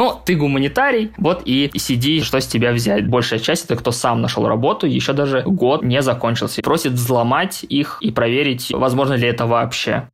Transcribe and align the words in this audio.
Но 0.00 0.18
ты 0.24 0.34
гуманитарий, 0.34 1.12
вот 1.18 1.42
и 1.44 1.70
сиди, 1.76 2.22
что 2.22 2.40
с 2.40 2.46
тебя 2.46 2.72
взять. 2.72 3.06
Большая 3.06 3.38
часть 3.38 3.66
это 3.66 3.76
кто 3.76 3.90
сам 3.90 4.22
нашел 4.22 4.48
работу, 4.48 4.86
еще 4.86 5.12
даже 5.12 5.42
год 5.42 5.82
не 5.82 6.00
закончился. 6.00 6.62
Просит 6.62 6.92
взломать 6.92 7.66
их 7.68 7.98
и 8.00 8.10
проверить, 8.10 8.70
возможно 8.70 9.12
ли 9.12 9.28
это 9.28 9.44
вообще. 9.44 10.08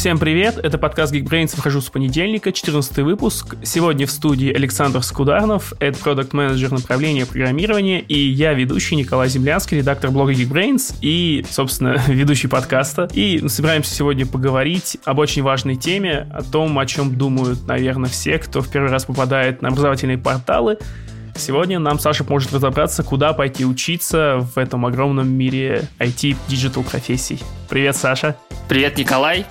Всем 0.00 0.18
привет, 0.18 0.56
это 0.56 0.78
подкаст 0.78 1.12
Geekbrains, 1.12 1.54
выхожу 1.54 1.82
с 1.82 1.90
понедельника, 1.90 2.52
14 2.52 2.96
выпуск. 3.00 3.56
Сегодня 3.62 4.06
в 4.06 4.10
студии 4.10 4.50
Александр 4.50 5.02
Скударнов, 5.02 5.74
это 5.78 5.98
продукт 5.98 6.32
менеджер 6.32 6.72
направления 6.72 7.26
программирования, 7.26 8.00
и 8.00 8.18
я 8.18 8.54
ведущий 8.54 8.96
Николай 8.96 9.28
Землянский, 9.28 9.76
редактор 9.76 10.10
блога 10.10 10.32
Geekbrains 10.32 10.94
и, 11.02 11.44
собственно, 11.50 12.02
ведущий 12.08 12.48
подкаста. 12.48 13.10
И 13.12 13.46
собираемся 13.46 13.94
сегодня 13.94 14.24
поговорить 14.24 14.96
об 15.04 15.18
очень 15.18 15.42
важной 15.42 15.76
теме, 15.76 16.26
о 16.32 16.42
том, 16.44 16.78
о 16.78 16.86
чем 16.86 17.18
думают, 17.18 17.66
наверное, 17.66 18.08
все, 18.08 18.38
кто 18.38 18.62
в 18.62 18.70
первый 18.70 18.90
раз 18.90 19.04
попадает 19.04 19.60
на 19.60 19.68
образовательные 19.68 20.16
порталы, 20.16 20.78
Сегодня 21.36 21.78
нам 21.78 21.98
Саша 21.98 22.24
может 22.24 22.52
разобраться, 22.52 23.02
куда 23.02 23.32
пойти 23.32 23.64
учиться 23.64 24.46
в 24.54 24.58
этом 24.58 24.84
огромном 24.84 25.28
мире 25.28 25.88
IT-digital 25.98 26.82
профессий. 26.82 27.38
Привет, 27.68 27.96
Саша. 27.96 28.36
Привет, 28.68 28.98
Николай. 28.98 29.46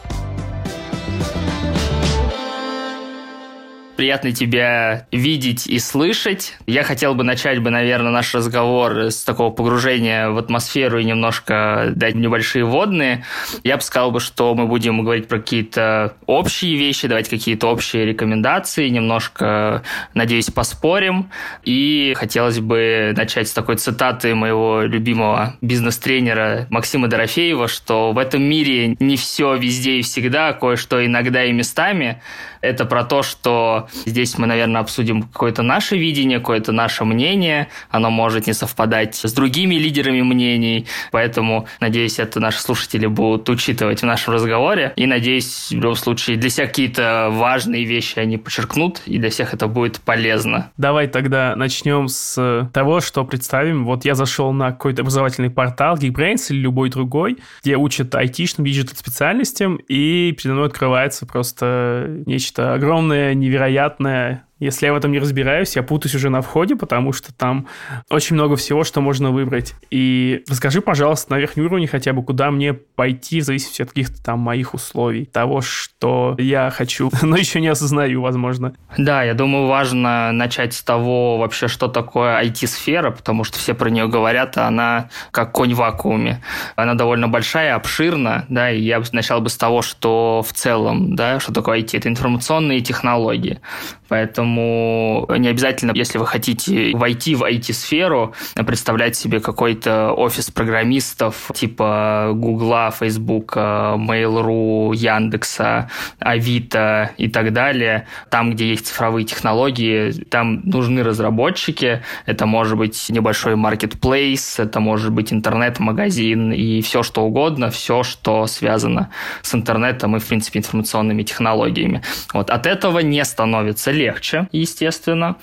Приятно 4.00 4.32
тебя 4.32 5.08
видеть 5.12 5.68
и 5.68 5.78
слышать. 5.78 6.56
Я 6.66 6.84
хотел 6.84 7.16
бы 7.16 7.26
начать 7.26 7.60
бы, 7.60 7.70
наверное, 7.70 8.14
наш 8.14 8.34
разговор 8.34 8.98
с 8.98 9.26
такого 9.26 9.50
погружения 9.50 10.30
в 10.30 10.38
атмосферу 10.38 11.00
и 11.00 11.04
немножко 11.04 11.92
дать 11.98 12.16
небольшие 12.16 12.64
вводные. 12.64 13.26
Я 13.66 13.76
бы 13.76 13.82
сказал 13.82 14.12
бы, 14.12 14.22
что 14.22 14.56
мы 14.56 14.68
будем 14.68 15.04
говорить 15.04 15.28
про 15.28 15.40
какие-то 15.40 16.14
общие 16.28 16.78
вещи, 16.78 17.10
давать 17.10 17.28
какие-то 17.28 17.68
общие 17.68 18.06
рекомендации, 18.06 18.88
немножко, 18.88 19.84
надеюсь, 20.14 20.50
поспорим. 20.50 21.30
И 21.66 22.14
хотелось 22.16 22.60
бы 22.60 23.14
начать 23.18 23.50
с 23.50 23.52
такой 23.52 23.76
цитаты 23.76 24.34
моего 24.34 24.82
любимого 24.84 25.58
бизнес-тренера 25.60 26.68
Максима 26.70 27.10
Дорофеева, 27.10 27.68
что 27.68 28.14
в 28.14 28.18
этом 28.18 28.44
мире 28.44 28.96
не 28.98 29.18
все 29.18 29.58
везде 29.58 29.96
и 29.96 30.04
всегда, 30.04 30.54
кое-что 30.54 31.06
иногда 31.06 31.44
и 31.44 31.52
местами. 31.52 32.22
Это 32.62 32.86
про 32.86 33.04
то, 33.04 33.24
что 33.24 33.89
здесь 34.06 34.38
мы, 34.38 34.48
наверное, 34.48 34.82
обсудим 34.82 35.24
какое-то 35.24 35.64
наше 35.64 35.98
видение, 35.98 36.40
какое-то 36.40 36.72
наше 36.72 37.06
мнение. 37.06 37.70
Оно 37.90 38.10
может 38.10 38.48
не 38.48 38.54
совпадать 38.54 39.16
с 39.16 39.34
другими 39.34 39.76
лидерами 39.76 40.22
мнений. 40.22 40.86
Поэтому, 41.12 41.68
надеюсь, 41.80 42.20
это 42.20 42.40
наши 42.40 42.62
слушатели 42.62 43.06
будут 43.06 43.50
учитывать 43.50 44.02
в 44.02 44.06
нашем 44.06 44.34
разговоре. 44.34 44.94
И, 44.96 45.06
надеюсь, 45.06 45.70
в 45.70 45.76
любом 45.76 45.96
случае, 45.96 46.38
для 46.38 46.50
всех 46.50 46.70
какие-то 46.70 47.30
важные 47.32 47.86
вещи 47.86 48.20
они 48.20 48.38
подчеркнут, 48.38 49.02
и 49.06 49.18
для 49.18 49.30
всех 49.30 49.54
это 49.54 49.68
будет 49.68 50.00
полезно. 50.00 50.72
Давай 50.78 51.08
тогда 51.08 51.56
начнем 51.56 52.08
с 52.08 52.70
того, 52.74 53.02
что 53.02 53.26
представим. 53.26 53.86
Вот 53.86 54.06
я 54.06 54.16
зашел 54.16 54.52
на 54.54 54.72
какой-то 54.72 55.02
образовательный 55.02 55.50
портал 55.50 55.98
Geekbrains 55.98 56.48
или 56.50 56.60
любой 56.60 56.90
другой, 56.90 57.38
где 57.64 57.76
учат 57.76 58.14
айтишным, 58.16 58.66
digital 58.66 58.96
специальностям, 58.96 59.78
и 59.88 60.32
передо 60.34 60.54
мной 60.54 60.68
открывается 60.68 61.26
просто 61.26 62.22
нечто 62.26 62.74
огромное, 62.74 63.34
невероятное, 63.34 63.79
приятное 63.80 64.46
если 64.60 64.86
я 64.86 64.94
в 64.94 64.98
этом 64.98 65.12
не 65.12 65.20
разбираюсь, 65.20 65.76
я 65.76 65.84
путаюсь 65.84 66.16
уже 66.16 66.30
на 66.30 66.42
входе, 66.42 66.76
потому 66.76 67.14
что 67.14 67.34
там 67.34 67.68
очень 68.10 68.36
много 68.36 68.56
всего, 68.58 68.84
что 68.84 69.02
можно 69.02 69.32
выбрать. 69.32 69.74
И 69.90 70.44
расскажи, 70.50 70.82
пожалуйста, 70.82 71.32
на 71.32 71.40
верхнем 71.40 71.66
уровне 71.66 71.88
хотя 71.88 72.14
бы, 72.14 72.24
куда 72.24 72.52
мне 72.52 72.74
пойти 72.74 73.40
в 73.40 73.46
зависимости 73.46 73.82
от 73.82 73.90
каких-то 73.90 74.22
там 74.22 74.40
моих 74.40 74.74
условий, 74.74 75.26
того, 75.26 75.62
что 75.62 76.36
я 76.38 76.70
хочу, 76.70 77.10
но 77.22 77.38
еще 77.38 77.62
не 77.62 77.70
осознаю, 77.70 78.22
возможно. 78.22 78.74
Да, 78.98 79.24
я 79.24 79.34
думаю, 79.34 79.68
важно 79.68 80.32
начать 80.34 80.74
с 80.74 80.84
того 80.84 81.38
вообще, 81.38 81.68
что 81.68 81.88
такое 81.88 82.44
IT-сфера, 82.44 83.12
потому 83.12 83.44
что 83.44 83.58
все 83.58 83.74
про 83.74 83.90
нее 83.90 84.08
говорят, 84.08 84.58
а 84.58 84.68
она 84.68 85.10
как 85.32 85.54
конь 85.54 85.74
в 85.74 85.78
вакууме. 85.78 86.44
Она 86.76 86.96
довольно 86.96 87.30
большая, 87.30 87.76
обширна, 87.76 88.46
да, 88.50 88.72
и 88.72 88.82
я 88.82 89.02
начал 89.14 89.40
бы 89.40 89.50
с 89.50 89.58
того, 89.58 89.82
что 89.82 90.44
в 90.46 90.52
целом, 90.54 91.16
да, 91.16 91.40
что 91.40 91.54
такое 91.54 91.80
IT, 91.80 91.98
это 91.98 92.10
информационные 92.10 92.82
технологии. 92.82 93.62
Поэтому 94.10 94.49
не 94.56 95.48
обязательно, 95.48 95.92
если 95.96 96.18
вы 96.18 96.26
хотите 96.26 96.96
войти 96.96 97.36
в 97.36 97.44
IT-сферу, 97.44 98.34
представлять 98.56 99.16
себе 99.16 99.40
какой-то 99.40 100.12
офис 100.14 100.52
программистов 100.52 101.52
типа 101.54 102.32
Гугла, 102.34 102.92
Фейсбука, 102.92 103.96
Mail.ru, 103.98 104.96
Яндекса, 104.96 105.90
Авито 106.20 107.12
и 107.18 107.28
так 107.30 107.54
далее. 107.54 108.08
Там, 108.30 108.52
где 108.52 108.70
есть 108.70 108.88
цифровые 108.88 109.26
технологии, 109.26 110.12
там 110.30 110.62
нужны 110.64 111.04
разработчики. 111.04 112.04
Это 112.26 112.46
может 112.46 112.78
быть 112.78 113.08
небольшой 113.10 113.54
marketplace, 113.54 114.62
это 114.62 114.80
может 114.80 115.12
быть 115.12 115.34
интернет-магазин 115.34 116.52
и 116.52 116.82
все 116.82 117.04
что 117.04 117.24
угодно, 117.24 117.70
все, 117.70 118.04
что 118.04 118.48
связано 118.48 119.10
с 119.42 119.54
интернетом 119.56 120.16
и, 120.16 120.20
в 120.20 120.28
принципе, 120.28 120.60
информационными 120.60 121.24
технологиями. 121.24 122.02
Вот 122.34 122.50
от 122.50 122.66
этого 122.66 123.00
не 123.00 123.24
становится 123.26 123.92
легче, 123.92 124.39
естественно, 124.52 125.36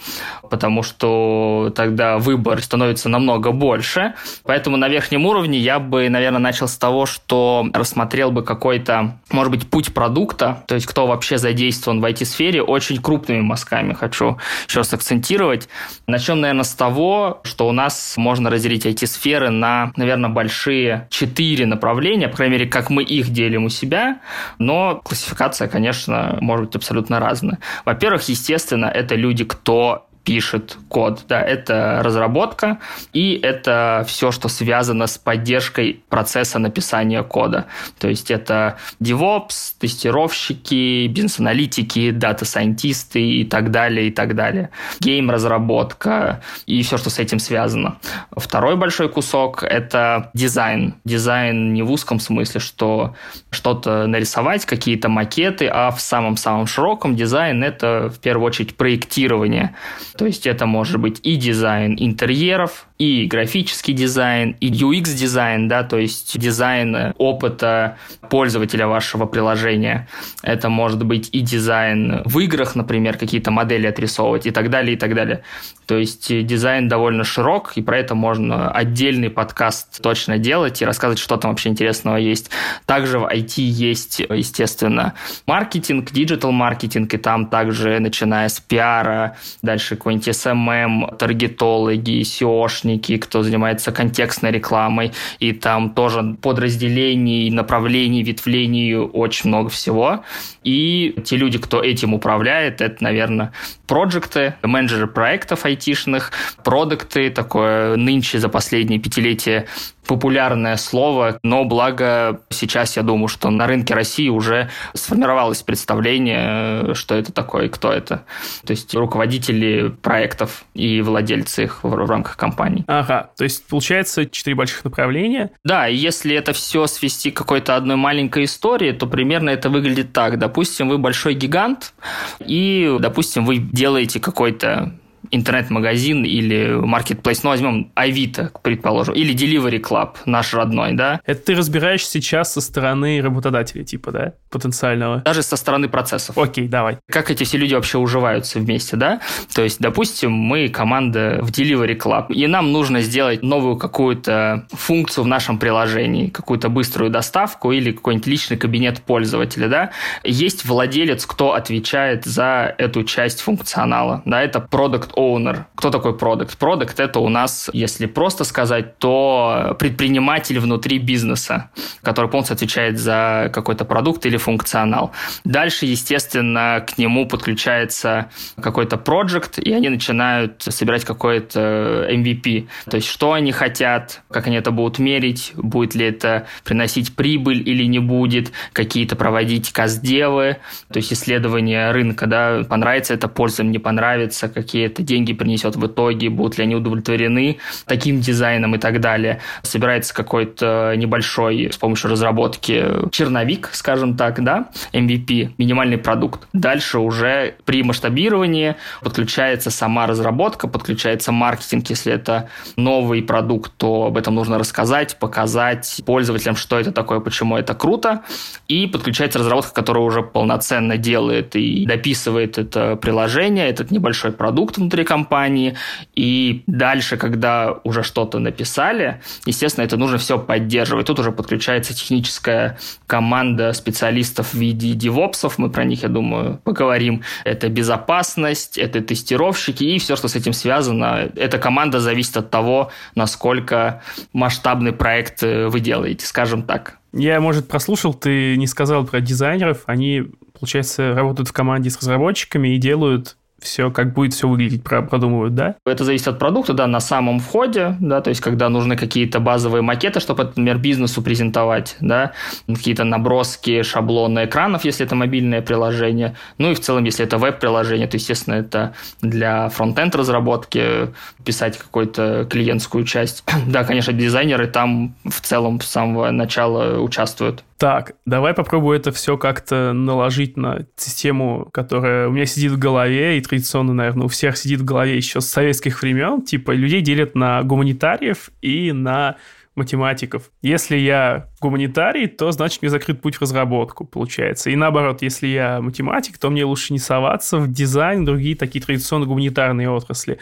потому 0.49 0.83
что 0.83 1.73
тогда 1.75 2.19
выбор 2.19 2.63
становится 2.63 3.09
намного 3.09 3.53
больше. 3.53 4.15
Поэтому 4.45 4.77
на 4.77 4.89
верхнем 4.89 5.27
уровне 5.27 5.59
я 5.59 5.79
бы, 5.79 6.09
наверное, 6.09 6.41
начал 6.41 6.69
с 6.69 6.77
того, 6.77 7.07
что 7.07 7.67
рассмотрел 7.73 8.31
бы 8.31 8.43
какой-то, 8.43 9.19
может 9.31 9.51
быть, 9.51 9.69
путь 9.69 9.95
продукта, 9.95 10.65
то 10.67 10.75
есть 10.75 10.87
кто 10.87 11.07
вообще 11.07 11.39
задействован 11.39 12.01
в 12.01 12.05
IT-сфере, 12.05 12.63
очень 12.63 13.01
крупными 13.01 13.41
мазками 13.41 13.93
хочу 13.93 14.39
еще 14.69 14.81
раз 14.81 14.93
акцентировать. 14.93 15.69
Начнем, 16.07 16.41
наверное, 16.41 16.65
с 16.65 16.75
того, 16.75 17.41
что 17.45 17.69
у 17.69 17.73
нас 17.73 18.15
можно 18.17 18.51
разделить 18.51 18.87
IT-сферы 18.87 19.51
на, 19.51 19.93
наверное, 19.97 20.31
большие 20.31 21.07
четыре 21.11 21.67
направления, 21.67 22.29
по 22.29 22.37
крайней 22.37 22.59
мере, 22.59 22.67
как 22.67 22.91
мы 22.91 23.03
их 23.03 23.31
делим 23.31 23.65
у 23.65 23.69
себя, 23.69 24.21
но 24.59 25.01
классификация, 25.05 25.69
конечно, 25.69 26.39
может 26.41 26.67
быть 26.67 26.77
абсолютно 26.77 27.21
разная. 27.21 27.59
Во-первых, 27.85 28.23
естественно, 28.29 28.86
это 28.89 29.15
люди, 29.15 29.45
кто 29.45 30.07
пишет 30.27 30.77
код. 30.89 31.23
Да, 31.29 31.41
это 31.41 32.01
разработка, 32.03 32.79
и 33.13 33.39
это 33.41 34.05
все, 34.09 34.33
что 34.33 34.49
связано 34.49 35.07
с 35.07 35.17
поддержкой 35.19 36.03
процесса 36.09 36.59
написания 36.59 37.23
кода. 37.23 37.67
То 38.01 38.09
есть 38.09 38.33
это 38.33 38.77
DevOps, 39.01 39.75
тестировщики, 39.79 41.07
бизнес-аналитики, 41.07 42.11
дата-сайентисты 42.11 43.23
и 43.23 43.45
так 43.45 43.71
далее, 43.71 44.09
и 44.09 44.11
так 44.11 44.35
далее. 44.35 44.71
Game-разработка 44.99 46.43
и 46.67 46.83
все, 46.83 46.99
что 46.99 47.09
с 47.09 47.21
этим 47.21 47.39
связано. 47.39 47.99
Второй 48.37 48.75
большой 48.75 49.09
кусок– 49.09 49.63
это 49.63 50.31
дизайн. 50.35 50.97
Дизайн 51.05 51.73
не 51.73 51.83
в 51.83 51.93
узком 51.93 52.19
смысле, 52.19 52.61
что 52.61 53.15
что-то 53.51 54.09
нарисовать, 54.09 54.67
какие-то 54.67 55.09
макеты, 55.09 55.69
а 55.69 55.93
в 55.93 56.01
самом-самом 56.01 56.67
широком 56.67 57.15
дизайн– 57.15 57.63
это 57.65 58.11
в 58.13 58.19
первую 58.19 58.49
очередь 58.49 58.77
проектирование 58.77 59.77
то 60.17 60.27
есть 60.27 60.47
это 60.47 60.67
может 60.67 61.01
быть 61.01 61.21
и 61.23 61.37
дизайн 61.37 61.97
интерьеров, 61.99 62.87
и 62.99 63.27
графический 63.27 63.93
дизайн, 63.95 64.57
и 64.61 64.71
UX-дизайн, 64.71 65.69
да, 65.69 65.83
то 65.83 65.99
есть 65.99 66.39
дизайн 66.39 67.15
опыта 67.19 67.99
пользователя 68.31 68.87
вашего 68.87 69.27
приложения. 69.27 70.09
Это 70.43 70.69
может 70.69 71.05
быть 71.05 71.29
и 71.33 71.41
дизайн 71.41 72.23
в 72.25 72.39
играх, 72.39 72.75
например, 72.75 73.19
какие-то 73.19 73.51
модели 73.51 73.87
отрисовывать 73.87 74.47
и 74.47 74.51
так 74.51 74.71
далее, 74.71 74.95
и 74.95 74.99
так 74.99 75.15
далее. 75.15 75.43
То 75.87 75.97
есть 75.97 76.47
дизайн 76.47 76.89
довольно 76.89 77.23
широк, 77.23 77.73
и 77.77 77.83
про 77.83 77.99
это 77.99 78.15
можно 78.15 78.71
отдельный 78.71 79.31
подкаст 79.31 80.03
точно 80.03 80.39
делать 80.39 80.83
и 80.83 80.85
рассказывать, 80.85 81.19
что 81.19 81.37
там 81.37 81.53
вообще 81.53 81.69
интересного 81.69 82.17
есть. 82.17 82.51
Также 82.87 83.19
в 83.19 83.27
IT 83.27 83.61
есть, 83.61 84.21
естественно, 84.21 85.15
маркетинг, 85.47 86.11
digital-маркетинг, 86.11 87.15
и 87.15 87.19
там 87.19 87.47
также, 87.47 88.01
начиная 88.01 88.49
с 88.49 88.59
пиара, 88.59 89.37
дальше 89.63 89.97
какой-нибудь 89.97 90.29
SMM, 90.29 91.17
таргетологи, 91.17 92.23
SEO, 92.23 92.67
SEO 92.87 92.96
шники, 92.96 93.19
кто 93.19 93.43
занимается 93.43 93.93
контекстной 93.93 94.51
рекламой, 94.53 95.13
и 95.39 95.53
там 95.53 95.91
тоже 95.91 96.37
подразделений, 96.41 97.51
направлений, 97.51 98.23
ветвлений 98.23 98.95
очень 98.95 99.49
много 99.49 99.69
всего. 99.69 100.25
И 100.63 101.15
те 101.25 101.37
люди, 101.37 101.59
кто 101.59 101.83
этим 101.83 102.15
управляет, 102.15 102.81
это, 102.81 103.03
наверное, 103.03 103.53
проекты, 103.87 104.55
менеджеры 104.63 105.07
проектов 105.07 105.65
айтишных, 105.65 106.33
продукты, 106.65 107.31
такое 107.31 107.97
нынче 107.97 108.39
за 108.39 108.49
последние 108.49 108.99
пятилетия 108.99 109.67
популярное 110.07 110.77
слово, 110.77 111.39
но 111.43 111.65
благо 111.65 112.41
сейчас 112.51 112.97
я 112.97 113.03
думаю, 113.03 113.29
что 113.29 113.51
на 113.51 113.67
рынке 113.67 113.95
России 113.95 114.29
уже 114.29 114.71
сформировалось 114.95 115.63
представление, 115.63 116.95
что 116.95 117.15
это 117.15 117.33
такое 117.33 117.67
и 117.67 117.69
кто 117.69 117.93
это. 117.93 118.25
То 118.65 118.73
есть 118.73 118.95
руководители 118.95 119.89
проектов 119.89 120.65
и 120.75 121.01
владельцы 121.03 121.65
их 121.65 121.83
в, 121.83 121.89
в 121.89 122.11
рамках 122.11 122.37
компаний. 122.37 122.85
Ага, 122.87 123.31
то 123.37 123.45
есть 123.45 123.67
получается 123.67 124.27
четыре 124.27 124.57
больших 124.57 124.85
направления. 124.85 125.51
Да, 125.65 125.89
и 125.89 125.97
если 125.97 126.35
это 126.35 126.53
все 126.53 126.87
свести 126.87 127.31
к 127.31 127.37
какой-то 127.37 127.77
одной 127.77 127.97
маленькой 127.97 128.45
истории, 128.45 128.93
то 128.93 129.07
примерно 129.07 129.51
это 129.51 129.71
выглядит 129.71 130.13
так. 130.13 130.39
Допустим, 130.39 130.89
вы 130.89 130.99
большой 130.99 131.35
гигант, 131.35 131.93
и, 132.41 132.97
допустим, 133.01 133.45
вы 133.45 133.59
делаете 133.59 134.21
какой-то 134.21 134.93
интернет-магазин 135.31 136.25
или 136.25 136.75
маркетплейс, 136.75 137.43
ну, 137.43 137.51
возьмем 137.51 137.93
Авито, 137.95 138.51
предположим, 138.63 139.15
или 139.15 139.35
Delivery 139.35 139.81
Club, 139.81 140.17
наш 140.27 140.55
родной, 140.55 140.93
да? 140.93 141.21
Это 141.25 141.41
ты 141.47 141.55
разбираешь 141.55 142.07
сейчас 142.07 142.53
со 142.53 142.61
стороны 142.61 143.21
работодателя, 143.23 143.85
типа, 143.85 144.13
да, 144.13 144.33
потенциального? 144.51 145.19
Даже 145.19 145.43
со 145.43 145.57
стороны 145.57 145.89
процессов. 145.89 146.37
Окей, 146.39 146.69
давай. 146.69 146.99
Как 147.11 147.31
эти 147.31 147.45
все 147.45 147.59
люди 147.59 147.75
вообще 147.75 147.99
уживаются 147.99 148.59
вместе, 148.59 148.97
да? 148.97 149.21
То 149.55 149.63
есть, 149.63 149.81
допустим, 149.81 150.33
мы 150.33 150.69
команда 150.69 151.39
в 151.43 151.51
Delivery 151.51 151.97
Club, 151.97 152.33
и 152.33 152.47
нам 152.47 152.73
нужно 152.73 153.01
сделать 153.01 153.43
новую 153.43 153.77
какую-то 153.77 154.67
функцию 154.71 155.25
в 155.25 155.27
нашем 155.27 155.59
приложении, 155.59 156.29
какую-то 156.29 156.69
быструю 156.69 157.11
доставку 157.11 157.73
или 157.73 157.93
какой-нибудь 157.93 158.27
личный 158.27 158.57
кабинет 158.57 159.03
пользователя, 159.03 159.69
да? 159.69 159.91
Есть 160.25 160.65
владелец, 160.65 161.27
кто 161.27 161.55
отвечает 161.55 162.25
за 162.25 162.75
эту 162.79 163.05
часть 163.05 163.41
функционала, 163.41 164.23
да, 164.25 164.43
это 164.43 164.61
продукт 164.61 165.13
owner. 165.17 165.65
Кто 165.75 165.91
такой 165.91 166.17
продукт? 166.17 166.57
Продукт 166.57 167.01
это 167.01 167.19
у 167.21 167.29
нас, 167.29 167.71
если 167.73 168.07
просто 168.07 168.45
сказать, 168.45 168.99
то 168.99 169.77
предприниматель 169.79 170.59
внутри 170.59 170.99
бизнеса, 170.99 171.71
который 172.03 172.31
полностью 172.31 172.55
отвечает 172.55 172.99
за 172.99 173.51
какой-то 173.53 173.85
продукт 173.85 174.27
или 174.27 174.37
функционал. 174.37 175.13
Дальше, 175.45 175.87
естественно, 175.87 176.85
к 176.87 176.99
нему 176.99 177.27
подключается 177.27 178.31
какой-то 178.61 178.97
проект, 178.97 179.59
и 179.59 179.73
они 179.73 179.89
начинают 179.89 180.63
собирать 180.63 181.05
какой-то 181.05 182.07
MVP. 182.11 182.69
То 182.91 182.97
есть, 182.97 183.09
что 183.09 183.33
они 183.33 183.51
хотят, 183.51 184.23
как 184.31 184.47
они 184.47 184.57
это 184.57 184.71
будут 184.71 184.99
мерить, 184.99 185.53
будет 185.57 185.95
ли 185.95 186.07
это 186.07 186.47
приносить 186.65 187.17
прибыль 187.17 187.67
или 187.67 187.85
не 187.85 187.99
будет, 187.99 188.53
какие-то 188.73 189.17
проводить 189.17 189.73
каздевы, 189.73 190.59
то 190.93 190.99
есть 190.99 191.13
исследования 191.13 191.91
рынка, 191.93 192.27
да, 192.27 192.63
понравится 192.69 193.15
это 193.15 193.29
пользователям, 193.29 193.73
не 193.73 193.79
понравится, 193.79 194.49
какие-то 194.49 195.03
деньги 195.07 195.33
принесет 195.33 195.77
в 195.77 195.87
итоге, 195.87 196.29
будут 196.29 196.59
ли 196.59 196.65
они 196.65 196.75
удовлетворены 196.75 197.59
таким 197.87 198.21
дизайном 198.21 198.75
и 198.75 198.79
так 198.79 199.01
далее. 199.01 199.41
Собирается 199.63 200.15
какой-то 200.15 200.95
небольшой 200.97 201.71
с 201.73 201.77
помощью 201.77 202.11
разработки 202.11 202.85
черновик, 203.11 203.71
скажем 203.73 204.17
так, 204.17 204.43
да, 204.43 204.69
MVP, 204.93 205.53
минимальный 205.59 205.99
продукт. 205.99 206.49
Дальше 206.53 206.99
уже 206.99 207.55
при 207.65 207.83
масштабировании 207.83 208.77
подключается 209.03 209.71
сама 209.71 210.07
разработка, 210.07 210.69
подключается 210.69 211.33
маркетинг, 211.33 211.89
если 211.89 212.13
это 212.13 212.49
новый 212.77 213.23
продукт, 213.23 213.73
то 213.77 214.07
об 214.07 214.17
этом 214.17 214.35
нужно 214.35 214.59
рассказать, 214.59 215.19
показать 215.19 216.03
пользователям, 216.05 216.57
что 216.57 216.79
это 216.79 216.93
такое, 216.93 217.21
почему 217.21 217.57
это 217.57 217.75
круто, 217.75 218.23
и 218.69 218.87
подключается 218.87 219.39
разработка, 219.39 219.73
которая 219.73 220.05
уже 220.05 220.23
полноценно 220.23 220.97
делает 220.97 221.55
и 221.57 221.87
дописывает 221.87 222.59
это 222.59 222.97
приложение, 222.97 223.69
этот 223.69 223.91
небольшой 223.91 224.33
продукт 224.33 224.77
внутри 224.77 224.96
компании, 225.05 225.77
и 226.15 226.63
дальше, 226.67 227.17
когда 227.17 227.77
уже 227.85 228.03
что-то 228.03 228.39
написали, 228.39 229.21
естественно, 229.45 229.85
это 229.85 229.97
нужно 229.97 230.19
все 230.19 230.39
поддерживать. 230.39 231.07
Тут 231.07 231.19
уже 231.19 231.33
подключается 231.33 231.95
техническая 231.95 232.79
команда 233.07 233.73
специалистов 233.73 234.55
в 234.55 234.59
виде 234.59 234.95
девопсов, 234.95 235.59
мы 235.59 235.71
про 235.71 235.85
них, 235.85 236.03
я 236.03 236.09
думаю, 236.09 236.61
поговорим. 236.65 237.23
Это 237.45 237.69
безопасность, 237.69 238.79
это 238.79 239.01
тестировщики 239.01 239.85
и 239.85 239.99
все, 239.99 240.17
что 240.17 240.29
с 240.29 240.37
этим 240.37 240.53
связано. 240.53 241.31
Эта 241.37 241.59
команда 241.59 242.01
зависит 242.01 242.37
от 242.37 242.51
того, 242.51 242.91
насколько 243.15 244.03
масштабный 244.33 244.93
проект 244.93 245.43
э, 245.43 245.69
вы 245.69 245.81
делаете, 245.81 246.27
скажем 246.27 246.63
так. 246.63 246.99
Я, 247.13 247.41
может, 247.41 247.69
прослушал, 247.69 248.13
ты 248.13 248.57
не 248.57 248.67
сказал 248.67 249.07
про 249.07 249.21
дизайнеров. 249.21 249.85
Они, 249.87 250.25
получается, 250.53 251.15
работают 251.15 251.49
в 251.49 251.53
команде 251.53 251.89
с 251.89 251.99
разработчиками 251.99 252.75
и 252.75 252.79
делают 252.79 253.37
все, 253.61 253.91
как 253.91 254.13
будет 254.13 254.35
все 254.35 254.49
выглядеть, 254.49 254.85
продумывают, 254.85 255.55
да? 255.55 255.77
Это 255.85 256.05
зависит 256.05 256.29
от 256.29 256.39
продукта, 256.39 256.75
да, 256.75 256.87
на 256.87 257.01
самом 257.01 257.41
входе, 257.41 257.97
да, 258.01 258.21
то 258.21 258.31
есть 258.31 258.41
когда 258.41 258.69
нужны 258.69 258.97
какие-то 258.97 259.41
базовые 259.41 259.83
макеты, 259.83 260.21
чтобы, 260.21 260.45
например, 260.45 260.79
бизнесу 260.79 261.23
презентовать, 261.23 261.97
да, 262.01 262.33
какие-то 262.67 263.05
наброски, 263.05 263.83
шаблоны 263.83 264.45
экранов, 264.45 264.85
если 264.85 265.07
это 265.07 265.15
мобильное 265.15 265.63
приложение, 265.63 266.37
ну 266.59 266.71
и 266.71 266.75
в 266.75 266.81
целом, 266.81 267.05
если 267.05 267.25
это 267.25 267.39
веб-приложение, 267.39 268.07
то, 268.07 268.17
естественно, 268.17 268.55
это 268.55 268.95
для 269.23 269.69
фронтенд 269.71 270.15
разработки, 270.15 271.09
писать 271.45 271.79
какую-то 271.79 272.47
клиентскую 272.51 273.05
часть. 273.05 273.45
да, 273.67 273.85
конечно, 273.85 274.13
дизайнеры 274.13 274.67
там 274.67 275.15
в 275.25 275.41
целом 275.41 275.81
с 275.81 275.87
самого 275.87 276.31
начала 276.31 277.01
участвуют. 277.01 277.65
Так, 277.79 278.15
давай 278.25 278.55
попробую 278.55 278.99
это 278.99 279.13
все 279.13 279.37
как-то 279.37 279.93
наложить 279.93 280.57
на 280.57 280.87
систему, 280.97 281.69
которая 281.73 282.29
у 282.29 282.33
меня 282.33 282.47
сидит 282.47 282.73
в 282.73 282.79
голове, 282.79 283.37
и 283.37 283.41
традиционно, 283.43 283.93
наверное, 283.93 284.25
у 284.25 284.29
всех 284.29 284.57
сидит 284.57 284.81
в 284.81 284.85
голове 284.85 285.17
еще 285.17 285.43
с 285.43 285.47
советских 285.47 286.01
времен. 286.01 286.41
Типа, 286.41 286.71
людей 286.71 287.03
делят 287.03 287.35
на 287.35 287.63
гуманитариев 287.63 288.51
и 288.63 288.93
на 288.93 289.37
математиков. 289.75 290.51
Если 290.63 290.97
я 290.97 291.51
гуманитарий, 291.61 292.29
то 292.29 292.51
значит 292.51 292.81
мне 292.81 292.91
закрыт 292.91 293.21
путь 293.21 293.37
в 293.37 293.43
разработку, 293.43 294.07
получается. 294.07 294.71
И 294.71 294.77
наоборот, 294.77 295.21
если 295.21 295.47
я 295.47 295.83
математик, 295.83 296.39
то 296.39 296.49
мне 296.49 296.65
лучше 296.65 296.95
не 296.95 296.99
соваться 296.99 297.59
в 297.59 297.71
дизайн, 297.71 298.25
другие 298.25 298.57
такие 298.57 298.83
традиционно 298.83 299.27
гуманитарные 299.27 299.91
отрасли. 299.91 300.39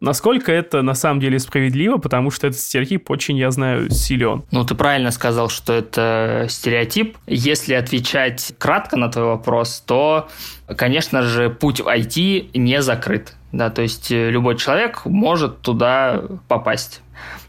Насколько 0.00 0.52
это 0.52 0.82
на 0.82 0.94
самом 0.94 1.20
деле 1.20 1.38
справедливо, 1.38 1.98
потому 1.98 2.30
что 2.30 2.46
этот 2.46 2.60
стереотип 2.60 3.10
очень, 3.10 3.36
я 3.36 3.50
знаю, 3.50 3.90
силен. 3.90 4.44
Ну, 4.50 4.64
ты 4.64 4.74
правильно 4.74 5.10
сказал, 5.10 5.48
что 5.48 5.72
это 5.72 6.46
стереотип. 6.48 7.16
Если 7.26 7.74
отвечать 7.74 8.54
кратко 8.58 8.96
на 8.96 9.10
твой 9.10 9.24
вопрос, 9.24 9.82
то, 9.86 10.28
конечно 10.76 11.22
же, 11.22 11.50
путь 11.50 11.80
в 11.80 11.86
IT 11.86 12.50
не 12.54 12.82
закрыт. 12.82 13.34
Да, 13.50 13.70
то 13.70 13.80
есть 13.80 14.12
э, 14.12 14.30
любой 14.30 14.56
человек 14.56 15.06
может 15.06 15.62
туда 15.62 16.22
попасть. 16.48 17.00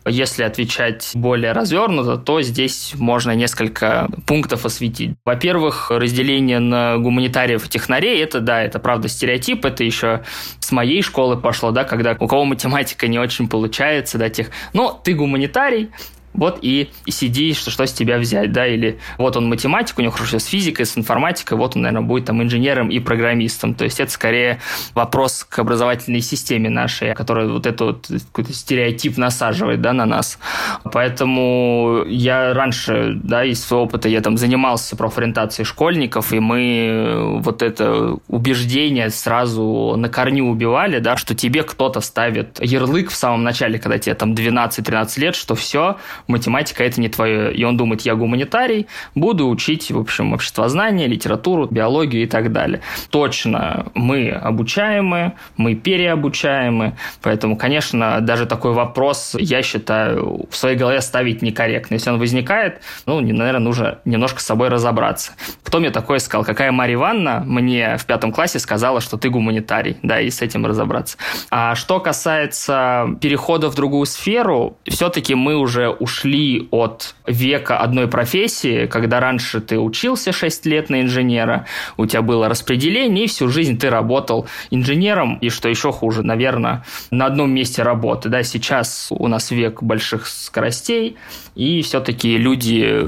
Если 0.06 0.44
отвечать 0.44 1.12
более 1.13 1.51
развернуто, 1.51 2.18
то 2.18 2.42
здесь 2.42 2.94
можно 2.96 3.36
несколько 3.36 4.10
пунктов 4.25 4.66
осветить. 4.66 5.16
Во-первых, 5.25 5.92
разделение 5.92 6.60
на 6.60 6.98
гуманитариев 6.98 7.66
и 7.66 7.69
технарей, 7.69 8.22
это 8.24 8.40
да, 8.40 8.62
это 8.63 8.80
правда 8.80 9.07
стереотип, 9.07 9.66
это 9.66 9.84
еще 9.84 10.24
с 10.60 10.72
моей 10.72 11.01
школы 11.01 11.38
пошло, 11.38 11.72
да, 11.72 11.84
когда 11.84 12.16
у 12.19 12.28
кого 12.28 12.46
математика 12.46 13.07
не 13.07 13.19
очень 13.19 13.48
получается, 13.48 14.18
да, 14.18 14.30
тех, 14.30 14.50
ну, 14.74 14.98
ты 15.04 15.13
гуманитарий, 15.13 15.90
вот 16.34 16.60
и, 16.62 16.90
сиди, 17.08 17.54
что, 17.54 17.72
что 17.72 17.86
с 17.86 17.94
тебя 17.94 18.18
взять, 18.18 18.52
да, 18.52 18.68
или 18.68 19.00
вот 19.18 19.36
он 19.38 19.50
математик, 19.50 19.98
у 20.00 20.02
него 20.02 20.12
хорошо 20.12 20.40
с 20.40 20.45
физикой, 20.45 20.86
с 20.86 20.98
информатикой, 20.98 21.57
вот 21.57 21.76
он, 21.76 21.83
наверное, 21.83 22.06
будет 22.06 22.26
там 22.26 22.42
инженером 22.42 22.90
и 22.90 23.00
программистом. 23.00 23.74
То 23.74 23.86
есть 23.86 24.00
это 24.00 24.12
скорее 24.12 24.59
вопрос 24.94 25.45
к 25.48 25.59
образовательной 25.59 26.21
системе 26.21 26.69
нашей, 26.69 27.14
которая 27.14 27.48
вот 27.48 27.66
этот 27.66 27.81
вот 27.81 28.07
какой-то 28.28 28.54
стереотип 28.54 29.18
насаживает, 29.18 29.81
да, 29.81 29.94
на 29.94 30.06
нас. 30.06 30.40
Поэтому 30.83 32.04
я 32.07 32.54
раньше, 32.54 33.14
да, 33.16 33.44
из 33.44 33.64
своего 33.64 33.86
опыта 33.86 34.07
я 34.07 34.21
там 34.21 34.38
занимался 34.38 34.95
профориентацией 34.95 35.66
школьников, 35.66 36.31
и 36.33 36.40
мы 36.40 37.40
вот 37.42 37.62
это 37.62 38.18
убеждение 38.28 39.09
сразу 39.09 39.95
на 39.98 40.09
корню 40.09 40.45
убивали, 40.45 41.00
да, 41.00 41.18
что 41.18 41.36
тебе 41.36 41.64
кто-то 41.64 42.02
ставит 42.02 42.59
ярлык 42.62 43.09
в 43.09 43.16
самом 43.16 43.44
начале, 43.44 43.80
когда 43.80 43.98
тебе 43.98 44.16
там 44.16 44.33
12-13 44.33 45.19
лет, 45.19 45.36
что 45.36 45.56
все, 45.56 45.98
математика 46.30 46.83
это 46.83 47.02
не 47.02 47.09
твое. 47.09 47.54
И 47.54 47.64
он 47.64 47.76
думает, 47.76 48.02
я 48.02 48.16
гуманитарий, 48.16 48.88
буду 49.16 49.50
учить, 49.50 49.92
в 49.92 50.00
общем, 50.00 50.33
обществознание, 50.33 51.07
литературу, 51.07 51.68
биологию 51.69 52.24
и 52.24 52.28
так 52.28 52.52
далее. 52.52 52.81
Точно, 53.09 53.88
мы 53.94 54.30
обучаемы, 54.30 55.33
мы 55.57 55.76
переобучаемы, 55.76 56.95
поэтому, 57.21 57.57
конечно, 57.57 58.21
даже 58.21 58.45
такой 58.45 58.74
вопрос, 58.74 59.36
я 59.38 59.62
считаю, 59.64 60.48
в 60.50 60.56
своей 60.56 60.78
голове 60.78 61.02
ставить 61.02 61.42
некорректно. 61.42 61.95
Если 61.95 62.09
он 62.09 62.19
возникает, 62.19 62.81
ну, 63.06 63.19
наверное, 63.19 63.59
нужно 63.59 64.00
немножко 64.06 64.40
с 64.40 64.45
собой 64.45 64.69
разобраться. 64.69 65.31
Кто 65.64 65.80
мне 65.80 65.90
такое 65.90 66.19
сказал? 66.19 66.45
Какая 66.45 66.71
Марья 66.71 66.95
Ивановна 66.95 67.44
мне 67.45 67.98
в 67.98 68.06
пятом 68.06 68.31
классе 68.31 68.59
сказала, 68.59 69.02
что 69.02 69.18
ты 69.18 69.30
гуманитарий? 69.30 69.98
Да, 70.04 70.21
и 70.21 70.30
с 70.30 70.42
этим 70.42 70.66
разобраться. 70.66 71.18
А 71.50 71.76
что 71.76 72.00
касается 72.00 73.18
перехода 73.21 73.69
в 73.71 73.76
другую 73.76 74.06
сферу, 74.06 74.78
все-таки 74.86 75.36
мы 75.36 75.56
уже 75.56 75.90
ушли 75.90 76.19
ушли 76.19 76.68
от 76.71 77.16
века 77.26 77.78
одной 77.78 78.07
профессии, 78.07 78.88
когда 78.88 79.19
раньше 79.19 79.61
ты 79.61 79.80
учился 79.80 80.31
6 80.31 80.66
лет 80.66 80.90
на 80.90 81.02
инженера, 81.02 81.66
у 81.97 82.06
тебя 82.06 82.21
было 82.21 82.49
распределение, 82.49 83.26
и 83.26 83.28
всю 83.28 83.47
жизнь 83.47 83.78
ты 83.78 83.90
работал 83.90 84.47
инженером, 84.69 85.38
и 85.38 85.49
что 85.49 85.69
еще 85.69 85.92
хуже, 85.92 86.23
наверное, 86.23 86.83
на 87.11 87.26
одном 87.26 87.52
месте 87.52 87.83
работы. 87.83 88.30
Да, 88.30 88.44
сейчас 88.44 89.07
у 89.11 89.28
нас 89.28 89.52
век 89.52 89.81
больших 89.81 90.28
скоростей, 90.28 91.16
и 91.56 91.81
все-таки 91.81 92.38
люди 92.38 93.04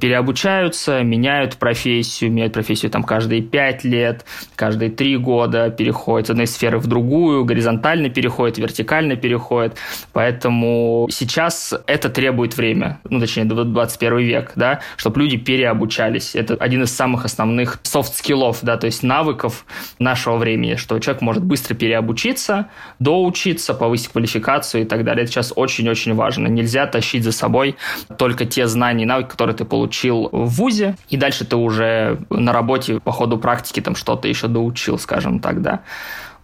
переобучаются, 0.00 1.02
меняют 1.02 1.56
профессию, 1.56 2.32
меняют 2.32 2.54
профессию 2.54 2.90
там 2.90 3.02
каждые 3.02 3.42
5 3.42 3.84
лет, 3.84 4.24
каждые 4.56 4.90
3 4.90 5.16
года, 5.18 5.70
переходят 5.70 6.26
с 6.26 6.30
одной 6.30 6.46
сферы 6.46 6.78
в 6.78 6.86
другую, 6.86 7.44
горизонтально 7.44 8.08
переходят, 8.08 8.58
вертикально 8.58 9.16
переходят. 9.16 9.76
Поэтому 10.12 11.08
сейчас 11.10 11.74
это 11.86 12.08
требует 12.08 12.47
время, 12.56 13.00
ну, 13.08 13.20
точнее, 13.20 13.44
21 13.44 14.18
век, 14.18 14.52
да, 14.56 14.80
чтобы 14.96 15.20
люди 15.20 15.36
переобучались. 15.36 16.34
Это 16.34 16.54
один 16.54 16.82
из 16.82 16.94
самых 16.94 17.24
основных 17.24 17.80
soft 17.82 18.07
skill 18.07 18.39
ов, 18.39 18.58
да, 18.62 18.76
то 18.76 18.86
есть 18.86 19.02
навыков 19.02 19.64
нашего 19.98 20.36
времени, 20.36 20.76
что 20.76 20.98
человек 20.98 21.22
может 21.22 21.44
быстро 21.44 21.74
переобучиться, 21.74 22.68
доучиться, 22.98 23.74
повысить 23.74 24.08
квалификацию 24.08 24.82
и 24.82 24.84
так 24.86 25.04
далее. 25.04 25.24
Это 25.24 25.32
сейчас 25.32 25.52
очень-очень 25.54 26.14
важно. 26.14 26.46
Нельзя 26.48 26.86
тащить 26.86 27.24
за 27.24 27.32
собой 27.32 27.76
только 28.18 28.44
те 28.44 28.66
знания 28.66 29.04
и 29.04 29.06
навыки, 29.06 29.28
которые 29.28 29.56
ты 29.56 29.64
получил 29.64 30.28
в 30.32 30.46
ВУЗе, 30.46 30.96
и 31.08 31.16
дальше 31.16 31.44
ты 31.44 31.56
уже 31.56 32.20
на 32.30 32.52
работе 32.52 33.00
по 33.00 33.12
ходу 33.12 33.38
практики 33.38 33.80
там 33.80 33.94
что-то 33.94 34.28
еще 34.28 34.48
доучил, 34.48 34.98
скажем 34.98 35.40
так, 35.40 35.62
да. 35.62 35.80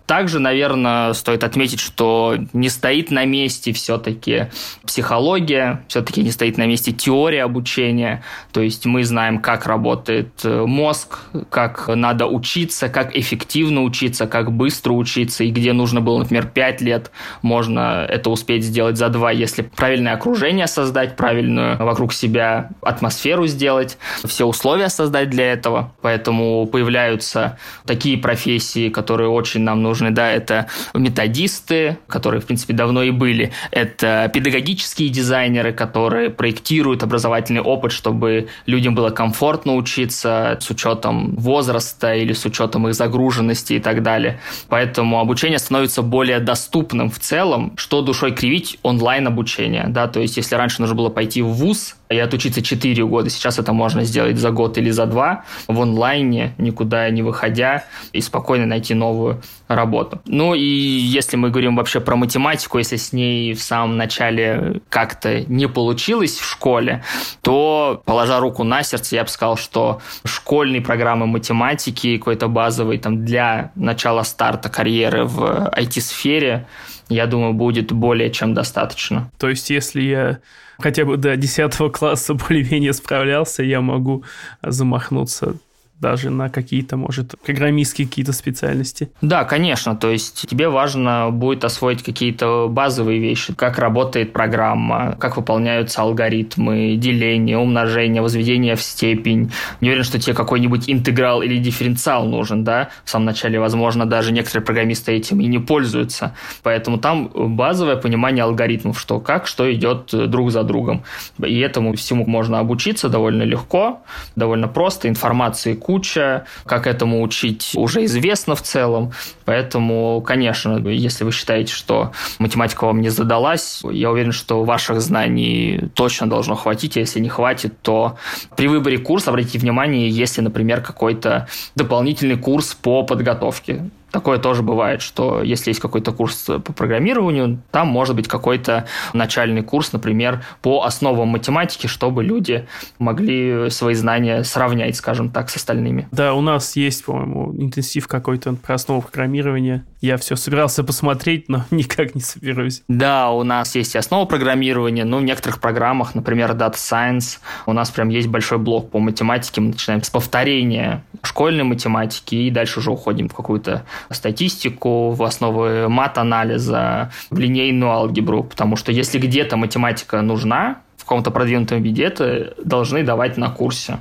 Также, 0.06 0.38
наверное, 0.38 1.14
стоит 1.14 1.44
отметить, 1.44 1.80
что 1.80 2.36
не 2.52 2.68
стоит 2.68 3.10
на 3.10 3.24
месте 3.24 3.72
все-таки 3.72 4.48
психология, 4.86 5.82
все-таки 5.88 6.22
не 6.22 6.30
стоит 6.30 6.58
на 6.58 6.66
месте 6.66 6.92
теория 6.92 7.42
обучения. 7.42 8.22
То 8.52 8.60
есть 8.60 8.84
мы 8.84 9.04
знаем, 9.04 9.38
как 9.38 9.66
работает 9.66 10.28
э, 10.44 10.66
мозг, 10.66 11.20
как 11.48 11.88
надо 11.88 12.26
учиться, 12.26 12.90
как 12.90 13.16
эффективно 13.16 13.82
учиться, 13.82 14.26
как 14.26 14.52
быстро 14.52 14.92
учиться, 14.92 15.42
и 15.42 15.50
где 15.50 15.72
нужно 15.72 16.02
было, 16.02 16.18
например, 16.18 16.48
5 16.48 16.80
лет, 16.82 17.10
можно 17.40 18.04
это 18.06 18.28
успеть 18.28 18.62
сделать 18.62 18.98
за 18.98 19.08
2, 19.08 19.32
если 19.32 19.62
правильное 19.62 20.12
окружение 20.12 20.66
создать, 20.66 21.16
правильную 21.16 21.78
вокруг 21.78 22.12
себя 22.12 22.70
атмосферу 22.82 23.46
сделать, 23.46 23.96
все 24.26 24.44
условия 24.44 24.90
создать 24.90 25.30
для 25.30 25.50
этого. 25.50 25.94
Поэтому 26.02 26.66
появляются 26.66 27.58
такие 27.86 28.18
профессии, 28.18 28.90
которые 28.90 29.30
очень 29.30 29.62
нам 29.62 29.82
нужны 29.82 29.93
нужны, 29.94 30.10
да, 30.10 30.30
это 30.30 30.66
методисты, 30.92 31.98
которые, 32.08 32.40
в 32.40 32.46
принципе, 32.46 32.74
давно 32.74 33.02
и 33.02 33.10
были, 33.10 33.52
это 33.70 34.30
педагогические 34.34 35.08
дизайнеры, 35.08 35.72
которые 35.72 36.30
проектируют 36.30 37.02
образовательный 37.02 37.60
опыт, 37.60 37.92
чтобы 37.92 38.48
людям 38.66 38.94
было 38.94 39.10
комфортно 39.10 39.76
учиться 39.76 40.58
с 40.60 40.70
учетом 40.70 41.36
возраста 41.36 42.14
или 42.14 42.32
с 42.32 42.44
учетом 42.44 42.88
их 42.88 42.94
загруженности 42.94 43.74
и 43.74 43.80
так 43.80 44.02
далее. 44.02 44.40
Поэтому 44.68 45.20
обучение 45.20 45.58
становится 45.58 46.02
более 46.02 46.40
доступным 46.40 47.10
в 47.10 47.18
целом, 47.18 47.72
что 47.76 48.02
душой 48.02 48.32
кривить 48.32 48.78
онлайн 48.82 49.26
обучение, 49.26 49.86
да, 49.88 50.08
то 50.08 50.20
есть 50.20 50.36
если 50.36 50.56
раньше 50.56 50.80
нужно 50.80 50.96
было 50.96 51.08
пойти 51.08 51.42
в 51.42 51.48
ВУЗ, 51.48 51.96
и 52.14 52.18
отучиться 52.18 52.62
4 52.62 53.04
года. 53.06 53.30
Сейчас 53.30 53.58
это 53.58 53.72
можно 53.72 54.04
сделать 54.04 54.38
за 54.38 54.50
год 54.50 54.78
или 54.78 54.90
за 54.90 55.06
два 55.06 55.44
в 55.68 55.80
онлайне, 55.80 56.54
никуда 56.58 57.10
не 57.10 57.22
выходя, 57.22 57.84
и 58.12 58.20
спокойно 58.20 58.66
найти 58.66 58.94
новую 58.94 59.42
работу. 59.68 60.20
Ну 60.26 60.54
и 60.54 60.64
если 60.64 61.36
мы 61.36 61.50
говорим 61.50 61.76
вообще 61.76 62.00
про 62.00 62.16
математику, 62.16 62.78
если 62.78 62.96
с 62.96 63.12
ней 63.12 63.54
в 63.54 63.62
самом 63.62 63.96
начале 63.96 64.80
как-то 64.88 65.40
не 65.42 65.68
получилось 65.68 66.38
в 66.38 66.48
школе, 66.48 67.02
то, 67.42 68.02
положа 68.04 68.40
руку 68.40 68.64
на 68.64 68.82
сердце, 68.82 69.16
я 69.16 69.24
бы 69.24 69.28
сказал, 69.28 69.56
что 69.56 70.00
школьные 70.24 70.80
программы 70.80 71.26
математики, 71.26 72.18
какой-то 72.18 72.48
базовый 72.48 72.98
там 72.98 73.24
для 73.24 73.72
начала 73.74 74.22
старта 74.22 74.68
карьеры 74.68 75.24
в 75.24 75.72
IT-сфере, 75.76 76.66
я 77.08 77.26
думаю, 77.26 77.52
будет 77.52 77.92
более 77.92 78.30
чем 78.30 78.54
достаточно. 78.54 79.30
То 79.38 79.48
есть, 79.48 79.70
если 79.70 80.02
я 80.02 80.38
хотя 80.78 81.04
бы 81.04 81.16
до 81.16 81.36
10 81.36 81.92
класса 81.92 82.34
более-менее 82.34 82.92
справлялся, 82.92 83.62
я 83.62 83.80
могу 83.80 84.24
замахнуться 84.62 85.56
даже 86.00 86.30
на 86.30 86.50
какие-то, 86.50 86.96
может, 86.96 87.34
программистские 87.44 88.06
какие-то 88.06 88.32
специальности. 88.32 89.10
Да, 89.20 89.44
конечно. 89.44 89.96
То 89.96 90.10
есть 90.10 90.46
тебе 90.48 90.68
важно 90.68 91.30
будет 91.30 91.64
освоить 91.64 92.02
какие-то 92.02 92.68
базовые 92.68 93.20
вещи, 93.20 93.54
как 93.54 93.78
работает 93.78 94.32
программа, 94.32 95.16
как 95.18 95.36
выполняются 95.36 96.02
алгоритмы, 96.02 96.96
деление, 96.96 97.58
умножение, 97.58 98.22
возведение 98.22 98.76
в 98.76 98.82
степень. 98.82 99.52
Не 99.80 99.90
уверен, 99.90 100.04
что 100.04 100.18
тебе 100.18 100.34
какой-нибудь 100.34 100.90
интеграл 100.90 101.42
или 101.42 101.58
дифференциал 101.58 102.26
нужен, 102.26 102.64
да. 102.64 102.90
В 103.04 103.10
самом 103.10 103.26
начале, 103.26 103.60
возможно, 103.60 104.04
даже 104.04 104.32
некоторые 104.32 104.64
программисты 104.64 105.12
этим 105.12 105.40
и 105.40 105.46
не 105.46 105.58
пользуются. 105.58 106.34
Поэтому 106.62 106.98
там 106.98 107.30
базовое 107.34 107.96
понимание 107.96 108.44
алгоритмов, 108.44 108.98
что 108.98 109.20
как, 109.20 109.46
что 109.46 109.72
идет 109.72 110.10
друг 110.12 110.50
за 110.50 110.64
другом. 110.64 111.04
И 111.38 111.58
этому 111.60 111.94
всему 111.94 112.26
можно 112.26 112.58
обучиться 112.58 113.08
довольно 113.08 113.42
легко, 113.42 114.02
довольно 114.36 114.68
просто. 114.68 115.08
Информации 115.08 115.74
куча, 115.84 116.46
как 116.64 116.86
этому 116.86 117.20
учить 117.22 117.72
уже 117.74 118.06
известно 118.06 118.54
в 118.54 118.62
целом. 118.62 119.12
Поэтому, 119.44 120.22
конечно, 120.22 120.78
если 120.88 121.24
вы 121.24 121.32
считаете, 121.32 121.74
что 121.74 122.12
математика 122.38 122.86
вам 122.86 123.02
не 123.02 123.10
задалась, 123.10 123.82
я 123.90 124.10
уверен, 124.10 124.32
что 124.32 124.64
ваших 124.64 125.02
знаний 125.02 125.90
точно 125.94 126.26
должно 126.26 126.54
хватить. 126.54 126.96
Если 126.96 127.20
не 127.20 127.28
хватит, 127.28 127.74
то 127.82 128.16
при 128.56 128.66
выборе 128.66 128.96
курса 128.96 129.28
обратите 129.30 129.58
внимание, 129.58 130.08
если, 130.08 130.40
например, 130.40 130.80
какой-то 130.80 131.48
дополнительный 131.74 132.38
курс 132.38 132.74
по 132.74 133.02
подготовке 133.02 133.90
Такое 134.14 134.38
тоже 134.38 134.62
бывает, 134.62 135.02
что 135.02 135.42
если 135.42 135.70
есть 135.70 135.80
какой-то 135.80 136.12
курс 136.12 136.44
по 136.44 136.72
программированию, 136.72 137.60
там 137.72 137.88
может 137.88 138.14
быть 138.14 138.28
какой-то 138.28 138.86
начальный 139.12 139.62
курс, 139.62 139.92
например, 139.92 140.44
по 140.62 140.84
основам 140.84 141.30
математики, 141.30 141.88
чтобы 141.88 142.22
люди 142.22 142.68
могли 143.00 143.68
свои 143.70 143.94
знания 143.94 144.44
сравнять, 144.44 144.94
скажем 144.94 145.30
так, 145.30 145.50
с 145.50 145.56
остальными. 145.56 146.06
Да, 146.12 146.34
у 146.34 146.42
нас 146.42 146.76
есть, 146.76 147.04
по-моему, 147.04 147.60
интенсив 147.60 148.06
какой-то 148.06 148.54
про 148.54 148.76
основу 148.76 149.02
программирования. 149.02 149.84
Я 150.00 150.16
все 150.16 150.36
собирался 150.36 150.84
посмотреть, 150.84 151.48
но 151.48 151.64
никак 151.72 152.14
не 152.14 152.20
соберусь. 152.20 152.84
Да, 152.86 153.32
у 153.32 153.42
нас 153.42 153.74
есть 153.74 153.96
и 153.96 153.98
основа 153.98 154.26
программирования, 154.26 155.04
но 155.04 155.18
в 155.18 155.24
некоторых 155.24 155.60
программах, 155.60 156.14
например, 156.14 156.52
Data 156.52 156.74
Science, 156.74 157.40
у 157.66 157.72
нас 157.72 157.90
прям 157.90 158.10
есть 158.10 158.28
большой 158.28 158.58
блок 158.58 158.92
по 158.92 159.00
математике. 159.00 159.60
Мы 159.60 159.70
начинаем 159.70 160.04
с 160.04 160.10
повторения 160.10 161.02
школьной 161.22 161.64
математики 161.64 162.36
и 162.36 162.50
дальше 162.50 162.78
уже 162.78 162.92
уходим 162.92 163.28
в 163.28 163.34
какую-то 163.34 163.84
статистику, 164.10 165.10
в 165.10 165.22
основы 165.22 165.88
мат-анализа, 165.88 167.10
в 167.30 167.38
линейную 167.38 167.90
алгебру, 167.90 168.44
потому 168.44 168.76
что 168.76 168.92
если 168.92 169.18
где-то 169.18 169.56
математика 169.56 170.20
нужна, 170.22 170.82
в 170.96 171.04
каком-то 171.04 171.30
продвинутом 171.30 171.82
виде, 171.82 172.04
это 172.04 172.54
должны 172.62 173.02
давать 173.02 173.36
на 173.36 173.50
курсе. 173.50 173.98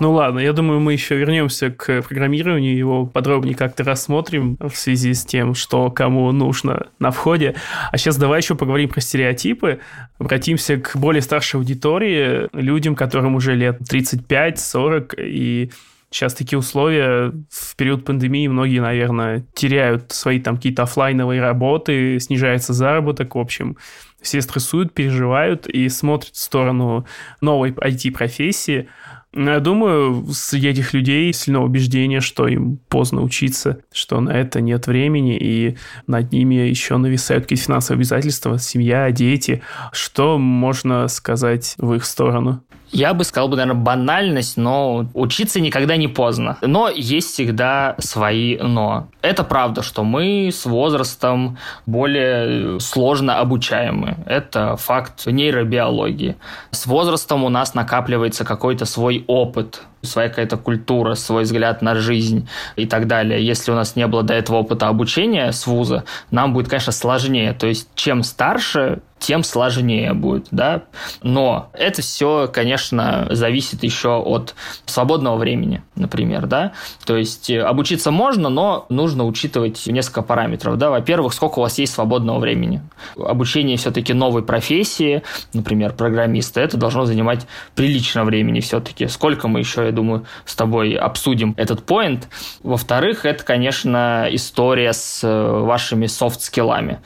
Ну 0.00 0.12
ладно, 0.12 0.40
я 0.40 0.52
думаю, 0.52 0.80
мы 0.80 0.92
еще 0.92 1.16
вернемся 1.16 1.70
к 1.70 2.02
программированию, 2.02 2.76
его 2.76 3.06
подробнее 3.06 3.54
как-то 3.54 3.84
рассмотрим 3.84 4.58
в 4.60 4.76
связи 4.76 5.14
с 5.14 5.24
тем, 5.24 5.54
что 5.54 5.90
кому 5.90 6.30
нужно 6.32 6.88
на 6.98 7.10
входе. 7.10 7.54
А 7.92 7.96
сейчас 7.96 8.16
давай 8.16 8.40
еще 8.40 8.56
поговорим 8.56 8.88
про 8.88 9.00
стереотипы. 9.00 9.80
Обратимся 10.18 10.78
к 10.78 10.96
более 10.96 11.22
старшей 11.22 11.56
аудитории, 11.56 12.48
людям, 12.52 12.96
которым 12.96 13.36
уже 13.36 13.54
лет 13.54 13.80
35-40, 13.82 15.14
и 15.18 15.70
Сейчас 16.14 16.32
такие 16.32 16.60
условия, 16.60 17.32
в 17.50 17.74
период 17.74 18.04
пандемии 18.04 18.46
многие, 18.46 18.78
наверное, 18.78 19.44
теряют 19.52 20.12
свои 20.12 20.38
там 20.38 20.54
какие-то 20.54 20.84
офлайновые 20.84 21.40
работы, 21.40 22.20
снижается 22.20 22.72
заработок, 22.72 23.34
в 23.34 23.38
общем, 23.40 23.76
все 24.22 24.40
стрессуют, 24.40 24.94
переживают 24.94 25.66
и 25.66 25.88
смотрят 25.88 26.32
в 26.32 26.38
сторону 26.38 27.04
новой 27.40 27.72
IT-профессии. 27.72 28.88
Я 29.34 29.58
думаю, 29.58 30.24
среди 30.32 30.68
этих 30.68 30.94
людей 30.94 31.32
сильно 31.32 31.64
убеждение, 31.64 32.20
что 32.20 32.46
им 32.46 32.78
поздно 32.88 33.20
учиться, 33.20 33.80
что 33.92 34.20
на 34.20 34.30
это 34.30 34.60
нет 34.60 34.86
времени, 34.86 35.36
и 35.36 35.76
над 36.06 36.30
ними 36.30 36.54
еще 36.54 36.96
нависают 36.96 37.46
какие-то 37.46 37.64
финансовые 37.64 37.98
обязательства, 37.98 38.56
семья, 38.60 39.10
дети. 39.10 39.62
Что 39.90 40.38
можно 40.38 41.08
сказать 41.08 41.74
в 41.76 41.92
их 41.92 42.04
сторону? 42.04 42.62
Я 42.94 43.12
бы 43.12 43.24
сказал, 43.24 43.48
бы, 43.48 43.56
наверное, 43.56 43.82
банальность, 43.82 44.56
но 44.56 45.08
учиться 45.14 45.58
никогда 45.58 45.96
не 45.96 46.06
поздно. 46.06 46.58
Но 46.60 46.88
есть 46.88 47.32
всегда 47.32 47.96
свои 47.98 48.56
«но». 48.56 49.08
Это 49.20 49.42
правда, 49.42 49.82
что 49.82 50.04
мы 50.04 50.50
с 50.52 50.64
возрастом 50.64 51.58
более 51.86 52.78
сложно 52.78 53.40
обучаемы. 53.40 54.18
Это 54.26 54.76
факт 54.76 55.26
нейробиологии. 55.26 56.36
С 56.70 56.86
возрастом 56.86 57.42
у 57.42 57.48
нас 57.48 57.74
накапливается 57.74 58.44
какой-то 58.44 58.84
свой 58.84 59.24
опыт, 59.26 59.82
своя 60.02 60.28
какая-то 60.28 60.56
культура, 60.56 61.14
свой 61.14 61.42
взгляд 61.42 61.82
на 61.82 61.96
жизнь 61.96 62.48
и 62.76 62.86
так 62.86 63.08
далее. 63.08 63.44
Если 63.44 63.72
у 63.72 63.74
нас 63.74 63.96
не 63.96 64.06
было 64.06 64.22
до 64.22 64.34
этого 64.34 64.58
опыта 64.58 64.86
обучения 64.86 65.50
с 65.50 65.66
вуза, 65.66 66.04
нам 66.30 66.52
будет, 66.52 66.68
конечно, 66.68 66.92
сложнее. 66.92 67.54
То 67.54 67.66
есть, 67.66 67.88
чем 67.96 68.22
старше, 68.22 69.00
тем 69.24 69.42
сложнее 69.42 70.12
будет, 70.12 70.48
да. 70.50 70.82
Но 71.22 71.70
это 71.72 72.02
все, 72.02 72.46
конечно, 72.52 73.26
зависит 73.30 73.82
еще 73.82 74.18
от 74.18 74.54
свободного 74.84 75.38
времени, 75.38 75.82
например, 75.96 76.46
да. 76.46 76.72
То 77.06 77.16
есть 77.16 77.48
э, 77.48 77.62
обучиться 77.62 78.10
можно, 78.10 78.50
но 78.50 78.84
нужно 78.90 79.24
учитывать 79.24 79.86
несколько 79.86 80.20
параметров, 80.20 80.76
да. 80.76 80.90
Во-первых, 80.90 81.32
сколько 81.32 81.60
у 81.60 81.62
вас 81.62 81.78
есть 81.78 81.94
свободного 81.94 82.38
времени. 82.38 82.82
Обучение 83.16 83.78
все-таки 83.78 84.12
новой 84.12 84.42
профессии, 84.42 85.22
например, 85.54 85.94
программиста, 85.94 86.60
это 86.60 86.76
должно 86.76 87.06
занимать 87.06 87.46
прилично 87.74 88.24
времени 88.24 88.60
все-таки. 88.60 89.06
Сколько 89.06 89.48
мы 89.48 89.60
еще, 89.60 89.86
я 89.86 89.92
думаю, 89.92 90.26
с 90.44 90.54
тобой 90.54 90.92
обсудим 90.96 91.54
этот 91.56 91.86
поинт. 91.86 92.28
Во-вторых, 92.62 93.24
это, 93.24 93.42
конечно, 93.42 94.28
история 94.30 94.92
с 94.92 95.24
э, 95.24 95.60
вашими 95.62 96.04
софт-скиллами 96.04 97.00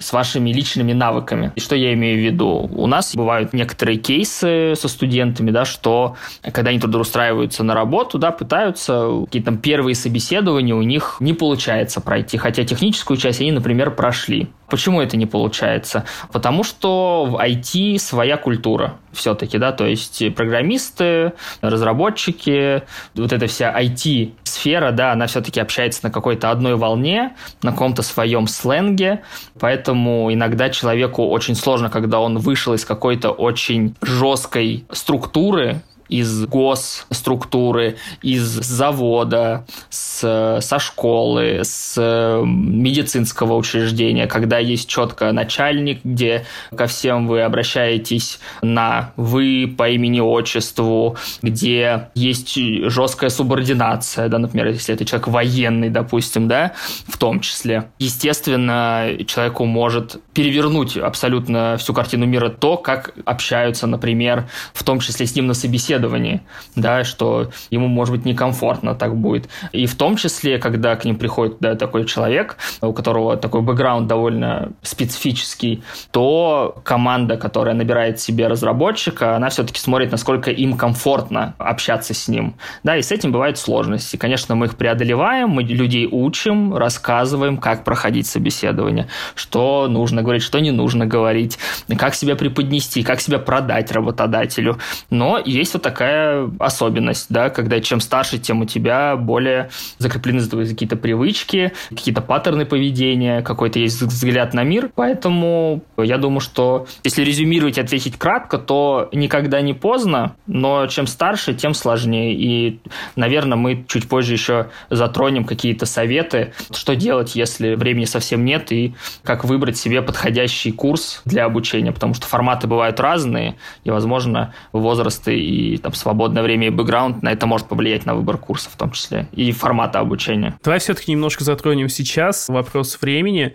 с 0.00 0.12
вашими 0.12 0.50
личными 0.50 0.92
навыками. 0.92 1.52
И 1.54 1.60
что 1.60 1.76
я 1.76 1.92
имею 1.94 2.18
в 2.18 2.24
виду? 2.24 2.68
У 2.74 2.86
нас 2.86 3.14
бывают 3.14 3.52
некоторые 3.52 3.98
кейсы 3.98 4.74
со 4.74 4.88
студентами, 4.88 5.50
да, 5.50 5.64
что 5.64 6.16
когда 6.52 6.70
они 6.70 6.80
трудоустраиваются 6.80 7.62
на 7.62 7.74
работу, 7.74 8.18
да, 8.18 8.30
пытаются, 8.32 9.22
какие-то 9.26 9.46
там 9.46 9.58
первые 9.58 9.94
собеседования 9.94 10.74
у 10.74 10.82
них 10.82 11.18
не 11.20 11.34
получается 11.34 12.00
пройти, 12.00 12.38
хотя 12.38 12.64
техническую 12.64 13.16
часть 13.16 13.40
они, 13.40 13.52
например, 13.52 13.90
прошли. 13.90 14.48
Почему 14.68 15.00
это 15.00 15.16
не 15.16 15.26
получается? 15.26 16.04
Потому 16.32 16.64
что 16.64 17.26
в 17.26 17.36
IT 17.36 17.98
своя 17.98 18.36
культура 18.36 18.94
все-таки, 19.12 19.58
да, 19.58 19.72
то 19.72 19.86
есть 19.86 20.22
программисты, 20.34 21.32
разработчики, 21.60 22.82
вот 23.14 23.32
эта 23.32 23.46
вся 23.46 23.74
IT-сфера, 23.80 24.92
да, 24.92 25.12
она 25.12 25.26
все-таки 25.26 25.60
общается 25.60 26.00
на 26.04 26.10
какой-то 26.10 26.50
одной 26.50 26.76
волне, 26.76 27.34
на 27.62 27.72
каком-то 27.72 28.02
своем 28.02 28.46
сленге, 28.46 29.22
поэтому 29.58 30.32
иногда 30.32 30.70
человеку 30.70 31.26
очень 31.26 31.54
сложно, 31.54 31.90
когда 31.90 32.20
он 32.20 32.38
вышел 32.38 32.74
из 32.74 32.84
какой-то 32.84 33.30
очень 33.30 33.94
жесткой 34.02 34.84
структуры, 34.90 35.82
из 36.10 36.44
госструктуры, 36.46 37.96
из 38.20 38.42
завода, 38.42 39.64
с, 39.88 40.58
со 40.60 40.78
школы, 40.78 41.60
с 41.62 41.98
медицинского 42.44 43.54
учреждения, 43.54 44.26
когда 44.26 44.58
есть 44.58 44.88
четко 44.88 45.32
начальник, 45.32 46.00
где 46.04 46.44
ко 46.76 46.86
всем 46.86 47.28
вы 47.28 47.42
обращаетесь 47.42 48.40
на 48.60 49.12
«вы» 49.16 49.72
по 49.78 49.88
имени-отчеству, 49.88 51.16
где 51.42 52.08
есть 52.14 52.56
жесткая 52.56 53.30
субординация, 53.30 54.28
да, 54.28 54.38
например, 54.38 54.68
если 54.68 54.94
это 54.94 55.04
человек 55.04 55.28
военный, 55.28 55.90
допустим, 55.90 56.48
да, 56.48 56.72
в 57.06 57.16
том 57.16 57.40
числе. 57.40 57.90
Естественно, 57.98 59.10
человеку 59.26 59.64
может 59.64 60.20
перевернуть 60.34 60.96
абсолютно 60.96 61.76
всю 61.78 61.94
картину 61.94 62.26
мира 62.26 62.48
то, 62.48 62.76
как 62.76 63.14
общаются, 63.24 63.86
например, 63.86 64.48
в 64.74 64.82
том 64.82 64.98
числе 64.98 65.26
с 65.26 65.36
ним 65.36 65.46
на 65.46 65.54
собеседовании 65.54 65.99
собеседовании, 66.00 66.40
да, 66.76 67.04
что 67.04 67.50
ему, 67.70 67.88
может 67.88 68.14
быть, 68.14 68.24
некомфортно 68.24 68.94
так 68.94 69.16
будет. 69.16 69.48
И 69.72 69.86
в 69.86 69.94
том 69.94 70.16
числе, 70.16 70.58
когда 70.58 70.96
к 70.96 71.04
ним 71.04 71.16
приходит 71.16 71.56
да, 71.60 71.74
такой 71.74 72.04
человек, 72.04 72.56
у 72.80 72.92
которого 72.92 73.36
такой 73.36 73.62
бэкграунд 73.62 74.06
довольно 74.06 74.72
специфический, 74.82 75.82
то 76.10 76.80
команда, 76.84 77.36
которая 77.36 77.74
набирает 77.74 78.20
себе 78.20 78.48
разработчика, 78.48 79.36
она 79.36 79.48
все-таки 79.48 79.80
смотрит, 79.80 80.12
насколько 80.12 80.50
им 80.50 80.76
комфортно 80.76 81.54
общаться 81.58 82.14
с 82.14 82.28
ним. 82.28 82.54
Да, 82.82 82.96
и 82.96 83.02
с 83.02 83.12
этим 83.12 83.32
бывают 83.32 83.58
сложности. 83.58 84.16
Конечно, 84.16 84.54
мы 84.54 84.66
их 84.66 84.76
преодолеваем, 84.76 85.50
мы 85.50 85.62
людей 85.62 86.08
учим, 86.10 86.74
рассказываем, 86.74 87.58
как 87.58 87.84
проходить 87.84 88.26
собеседование, 88.26 89.06
что 89.34 89.88
нужно 89.88 90.22
говорить, 90.22 90.42
что 90.42 90.60
не 90.60 90.70
нужно 90.70 91.06
говорить, 91.06 91.58
как 91.98 92.14
себя 92.14 92.36
преподнести, 92.36 93.02
как 93.02 93.20
себя 93.20 93.38
продать 93.38 93.92
работодателю. 93.92 94.78
Но 95.10 95.38
есть 95.44 95.74
вот 95.74 95.82
такая 95.90 96.48
особенность, 96.60 97.26
да, 97.30 97.50
когда 97.50 97.80
чем 97.80 97.98
старше, 98.00 98.38
тем 98.38 98.60
у 98.60 98.64
тебя 98.64 99.16
более 99.16 99.70
закреплены 99.98 100.40
какие-то 100.40 100.94
привычки, 100.96 101.72
какие-то 101.88 102.20
паттерны 102.22 102.64
поведения, 102.64 103.42
какой-то 103.42 103.80
есть 103.80 104.00
взгляд 104.00 104.54
на 104.54 104.62
мир. 104.62 104.90
Поэтому 104.94 105.82
я 105.98 106.16
думаю, 106.16 106.40
что 106.40 106.86
если 107.02 107.24
резюмировать 107.24 107.78
ответить 107.78 108.16
кратко, 108.16 108.58
то 108.58 109.08
никогда 109.12 109.60
не 109.62 109.74
поздно, 109.74 110.36
но 110.46 110.86
чем 110.86 111.08
старше, 111.08 111.54
тем 111.54 111.74
сложнее. 111.74 112.34
И, 112.34 112.80
наверное, 113.16 113.58
мы 113.58 113.84
чуть 113.88 114.08
позже 114.08 114.34
еще 114.34 114.70
затронем 114.90 115.44
какие-то 115.44 115.86
советы, 115.86 116.52
что 116.70 116.94
делать, 116.94 117.34
если 117.34 117.74
времени 117.74 118.04
совсем 118.04 118.44
нет, 118.44 118.70
и 118.70 118.94
как 119.24 119.44
выбрать 119.44 119.76
себе 119.76 120.02
подходящий 120.02 120.70
курс 120.70 121.22
для 121.24 121.46
обучения, 121.46 121.90
потому 121.90 122.14
что 122.14 122.26
форматы 122.26 122.68
бывают 122.68 123.00
разные, 123.00 123.56
и, 123.82 123.90
возможно, 123.90 124.54
возрасты 124.72 125.36
и 125.36 125.79
там 125.80 125.92
свободное 125.92 126.42
время 126.42 126.68
и 126.68 126.70
бэкграунд, 126.70 127.22
на 127.22 127.32
это 127.32 127.46
может 127.46 127.68
повлиять 127.68 128.06
на 128.06 128.14
выбор 128.14 128.38
курса 128.38 128.70
в 128.70 128.76
том 128.76 128.92
числе 128.92 129.28
и 129.32 129.52
формата 129.52 129.98
обучения. 129.98 130.58
Давай 130.62 130.78
все-таки 130.78 131.12
немножко 131.12 131.44
затронем 131.44 131.88
сейчас 131.88 132.48
вопрос 132.48 132.98
времени. 133.00 133.54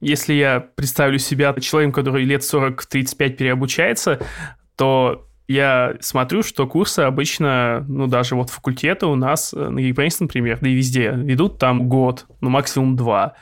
Если 0.00 0.34
я 0.34 0.60
представлю 0.60 1.18
себя 1.18 1.54
человеком, 1.60 1.92
который 1.92 2.24
лет 2.24 2.42
40-35 2.42 3.30
переобучается, 3.30 4.20
то 4.76 5.26
я 5.46 5.94
смотрю, 6.00 6.42
что 6.42 6.66
курсы 6.66 7.00
обычно, 7.00 7.84
ну, 7.86 8.06
даже 8.06 8.34
вот 8.34 8.50
факультеты 8.50 9.06
у 9.06 9.14
нас 9.14 9.52
э, 9.52 9.68
на 9.68 9.78
Geekbrains, 9.78 10.16
например, 10.20 10.58
да 10.60 10.68
и 10.68 10.74
везде, 10.74 11.10
ведут 11.10 11.58
там 11.58 11.88
год, 11.88 12.26
ну, 12.40 12.48
максимум 12.48 12.96
два 12.96 13.34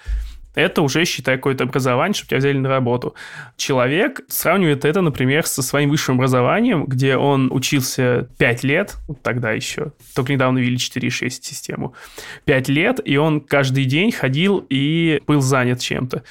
это 0.54 0.82
уже, 0.82 1.04
считай, 1.04 1.36
какое-то 1.36 1.64
образование, 1.64 2.14
чтобы 2.14 2.28
тебя 2.28 2.38
взяли 2.38 2.58
на 2.58 2.68
работу. 2.68 3.14
Человек 3.56 4.20
сравнивает 4.28 4.84
это, 4.84 5.00
например, 5.00 5.46
со 5.46 5.62
своим 5.62 5.90
высшим 5.90 6.16
образованием, 6.16 6.84
где 6.84 7.16
он 7.16 7.50
учился 7.52 8.28
5 8.38 8.64
лет, 8.64 8.96
тогда 9.22 9.52
еще, 9.52 9.92
только 10.14 10.32
недавно 10.32 10.58
ввели 10.58 10.76
4.6 10.76 11.30
систему, 11.30 11.94
5 12.44 12.68
лет, 12.68 13.00
и 13.04 13.16
он 13.16 13.40
каждый 13.40 13.84
день 13.84 14.12
ходил 14.12 14.64
и 14.68 15.22
был 15.26 15.40
занят 15.40 15.80
чем-то. 15.80 16.22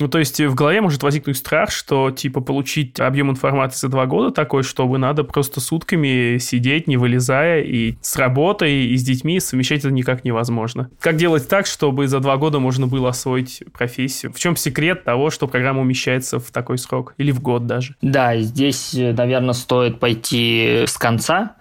Ну, 0.00 0.08
то 0.08 0.18
есть 0.18 0.40
в 0.40 0.54
голове 0.54 0.80
может 0.80 1.02
возникнуть 1.02 1.36
страх, 1.36 1.70
что, 1.70 2.10
типа, 2.10 2.40
получить 2.40 2.98
объем 2.98 3.30
информации 3.30 3.86
за 3.86 3.88
два 3.88 4.06
года 4.06 4.30
такой, 4.30 4.62
чтобы 4.62 4.98
надо 4.98 5.24
просто 5.24 5.60
сутками 5.60 6.38
сидеть, 6.38 6.88
не 6.88 6.96
вылезая, 6.96 7.60
и 7.62 7.96
с 8.00 8.16
работой, 8.16 8.86
и 8.86 8.96
с 8.96 9.02
детьми 9.02 9.38
совмещать 9.40 9.80
это 9.80 9.90
никак 9.90 10.24
невозможно. 10.24 10.90
Как 11.00 11.16
делать 11.16 11.48
так, 11.48 11.66
чтобы 11.66 12.08
за 12.08 12.20
два 12.20 12.38
года 12.38 12.58
можно 12.58 12.86
было 12.86 13.10
освоить 13.10 13.62
профессию? 13.72 14.32
В 14.32 14.38
чем 14.38 14.56
секрет 14.56 15.04
того, 15.04 15.30
что 15.30 15.46
программа 15.46 15.82
умещается 15.82 16.38
в 16.38 16.50
такой 16.50 16.78
срок? 16.78 17.14
Или 17.18 17.30
в 17.30 17.40
год 17.40 17.66
даже? 17.66 17.94
Да, 18.00 18.38
здесь, 18.38 18.94
наверное, 18.94 19.52
стоит 19.52 20.00
пойти 20.00 20.84
с 20.86 20.96
конца, 20.96 21.56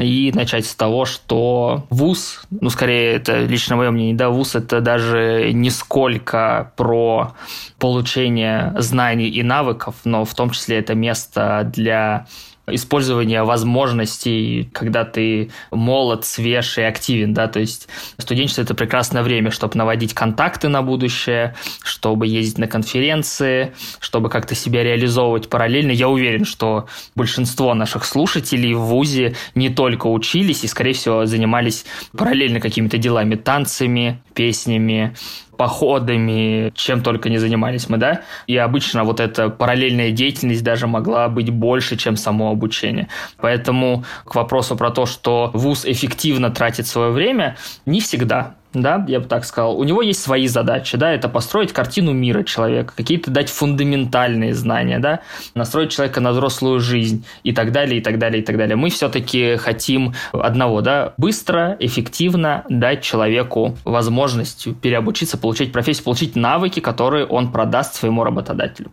и 0.00 0.32
начать 0.32 0.66
с 0.66 0.74
того, 0.74 1.04
что 1.04 1.86
ВУЗ, 1.90 2.42
ну, 2.50 2.70
скорее, 2.70 3.14
это 3.14 3.44
лично 3.44 3.76
мое 3.76 3.90
мнение, 3.90 4.14
да, 4.14 4.30
ВУЗ 4.30 4.56
это 4.56 4.80
даже 4.80 5.50
не 5.52 5.70
сколько 5.70 6.72
про 6.76 7.34
получение 7.78 8.74
знаний 8.78 9.28
и 9.28 9.42
навыков, 9.42 9.96
но 10.04 10.24
в 10.24 10.34
том 10.34 10.50
числе 10.50 10.78
это 10.78 10.94
место 10.94 11.70
для 11.72 12.26
использование 12.72 13.42
возможностей, 13.42 14.68
когда 14.72 15.04
ты 15.04 15.50
молод, 15.70 16.24
свеж 16.24 16.78
и 16.78 16.82
активен, 16.82 17.34
да, 17.34 17.48
то 17.48 17.60
есть 17.60 17.88
студенчество– 18.18 18.62
это 18.62 18.74
прекрасное 18.74 19.22
время, 19.22 19.50
чтобы 19.50 19.76
наводить 19.76 20.14
контакты 20.14 20.68
на 20.68 20.82
будущее, 20.82 21.54
чтобы 21.82 22.26
ездить 22.26 22.58
на 22.58 22.66
конференции, 22.66 23.74
чтобы 24.00 24.28
как-то 24.28 24.54
себя 24.54 24.82
реализовывать 24.82 25.48
параллельно. 25.48 25.92
Я 25.92 26.08
уверен, 26.08 26.44
что 26.44 26.86
большинство 27.14 27.74
наших 27.74 28.04
слушателей 28.04 28.74
в 28.74 28.80
ВУЗе 28.80 29.36
не 29.54 29.70
только 29.70 30.06
учились 30.06 30.64
и, 30.64 30.68
скорее 30.68 30.92
всего, 30.92 31.26
занимались 31.26 31.84
параллельно 32.16 32.60
какими-то 32.60 32.98
делами, 32.98 33.34
танцами, 33.34 34.22
песнями, 34.34 35.14
походами, 35.58 36.72
чем 36.74 37.02
только 37.02 37.28
не 37.28 37.38
занимались 37.38 37.88
мы, 37.90 37.98
да, 37.98 38.22
и 38.46 38.56
обычно 38.56 39.04
вот 39.04 39.20
эта 39.20 39.50
параллельная 39.50 40.12
деятельность 40.12 40.62
даже 40.62 40.86
могла 40.86 41.28
быть 41.28 41.50
больше, 41.50 41.96
чем 41.96 42.16
само 42.16 42.50
обучение. 42.50 43.08
Поэтому 43.36 44.04
к 44.24 44.34
вопросу 44.36 44.76
про 44.76 44.90
то, 44.90 45.04
что 45.04 45.50
ВУЗ 45.52 45.84
эффективно 45.84 46.50
тратит 46.50 46.86
свое 46.86 47.10
время, 47.10 47.56
не 47.84 48.00
всегда 48.00 48.54
да, 48.82 49.04
я 49.08 49.20
бы 49.20 49.26
так 49.26 49.44
сказал, 49.44 49.78
у 49.78 49.84
него 49.84 50.02
есть 50.02 50.22
свои 50.22 50.46
задачи, 50.46 50.96
да, 50.96 51.12
это 51.12 51.28
построить 51.28 51.72
картину 51.72 52.12
мира 52.12 52.42
человека, 52.42 52.92
какие-то 52.96 53.30
дать 53.30 53.50
фундаментальные 53.50 54.54
знания, 54.54 54.98
да, 54.98 55.20
настроить 55.54 55.92
человека 55.92 56.20
на 56.20 56.32
взрослую 56.32 56.80
жизнь 56.80 57.24
и 57.42 57.52
так 57.52 57.72
далее, 57.72 58.00
и 58.00 58.02
так 58.02 58.18
далее, 58.18 58.42
и 58.42 58.44
так 58.44 58.56
далее. 58.56 58.76
Мы 58.76 58.90
все-таки 58.90 59.56
хотим 59.56 60.14
одного, 60.32 60.80
да, 60.80 61.14
быстро, 61.16 61.76
эффективно 61.80 62.64
дать 62.68 63.02
человеку 63.02 63.76
возможность 63.84 64.68
переобучиться, 64.80 65.38
получить 65.38 65.72
профессию, 65.72 66.04
получить 66.04 66.36
навыки, 66.36 66.80
которые 66.80 67.26
он 67.26 67.52
продаст 67.52 67.94
своему 67.94 68.24
работодателю. 68.24 68.90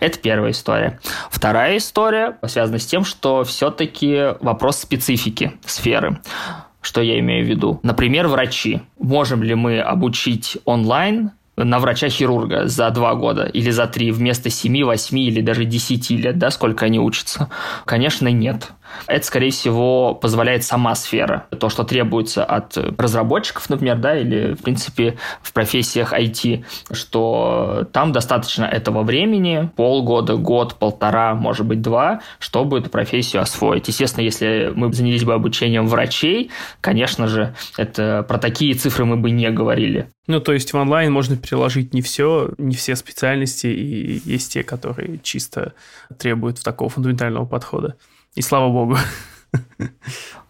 Это 0.00 0.18
первая 0.18 0.52
история. 0.52 0.98
Вторая 1.30 1.78
история 1.78 2.38
связана 2.46 2.78
с 2.78 2.86
тем, 2.86 3.04
что 3.04 3.44
все-таки 3.44 4.34
вопрос 4.40 4.78
специфики 4.78 5.52
сферы. 5.64 6.18
Что 6.80 7.00
я 7.00 7.18
имею 7.18 7.44
в 7.44 7.48
виду? 7.48 7.80
Например, 7.82 8.28
врачи. 8.28 8.80
Можем 8.98 9.42
ли 9.42 9.54
мы 9.54 9.80
обучить 9.80 10.58
онлайн 10.64 11.32
на 11.56 11.80
врача-хирурга 11.80 12.66
за 12.68 12.90
два 12.90 13.14
года 13.14 13.44
или 13.44 13.70
за 13.70 13.86
три 13.86 14.12
вместо 14.12 14.48
семи, 14.48 14.84
восьми 14.84 15.26
или 15.26 15.40
даже 15.40 15.64
десяти 15.64 16.16
лет, 16.16 16.38
да, 16.38 16.50
сколько 16.50 16.86
они 16.86 17.00
учатся? 17.00 17.50
Конечно, 17.84 18.28
нет. 18.28 18.72
Это, 19.06 19.24
скорее 19.24 19.50
всего, 19.50 20.14
позволяет 20.14 20.64
сама 20.64 20.94
сфера. 20.94 21.46
То, 21.58 21.68
что 21.68 21.84
требуется 21.84 22.44
от 22.44 22.76
разработчиков, 22.76 23.68
например, 23.70 23.98
да, 23.98 24.18
или, 24.18 24.54
в 24.54 24.62
принципе, 24.62 25.18
в 25.42 25.52
профессиях 25.52 26.12
IT, 26.12 26.64
что 26.92 27.86
там 27.92 28.12
достаточно 28.12 28.64
этого 28.64 29.02
времени, 29.02 29.70
полгода, 29.76 30.36
год, 30.36 30.74
полтора, 30.76 31.34
может 31.34 31.66
быть, 31.66 31.82
два, 31.82 32.20
чтобы 32.38 32.78
эту 32.78 32.90
профессию 32.90 33.42
освоить. 33.42 33.88
Естественно, 33.88 34.24
если 34.24 34.72
мы 34.74 34.92
занялись 34.92 35.24
бы 35.24 35.34
обучением 35.34 35.86
врачей, 35.86 36.50
конечно 36.80 37.26
же, 37.26 37.54
это 37.76 38.24
про 38.28 38.38
такие 38.38 38.74
цифры 38.74 39.04
мы 39.04 39.16
бы 39.16 39.30
не 39.30 39.50
говорили. 39.50 40.08
Ну, 40.26 40.40
то 40.40 40.52
есть 40.52 40.74
в 40.74 40.76
онлайн 40.76 41.10
можно 41.10 41.36
переложить 41.36 41.94
не 41.94 42.02
все, 42.02 42.50
не 42.58 42.76
все 42.76 42.96
специальности, 42.96 43.66
и 43.66 44.20
есть 44.24 44.52
те, 44.52 44.62
которые 44.62 45.20
чисто 45.22 45.72
требуют 46.18 46.62
такого 46.62 46.90
фундаментального 46.90 47.46
подхода. 47.46 47.96
И 48.34 48.42
слава 48.42 48.70
богу. 48.70 48.96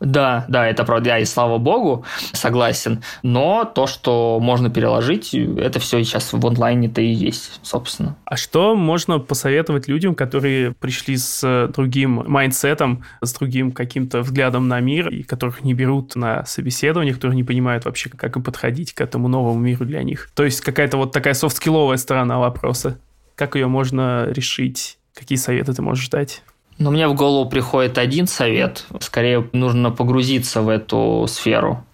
Да, 0.00 0.44
да, 0.48 0.66
это 0.66 0.84
правда, 0.84 1.10
я 1.10 1.18
и 1.18 1.24
слава 1.24 1.58
богу, 1.58 2.04
согласен. 2.32 3.02
Но 3.22 3.64
то, 3.64 3.86
что 3.86 4.38
можно 4.40 4.70
переложить, 4.70 5.34
это 5.34 5.80
все 5.80 6.02
сейчас 6.04 6.32
в 6.32 6.46
онлайне-то 6.46 7.00
и 7.00 7.08
есть, 7.08 7.58
собственно. 7.62 8.16
А 8.24 8.36
что 8.36 8.76
можно 8.76 9.18
посоветовать 9.18 9.88
людям, 9.88 10.14
которые 10.14 10.72
пришли 10.72 11.16
с 11.16 11.68
другим 11.74 12.24
mindset 12.26 12.81
ом, 12.81 13.04
с 13.20 13.32
другим 13.34 13.72
каким-то 13.72 14.20
взглядом 14.20 14.68
на 14.68 14.78
мир, 14.80 15.08
и 15.08 15.24
которых 15.24 15.64
не 15.64 15.74
берут 15.74 16.14
на 16.14 16.44
собеседование, 16.44 17.14
которые 17.14 17.36
не 17.36 17.44
понимают 17.44 17.84
вообще, 17.84 18.10
как 18.10 18.36
им 18.36 18.42
подходить 18.44 18.94
к 18.94 19.00
этому 19.00 19.26
новому 19.28 19.58
миру 19.58 19.84
для 19.84 20.02
них? 20.04 20.30
То 20.34 20.44
есть 20.44 20.60
какая-то 20.60 20.96
вот 20.96 21.12
такая 21.12 21.34
soft 21.34 21.52
skill 21.52 21.74
овая 21.74 21.96
сторона 21.96 22.38
вопроса. 22.38 22.98
Как 23.34 23.56
ее 23.56 23.66
можно 23.66 24.26
решить? 24.30 24.98
Какие 25.14 25.38
советы 25.38 25.72
ты 25.72 25.82
можешь 25.82 26.08
дать? 26.08 26.42
Но 26.78 26.90
мне 26.90 27.08
в 27.08 27.14
голову 27.14 27.48
приходит 27.48 27.98
один 27.98 28.26
совет. 28.26 28.86
Скорее 29.00 29.48
нужно 29.52 29.90
погрузиться 29.90 30.62
в 30.62 30.68
эту 30.68 31.26
сферу. 31.28 31.84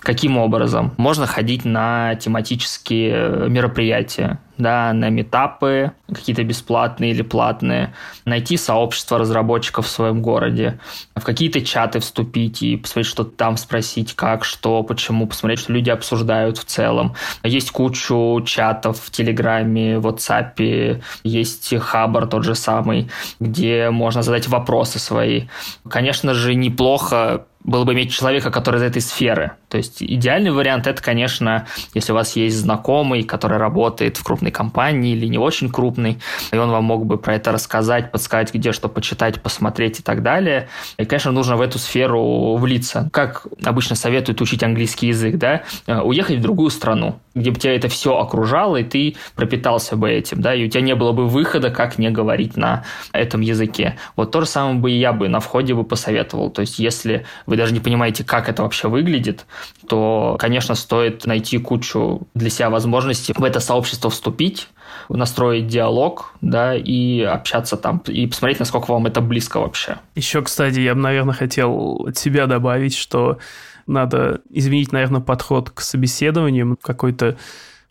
Каким 0.00 0.36
образом? 0.38 0.92
Можно 0.96 1.26
ходить 1.26 1.64
на 1.64 2.14
тематические 2.16 3.48
мероприятия, 3.48 4.38
да, 4.58 4.92
на 4.92 5.08
метапы, 5.08 5.92
какие-то 6.08 6.44
бесплатные 6.44 7.10
или 7.10 7.22
платные, 7.22 7.94
найти 8.24 8.56
сообщество 8.56 9.18
разработчиков 9.18 9.86
в 9.86 9.90
своем 9.90 10.22
городе, 10.22 10.78
в 11.16 11.22
какие-то 11.24 11.60
чаты 11.60 12.00
вступить 12.00 12.62
и 12.62 12.76
посмотреть, 12.76 13.06
что 13.06 13.24
там 13.24 13.56
спросить, 13.56 14.14
как, 14.14 14.44
что, 14.44 14.82
почему, 14.82 15.26
посмотреть, 15.26 15.60
что 15.60 15.72
люди 15.72 15.90
обсуждают 15.90 16.58
в 16.58 16.64
целом. 16.64 17.14
Есть 17.42 17.70
кучу 17.70 18.42
чатов 18.46 19.00
в 19.00 19.10
Телеграме, 19.10 19.98
в 19.98 20.06
WhatsApp, 20.06 21.02
есть 21.24 21.74
Хабар 21.76 22.26
тот 22.26 22.44
же 22.44 22.54
самый, 22.54 23.10
где 23.40 23.90
можно 23.90 24.22
задать 24.22 24.48
вопросы 24.48 24.98
свои. 24.98 25.44
Конечно 25.88 26.34
же, 26.34 26.54
неплохо 26.54 27.46
было 27.64 27.84
бы 27.84 27.94
иметь 27.94 28.12
человека, 28.12 28.50
который 28.50 28.76
из 28.76 28.82
этой 28.82 29.02
сферы. 29.02 29.52
То 29.74 29.78
есть 29.78 30.04
идеальный 30.04 30.52
вариант 30.52 30.86
это, 30.86 31.02
конечно, 31.02 31.66
если 31.94 32.12
у 32.12 32.14
вас 32.14 32.36
есть 32.36 32.56
знакомый, 32.56 33.24
который 33.24 33.58
работает 33.58 34.16
в 34.16 34.22
крупной 34.22 34.52
компании 34.52 35.14
или 35.16 35.26
не 35.26 35.38
очень 35.38 35.68
крупный, 35.68 36.18
и 36.52 36.56
он 36.56 36.70
вам 36.70 36.84
мог 36.84 37.06
бы 37.06 37.18
про 37.18 37.34
это 37.34 37.50
рассказать, 37.50 38.12
подсказать, 38.12 38.54
где 38.54 38.70
что 38.70 38.88
почитать, 38.88 39.42
посмотреть 39.42 39.98
и 39.98 40.02
так 40.04 40.22
далее. 40.22 40.68
И, 40.96 41.04
конечно, 41.04 41.32
нужно 41.32 41.56
в 41.56 41.60
эту 41.60 41.80
сферу 41.80 42.54
влиться. 42.54 43.08
Как 43.12 43.48
обычно 43.64 43.96
советуют 43.96 44.40
учить 44.40 44.62
английский 44.62 45.08
язык, 45.08 45.38
да, 45.38 45.64
э, 45.88 45.98
уехать 45.98 46.38
в 46.38 46.42
другую 46.42 46.70
страну, 46.70 47.18
где 47.34 47.50
бы 47.50 47.58
тебя 47.58 47.74
это 47.74 47.88
все 47.88 48.16
окружало, 48.16 48.76
и 48.76 48.84
ты 48.84 49.16
пропитался 49.34 49.96
бы 49.96 50.08
этим, 50.08 50.40
да, 50.40 50.54
и 50.54 50.66
у 50.66 50.68
тебя 50.68 50.82
не 50.82 50.94
было 50.94 51.10
бы 51.10 51.26
выхода, 51.26 51.70
как 51.70 51.98
не 51.98 52.10
говорить 52.10 52.56
на 52.56 52.84
этом 53.10 53.40
языке. 53.40 53.96
Вот 54.14 54.30
то 54.30 54.40
же 54.40 54.46
самое 54.46 54.76
бы 54.76 54.92
и 54.92 54.98
я 55.00 55.12
бы 55.12 55.28
на 55.28 55.40
входе 55.40 55.74
бы 55.74 55.82
посоветовал. 55.82 56.50
То 56.50 56.60
есть, 56.60 56.78
если 56.78 57.26
вы 57.46 57.54
вы 57.54 57.58
даже 57.58 57.72
не 57.72 57.78
понимаете, 57.78 58.24
как 58.24 58.48
это 58.48 58.64
вообще 58.64 58.88
выглядит, 58.88 59.46
то, 59.88 60.36
конечно, 60.38 60.74
стоит 60.74 61.26
найти 61.26 61.58
кучу 61.58 62.26
для 62.34 62.50
себя 62.50 62.70
возможностей 62.70 63.34
в 63.36 63.44
это 63.44 63.60
сообщество 63.60 64.10
вступить, 64.10 64.68
настроить 65.08 65.66
диалог, 65.66 66.34
да, 66.40 66.74
и 66.74 67.20
общаться 67.20 67.76
там, 67.76 67.98
и 68.06 68.26
посмотреть, 68.26 68.60
насколько 68.60 68.90
вам 68.90 69.06
это 69.06 69.20
близко 69.20 69.58
вообще. 69.58 69.96
Еще, 70.14 70.42
кстати, 70.42 70.80
я 70.80 70.94
бы, 70.94 71.00
наверное, 71.00 71.34
хотел 71.34 72.06
от 72.08 72.16
себя 72.16 72.46
добавить, 72.46 72.96
что 72.96 73.38
надо 73.86 74.40
изменить, 74.50 74.92
наверное, 74.92 75.20
подход 75.20 75.70
к 75.70 75.80
собеседованиям, 75.80 76.78
какой-то 76.80 77.36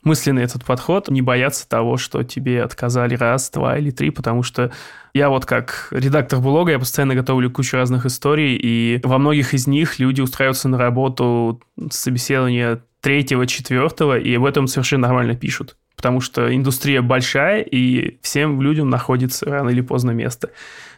мысленный 0.03 0.43
этот 0.43 0.65
подход, 0.65 1.09
не 1.09 1.21
бояться 1.21 1.67
того, 1.67 1.97
что 1.97 2.23
тебе 2.23 2.63
отказали 2.63 3.15
раз, 3.15 3.49
два 3.49 3.77
или 3.77 3.91
три, 3.91 4.09
потому 4.09 4.43
что 4.43 4.71
я 5.13 5.29
вот 5.29 5.45
как 5.45 5.87
редактор 5.91 6.39
блога, 6.39 6.71
я 6.71 6.79
постоянно 6.79 7.15
готовлю 7.15 7.51
кучу 7.51 7.77
разных 7.77 8.05
историй, 8.05 8.55
и 8.55 8.99
во 9.03 9.17
многих 9.17 9.53
из 9.53 9.67
них 9.67 9.99
люди 9.99 10.21
устраиваются 10.21 10.69
на 10.69 10.77
работу 10.77 11.61
с 11.77 11.97
собеседования 11.97 12.81
третьего, 13.01 13.45
четвертого, 13.45 14.17
и 14.17 14.33
об 14.35 14.45
этом 14.45 14.67
совершенно 14.67 15.07
нормально 15.07 15.35
пишут. 15.35 15.77
Потому 15.95 16.19
что 16.19 16.53
индустрия 16.53 17.01
большая, 17.01 17.61
и 17.61 18.17
всем 18.21 18.61
людям 18.61 18.89
находится 18.89 19.45
рано 19.45 19.69
или 19.69 19.81
поздно 19.81 20.11
место. 20.11 20.49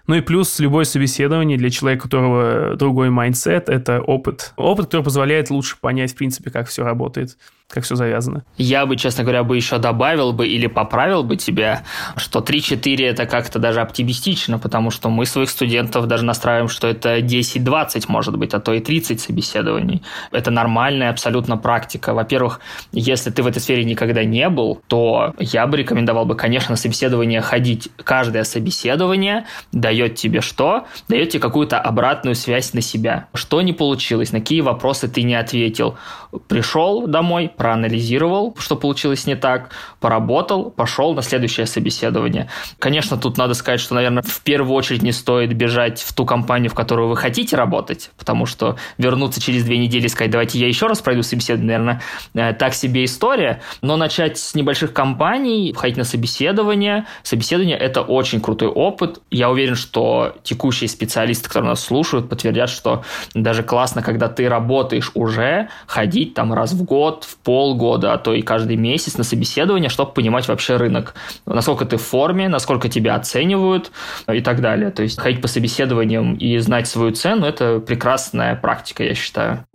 Ну 0.07 0.15
и 0.15 0.21
плюс 0.21 0.59
любое 0.59 0.85
собеседование 0.85 1.57
для 1.57 1.69
человека, 1.69 2.03
у 2.03 2.03
которого 2.03 2.75
другой 2.75 3.09
mindset, 3.09 3.69
это 3.69 4.01
опыт. 4.01 4.53
Опыт, 4.55 4.85
который 4.85 5.03
позволяет 5.03 5.49
лучше 5.49 5.77
понять, 5.79 6.13
в 6.13 6.15
принципе, 6.15 6.51
как 6.51 6.67
все 6.67 6.83
работает 6.83 7.37
как 7.67 7.83
все 7.83 7.95
завязано. 7.95 8.43
Я 8.57 8.85
бы, 8.85 8.95
честно 8.95 9.23
говоря, 9.23 9.43
бы 9.43 9.55
еще 9.55 9.79
добавил 9.79 10.33
бы 10.33 10.47
или 10.47 10.67
поправил 10.67 11.23
бы 11.23 11.35
тебя, 11.35 11.83
что 12.15 12.39
3-4 12.39 13.05
это 13.05 13.25
как-то 13.25 13.59
даже 13.59 13.81
оптимистично, 13.81 14.59
потому 14.59 14.91
что 14.91 15.09
мы 15.09 15.25
своих 15.25 15.49
студентов 15.49 16.07
даже 16.07 16.23
настраиваем, 16.25 16.69
что 16.69 16.87
это 16.87 17.19
10-20 17.19 18.05
может 18.07 18.37
быть, 18.37 18.53
а 18.53 18.59
то 18.59 18.73
и 18.73 18.79
30 18.79 19.19
собеседований. 19.19 20.03
Это 20.31 20.51
нормальная 20.51 21.09
абсолютно 21.09 21.57
практика. 21.57 22.13
Во-первых, 22.13 22.59
если 22.91 23.31
ты 23.31 23.41
в 23.41 23.47
этой 23.47 23.59
сфере 23.59 23.83
никогда 23.83 24.23
не 24.23 24.47
был, 24.49 24.81
то 24.87 25.33
я 25.39 25.65
бы 25.65 25.77
рекомендовал 25.77 26.25
бы, 26.25 26.35
конечно, 26.35 26.71
на 26.71 26.77
собеседование 26.77 27.41
ходить. 27.41 27.89
Каждое 28.03 28.43
собеседование 28.43 29.45
дает 29.71 30.15
тебе 30.15 30.41
что? 30.41 30.85
Дает 31.07 31.29
тебе 31.29 31.41
какую-то 31.41 31.79
обратную 31.79 32.35
связь 32.35 32.73
на 32.73 32.81
себя. 32.81 33.27
Что 33.33 33.61
не 33.61 33.73
получилось, 33.73 34.31
на 34.31 34.39
какие 34.39 34.61
вопросы 34.61 35.07
ты 35.07 35.23
не 35.23 35.33
ответил. 35.35 35.97
Пришел 36.47 37.07
домой, 37.07 37.51
проанализировал, 37.55 38.55
что 38.59 38.75
получилось 38.75 39.25
не 39.25 39.35
так, 39.35 39.71
поработал, 39.99 40.71
пошел 40.71 41.13
на 41.13 41.21
следующее 41.21 41.65
собеседование. 41.65 42.49
Конечно, 42.79 43.17
тут 43.17 43.37
надо 43.37 43.53
сказать, 43.53 43.79
что, 43.79 43.95
наверное, 43.95 44.23
в 44.23 44.41
первую 44.41 44.75
очередь 44.75 45.01
не 45.01 45.11
стоит 45.11 45.53
бежать 45.53 46.01
в 46.01 46.13
ту 46.13 46.25
компанию, 46.25 46.69
в 46.69 46.75
которую 46.75 47.09
вы 47.09 47.17
хотите 47.17 47.55
работать, 47.55 48.11
потому 48.17 48.45
что 48.45 48.77
вернуться 48.97 49.41
через 49.41 49.63
две 49.63 49.77
недели 49.77 50.05
и 50.05 50.09
сказать, 50.09 50.31
давайте 50.31 50.59
я 50.59 50.67
еще 50.67 50.87
раз 50.87 51.01
пройду 51.01 51.23
собеседование, 51.23 51.77
наверное, 51.77 52.01
э, 52.33 52.53
так 52.53 52.73
себе 52.73 53.05
история. 53.05 53.61
Но 53.81 53.97
начать 53.97 54.37
с 54.37 54.55
небольших 54.55 54.93
компаний, 54.93 55.73
ходить 55.75 55.97
на 55.97 56.03
собеседование. 56.03 57.05
Собеседование– 57.23 57.77
это 57.79 58.01
очень 58.01 58.41
крутой 58.41 58.69
опыт. 58.69 59.21
Я 59.31 59.49
уверен, 59.49 59.75
что 59.75 60.35
текущие 60.43 60.89
специалисты, 60.89 61.47
которые 61.47 61.69
нас 61.69 61.83
слушают, 61.83 62.29
подтвердят, 62.29 62.69
что 62.69 63.03
даже 63.33 63.63
классно, 63.63 64.01
когда 64.01 64.29
ты 64.29 64.47
работаешь 64.49 65.11
уже, 65.13 65.69
ходить 65.87 66.33
там 66.33 66.53
раз 66.53 66.73
в 66.73 66.83
год, 66.83 67.23
в 67.23 67.37
полгода, 67.45 68.11
а 68.13 68.17
то 68.17 68.33
и 68.33 68.41
каждый 68.41 68.75
месяц 68.75 69.17
на 69.17 69.23
собеседование, 69.23 69.89
чтобы 69.89 70.11
понимать 70.11 70.47
вообще 70.49 70.75
рынок. 70.75 71.13
Насколько 71.45 71.85
ты 71.85 71.95
в 71.95 72.01
форме, 72.01 72.49
насколько 72.49 72.89
тебя 72.89 73.15
оценивают 73.15 73.91
и 74.27 74.41
так 74.41 74.59
далее. 74.59 74.91
То 74.91 75.03
есть 75.03 75.19
ходить 75.19 75.41
по 75.41 75.47
собеседованиям 75.47 76.33
и 76.35 76.57
знать 76.57 76.87
свою 76.87 77.11
цену– 77.11 77.45
это 77.47 77.79
прекрасная 77.79 78.55
практика, 78.55 79.03
я 79.03 79.13
считаю. 79.13 79.65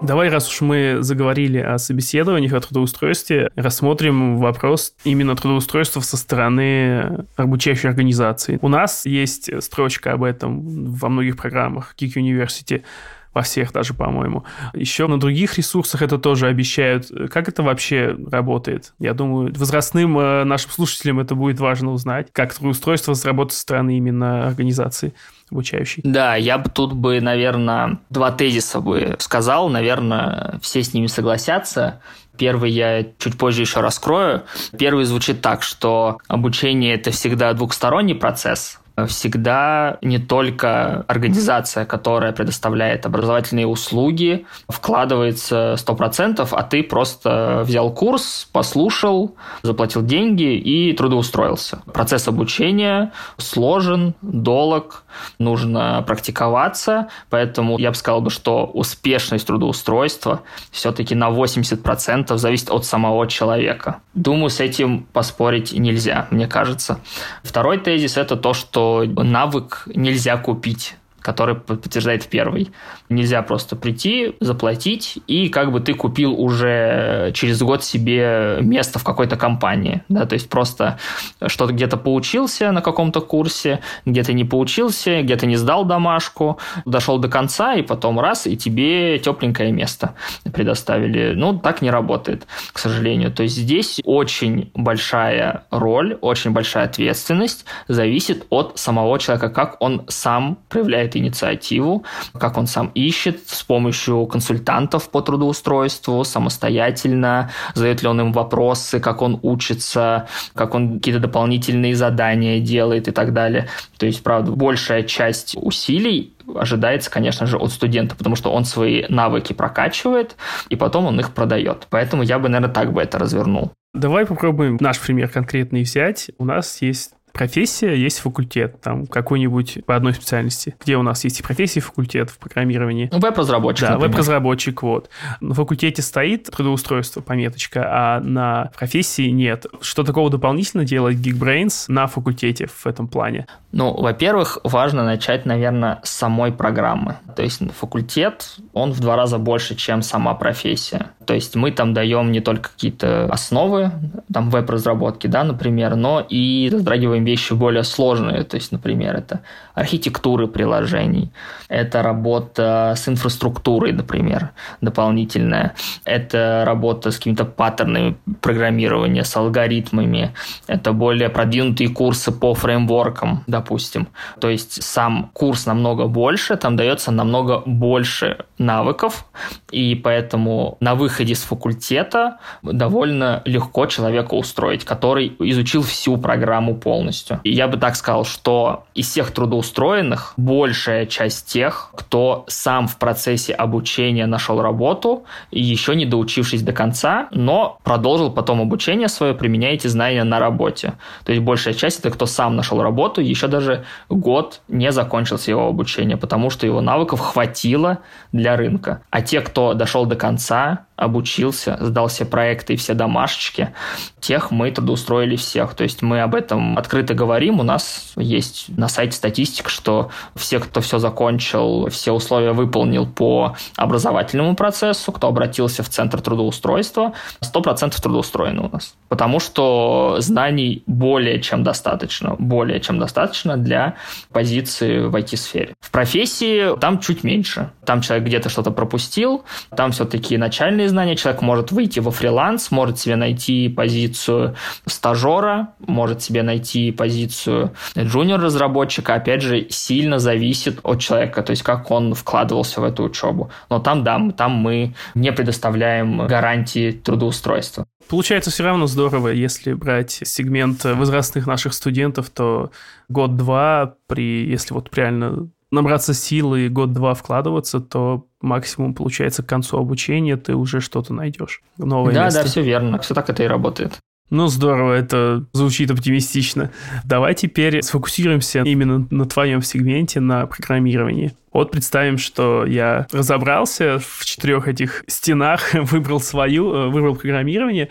Давай, 0.00 0.28
раз 0.28 0.48
уж 0.48 0.60
мы 0.60 0.98
заговорили 1.00 1.58
о 1.58 1.76
собеседованиях, 1.76 2.52
о 2.52 2.60
трудоустройстве, 2.60 3.50
рассмотрим 3.56 4.38
вопрос 4.38 4.94
именно 5.02 5.34
трудоустройства 5.34 6.00
со 6.00 6.16
стороны 6.16 7.26
обучающей 7.34 7.88
организации. 7.88 8.60
У 8.62 8.68
нас 8.68 9.04
есть 9.06 9.50
строчка 9.60 10.12
об 10.12 10.22
этом 10.22 10.94
во 10.94 11.08
многих 11.08 11.36
программах 11.36 11.96
Geek 11.98 12.14
University. 12.14 12.84
Во 13.34 13.42
всех 13.42 13.72
даже, 13.72 13.94
по-моему. 13.94 14.44
Еще 14.74 15.06
на 15.06 15.18
других 15.18 15.58
ресурсах 15.58 16.02
это 16.02 16.18
тоже 16.18 16.46
обещают. 16.46 17.06
Как 17.30 17.48
это 17.48 17.62
вообще 17.62 18.16
работает? 18.30 18.92
Я 18.98 19.14
думаю, 19.14 19.52
возрастным 19.54 20.18
э, 20.18 20.44
нашим 20.44 20.70
слушателям 20.70 21.20
это 21.20 21.34
будет 21.34 21.60
важно 21.60 21.92
узнать, 21.92 22.28
как 22.32 22.54
трудоустройство 22.54 23.12
разработать 23.12 23.54
со 23.54 23.60
стороны 23.60 23.96
именно 23.96 24.46
организации 24.46 25.14
обучающий. 25.50 26.02
Да, 26.04 26.36
я 26.36 26.58
бы 26.58 26.70
тут 26.70 26.92
бы, 26.92 27.20
наверное, 27.20 27.98
два 28.10 28.30
тезиса 28.30 28.80
бы 28.80 29.16
сказал. 29.18 29.68
Наверное, 29.68 30.58
все 30.62 30.82
с 30.82 30.92
ними 30.92 31.06
согласятся. 31.06 32.00
Первый 32.36 32.70
я 32.70 33.04
чуть 33.18 33.36
позже 33.36 33.62
еще 33.62 33.80
раскрою. 33.80 34.44
Первый 34.78 35.04
звучит 35.04 35.40
так, 35.40 35.62
что 35.62 36.18
обучение– 36.28 36.94
это 36.96 37.10
всегда 37.10 37.52
двухсторонний 37.52 38.14
процесс, 38.14 38.78
всегда 39.06 39.98
не 40.02 40.18
только 40.18 41.04
организация, 41.08 41.84
которая 41.84 42.32
предоставляет 42.32 43.06
образовательные 43.06 43.66
услуги, 43.66 44.46
вкладывается 44.68 45.74
100%, 45.74 46.48
а 46.50 46.62
ты 46.62 46.82
просто 46.82 47.62
взял 47.64 47.92
курс, 47.92 48.48
послушал, 48.52 49.36
заплатил 49.62 50.02
деньги 50.02 50.56
и 50.56 50.92
трудоустроился. 50.92 51.82
Процесс 51.92 52.28
обучения 52.28 53.12
сложен, 53.36 54.14
долг, 54.22 55.04
нужно 55.38 56.02
практиковаться, 56.06 57.08
поэтому 57.30 57.78
я 57.78 57.90
бы 57.90 57.96
сказал, 57.96 58.20
бы, 58.20 58.30
что 58.30 58.66
успешность 58.66 59.46
трудоустройства 59.46 60.42
все-таки 60.70 61.14
на 61.14 61.28
80% 61.28 62.36
зависит 62.36 62.70
от 62.70 62.84
самого 62.84 63.26
человека. 63.26 64.00
Думаю, 64.14 64.50
с 64.50 64.60
этим 64.60 65.04
поспорить 65.12 65.72
нельзя, 65.72 66.26
мне 66.30 66.46
кажется. 66.46 67.00
Второй 67.42 67.78
тезис– 67.78 68.16
это 68.16 68.36
то, 68.36 68.54
что 68.54 68.87
навык 69.06 69.84
нельзя 69.94 70.36
купить 70.36 70.96
который 71.28 71.56
подтверждает 71.56 72.26
первый. 72.26 72.70
Нельзя 73.10 73.42
просто 73.42 73.76
прийти, 73.76 74.32
заплатить, 74.40 75.18
и 75.26 75.50
как 75.50 75.72
бы 75.72 75.80
ты 75.80 75.92
купил 75.92 76.32
уже 76.32 77.32
через 77.34 77.60
год 77.60 77.84
себе 77.84 78.56
место 78.62 78.98
в 78.98 79.04
какой-то 79.04 79.36
компании. 79.36 80.00
Да? 80.08 80.24
То 80.24 80.32
есть 80.32 80.48
просто 80.48 80.98
что-то 81.46 81.74
где-то 81.74 81.98
поучился 81.98 82.72
на 82.72 82.80
каком-то 82.80 83.20
курсе, 83.20 83.80
где-то 84.06 84.32
не 84.32 84.44
поучился, 84.44 85.20
где-то 85.20 85.44
не 85.44 85.56
сдал 85.56 85.84
домашку, 85.84 86.58
дошел 86.86 87.18
до 87.18 87.28
конца, 87.28 87.74
и 87.74 87.82
потом 87.82 88.18
раз, 88.18 88.46
и 88.46 88.56
тебе 88.56 89.18
тепленькое 89.18 89.70
место 89.70 90.14
предоставили. 90.50 91.34
Ну, 91.36 91.58
так 91.58 91.82
не 91.82 91.90
работает, 91.90 92.46
к 92.72 92.78
сожалению. 92.78 93.30
То 93.30 93.42
есть 93.42 93.56
здесь 93.56 94.00
очень 94.04 94.70
большая 94.74 95.64
роль, 95.70 96.16
очень 96.22 96.52
большая 96.52 96.84
ответственность 96.84 97.66
зависит 97.86 98.46
от 98.48 98.78
самого 98.78 99.18
человека, 99.18 99.50
как 99.50 99.76
он 99.80 100.06
сам 100.08 100.56
проявляет 100.70 101.17
инициативу, 101.18 102.04
как 102.38 102.56
он 102.56 102.66
сам 102.66 102.90
ищет 102.94 103.48
с 103.48 103.62
помощью 103.62 104.26
консультантов 104.26 105.10
по 105.10 105.20
трудоустройству, 105.20 106.24
самостоятельно, 106.24 107.50
задает 107.74 108.02
ли 108.02 108.08
он 108.08 108.20
им 108.20 108.32
вопросы, 108.32 109.00
как 109.00 109.22
он 109.22 109.38
учится, 109.42 110.28
как 110.54 110.74
он 110.74 110.94
какие-то 110.94 111.20
дополнительные 111.20 111.94
задания 111.94 112.60
делает 112.60 113.08
и 113.08 113.10
так 113.10 113.32
далее. 113.32 113.68
То 113.98 114.06
есть, 114.06 114.22
правда, 114.22 114.52
большая 114.52 115.02
часть 115.02 115.56
усилий 115.60 116.34
ожидается, 116.54 117.10
конечно 117.10 117.46
же, 117.46 117.56
от 117.56 117.72
студента, 117.72 118.16
потому 118.16 118.36
что 118.36 118.52
он 118.52 118.64
свои 118.64 119.04
навыки 119.08 119.52
прокачивает, 119.52 120.36
и 120.68 120.76
потом 120.76 121.06
он 121.06 121.20
их 121.20 121.32
продает. 121.32 121.86
Поэтому 121.90 122.22
я 122.22 122.38
бы, 122.38 122.48
наверное, 122.48 122.72
так 122.72 122.92
бы 122.92 123.02
это 123.02 123.18
развернул. 123.18 123.72
Давай 123.94 124.26
попробуем 124.26 124.76
наш 124.80 125.00
пример 125.00 125.28
конкретный 125.28 125.82
взять. 125.82 126.30
У 126.38 126.44
нас 126.44 126.82
есть 126.82 127.12
профессия, 127.38 127.94
есть 127.94 128.18
факультет, 128.18 128.80
там 128.80 129.06
какой-нибудь 129.06 129.78
по 129.86 129.94
одной 129.94 130.12
специальности, 130.12 130.74
где 130.80 130.96
у 130.96 131.02
нас 131.02 131.22
есть 131.22 131.38
и 131.38 131.42
профессия, 131.42 131.78
и 131.78 131.82
факультет 131.82 132.30
в 132.30 132.38
программировании. 132.38 133.08
Ну, 133.12 133.20
веб-разработчик, 133.20 133.88
Да, 133.88 133.96
веб-разработчик, 133.96 134.82
вот. 134.82 135.08
На 135.40 135.54
факультете 135.54 136.02
стоит 136.02 136.50
трудоустройство, 136.50 137.20
пометочка, 137.20 137.86
а 137.88 138.20
на 138.20 138.72
профессии 138.76 139.30
нет. 139.30 139.66
Что 139.80 140.02
такого 140.02 140.30
дополнительно 140.30 140.84
делать 140.84 141.16
Geekbrains 141.16 141.84
на 141.86 142.08
факультете 142.08 142.66
в 142.66 142.86
этом 142.86 143.06
плане? 143.06 143.46
Ну, 143.70 143.92
во-первых, 143.92 144.58
важно 144.64 145.04
начать, 145.04 145.46
наверное, 145.46 146.00
с 146.02 146.10
самой 146.10 146.52
программы. 146.52 147.18
То 147.36 147.42
есть 147.42 147.62
факультет, 147.72 148.56
он 148.72 148.92
в 148.92 149.00
два 149.00 149.14
раза 149.14 149.38
больше, 149.38 149.76
чем 149.76 150.02
сама 150.02 150.34
профессия. 150.34 151.10
То 151.24 151.34
есть 151.34 151.54
мы 151.54 151.70
там 151.70 151.94
даем 151.94 152.32
не 152.32 152.40
только 152.40 152.70
какие-то 152.70 153.26
основы, 153.26 153.92
там 154.32 154.50
веб-разработки, 154.50 155.26
да, 155.26 155.44
например, 155.44 155.94
но 155.94 156.24
и 156.26 156.70
затрагиваем 156.72 157.27
вещи 157.28 157.52
более 157.52 157.84
сложные. 157.84 158.44
То 158.44 158.56
есть, 158.56 158.72
например, 158.72 159.16
это 159.16 159.40
архитектуры 159.74 160.48
приложений, 160.48 161.30
это 161.68 162.02
работа 162.02 162.94
с 162.96 163.08
инфраструктурой, 163.08 163.92
например, 163.92 164.50
дополнительная, 164.80 165.74
это 166.04 166.64
работа 166.66 167.10
с 167.10 167.16
какими-то 167.16 167.44
паттернами 167.44 168.16
программирования, 168.40 169.24
с 169.24 169.36
алгоритмами, 169.36 170.34
это 170.66 170.92
более 170.92 171.28
продвинутые 171.28 171.90
курсы 171.90 172.32
по 172.32 172.54
фреймворкам, 172.54 173.44
допустим. 173.46 174.08
То 174.40 174.48
есть 174.48 174.82
сам 174.82 175.30
курс 175.32 175.66
намного 175.66 176.06
больше, 176.06 176.56
там 176.56 176.76
дается 176.76 177.12
намного 177.12 177.62
больше 177.64 178.38
навыков, 178.58 179.26
и 179.70 179.94
поэтому 179.94 180.76
на 180.80 180.94
выходе 180.94 181.34
с 181.34 181.42
факультета 181.42 182.38
довольно 182.62 183.42
легко 183.44 183.86
человека 183.86 184.34
устроить, 184.34 184.84
который 184.84 185.36
изучил 185.38 185.82
всю 185.82 186.16
программу 186.16 186.74
полностью. 186.74 187.07
И 187.44 187.52
я 187.52 187.68
бы 187.68 187.76
так 187.76 187.96
сказал, 187.96 188.24
что 188.24 188.84
из 188.94 189.08
всех 189.08 189.30
трудоустроенных 189.32 190.34
большая 190.36 191.06
часть 191.06 191.46
тех, 191.46 191.90
кто 191.94 192.44
сам 192.48 192.88
в 192.88 192.96
процессе 192.98 193.52
обучения 193.52 194.26
нашел 194.26 194.60
работу, 194.60 195.24
еще 195.50 195.94
не 195.94 196.06
доучившись 196.06 196.62
до 196.62 196.72
конца, 196.72 197.28
но 197.30 197.78
продолжил 197.84 198.30
потом 198.30 198.60
обучение 198.60 199.08
свое, 199.08 199.34
применяя 199.34 199.74
эти 199.74 199.86
знания 199.86 200.24
на 200.24 200.38
работе. 200.38 200.94
То 201.24 201.32
есть 201.32 201.44
большая 201.44 201.74
часть 201.74 202.00
это 202.00 202.10
кто 202.10 202.26
сам 202.26 202.56
нашел 202.56 202.82
работу, 202.82 203.20
еще 203.20 203.48
даже 203.48 203.84
год 204.08 204.60
не 204.68 204.92
закончился 204.92 205.50
его 205.50 205.68
обучение, 205.68 206.16
потому 206.16 206.50
что 206.50 206.66
его 206.66 206.80
навыков 206.80 207.20
хватило 207.20 207.98
для 208.32 208.56
рынка. 208.56 209.02
А 209.10 209.22
те, 209.22 209.40
кто 209.40 209.74
дошел 209.74 210.06
до 210.06 210.16
конца, 210.16 210.86
обучился, 210.98 211.78
сдал 211.80 212.08
все 212.08 212.24
проекты 212.24 212.74
и 212.74 212.76
все 212.76 212.92
домашечки, 212.92 213.72
тех 214.20 214.50
мы 214.50 214.70
трудоустроили 214.72 215.36
всех. 215.36 215.74
То 215.74 215.84
есть 215.84 216.02
мы 216.02 216.20
об 216.20 216.34
этом 216.34 216.76
открыто 216.76 217.14
говорим. 217.14 217.60
У 217.60 217.62
нас 217.62 218.12
есть 218.16 218.66
на 218.76 218.88
сайте 218.88 219.12
статистика, 219.12 219.70
что 219.70 220.10
все, 220.34 220.58
кто 220.58 220.80
все 220.80 220.98
закончил, 220.98 221.88
все 221.88 222.12
условия 222.12 222.52
выполнил 222.52 223.06
по 223.06 223.56
образовательному 223.76 224.56
процессу, 224.56 225.12
кто 225.12 225.28
обратился 225.28 225.84
в 225.84 225.88
центр 225.88 226.20
трудоустройства, 226.20 227.12
100% 227.40 228.00
трудоустроены 228.00 228.62
у 228.62 228.68
нас. 228.68 228.96
Потому 229.08 229.38
что 229.38 230.16
знаний 230.18 230.82
более 230.86 231.40
чем 231.40 231.62
достаточно, 231.62 232.34
более 232.38 232.80
чем 232.80 232.98
достаточно 232.98 233.56
для 233.56 233.94
позиции 234.32 234.98
в 234.98 235.14
IT-сфере. 235.14 235.74
В 235.80 235.92
профессии 235.92 236.76
там 236.80 236.98
чуть 236.98 237.22
меньше. 237.22 237.70
Там 237.84 238.00
человек 238.00 238.26
где-то 238.26 238.48
что-то 238.48 238.72
пропустил, 238.72 239.44
там 239.76 239.92
все-таки 239.92 240.36
начальные 240.36 240.87
знания, 240.88 241.16
человек 241.16 241.42
может 241.42 241.72
выйти 241.72 242.00
во 242.00 242.10
фриланс, 242.10 242.70
может 242.70 242.98
себе 242.98 243.16
найти 243.16 243.68
позицию 243.68 244.56
стажера, 244.86 245.74
может 245.78 246.22
себе 246.22 246.42
найти 246.42 246.92
позицию 246.92 247.72
джуниор-разработчика, 247.96 249.14
опять 249.14 249.42
же, 249.42 249.66
сильно 249.70 250.18
зависит 250.18 250.80
от 250.82 251.00
человека, 251.00 251.42
то 251.42 251.50
есть 251.50 251.62
как 251.62 251.90
он 251.90 252.14
вкладывался 252.14 252.80
в 252.80 252.84
эту 252.84 253.04
учебу. 253.04 253.50
Но 253.70 253.78
там, 253.78 254.04
да, 254.04 254.20
там 254.36 254.52
мы 254.52 254.94
не 255.14 255.32
предоставляем 255.32 256.26
гарантии 256.26 256.92
трудоустройства. 256.92 257.86
Получается 258.08 258.50
все 258.50 258.64
равно 258.64 258.86
здорово, 258.86 259.28
если 259.28 259.74
брать 259.74 260.20
сегмент 260.24 260.84
возрастных 260.84 261.46
наших 261.46 261.74
студентов, 261.74 262.30
то 262.30 262.70
год-два 263.08 263.94
при, 264.06 264.48
если 264.48 264.72
вот 264.72 264.88
реально 264.96 265.48
набраться 265.70 266.14
силы 266.14 266.66
и 266.66 266.68
год-два 266.68 267.14
вкладываться, 267.14 267.80
то 267.80 268.26
максимум, 268.40 268.94
получается, 268.94 269.42
к 269.42 269.46
концу 269.46 269.78
обучения 269.78 270.36
ты 270.36 270.54
уже 270.54 270.80
что-то 270.80 271.12
найдешь. 271.12 271.62
Новое 271.76 272.14
да, 272.14 272.24
место. 272.24 272.42
да, 272.42 272.48
все 272.48 272.62
верно. 272.62 272.98
Все 272.98 273.14
так 273.14 273.28
это 273.30 273.42
и 273.42 273.46
работает. 273.46 273.98
Ну, 274.30 274.46
здорово, 274.48 274.92
это 274.92 275.46
звучит 275.52 275.90
оптимистично. 275.90 276.70
Давай 277.04 277.34
теперь 277.34 277.82
сфокусируемся 277.82 278.62
именно 278.62 279.06
на 279.10 279.24
твоем 279.24 279.62
сегменте, 279.62 280.20
на 280.20 280.46
программировании. 280.46 281.32
Вот 281.50 281.70
представим, 281.70 282.18
что 282.18 282.66
я 282.66 283.06
разобрался 283.10 283.98
в 283.98 284.24
четырех 284.26 284.68
этих 284.68 285.02
стенах, 285.06 285.72
выбрал 285.74 286.20
свою, 286.20 286.72
э, 286.74 286.88
выбрал 286.88 287.16
программирование, 287.16 287.88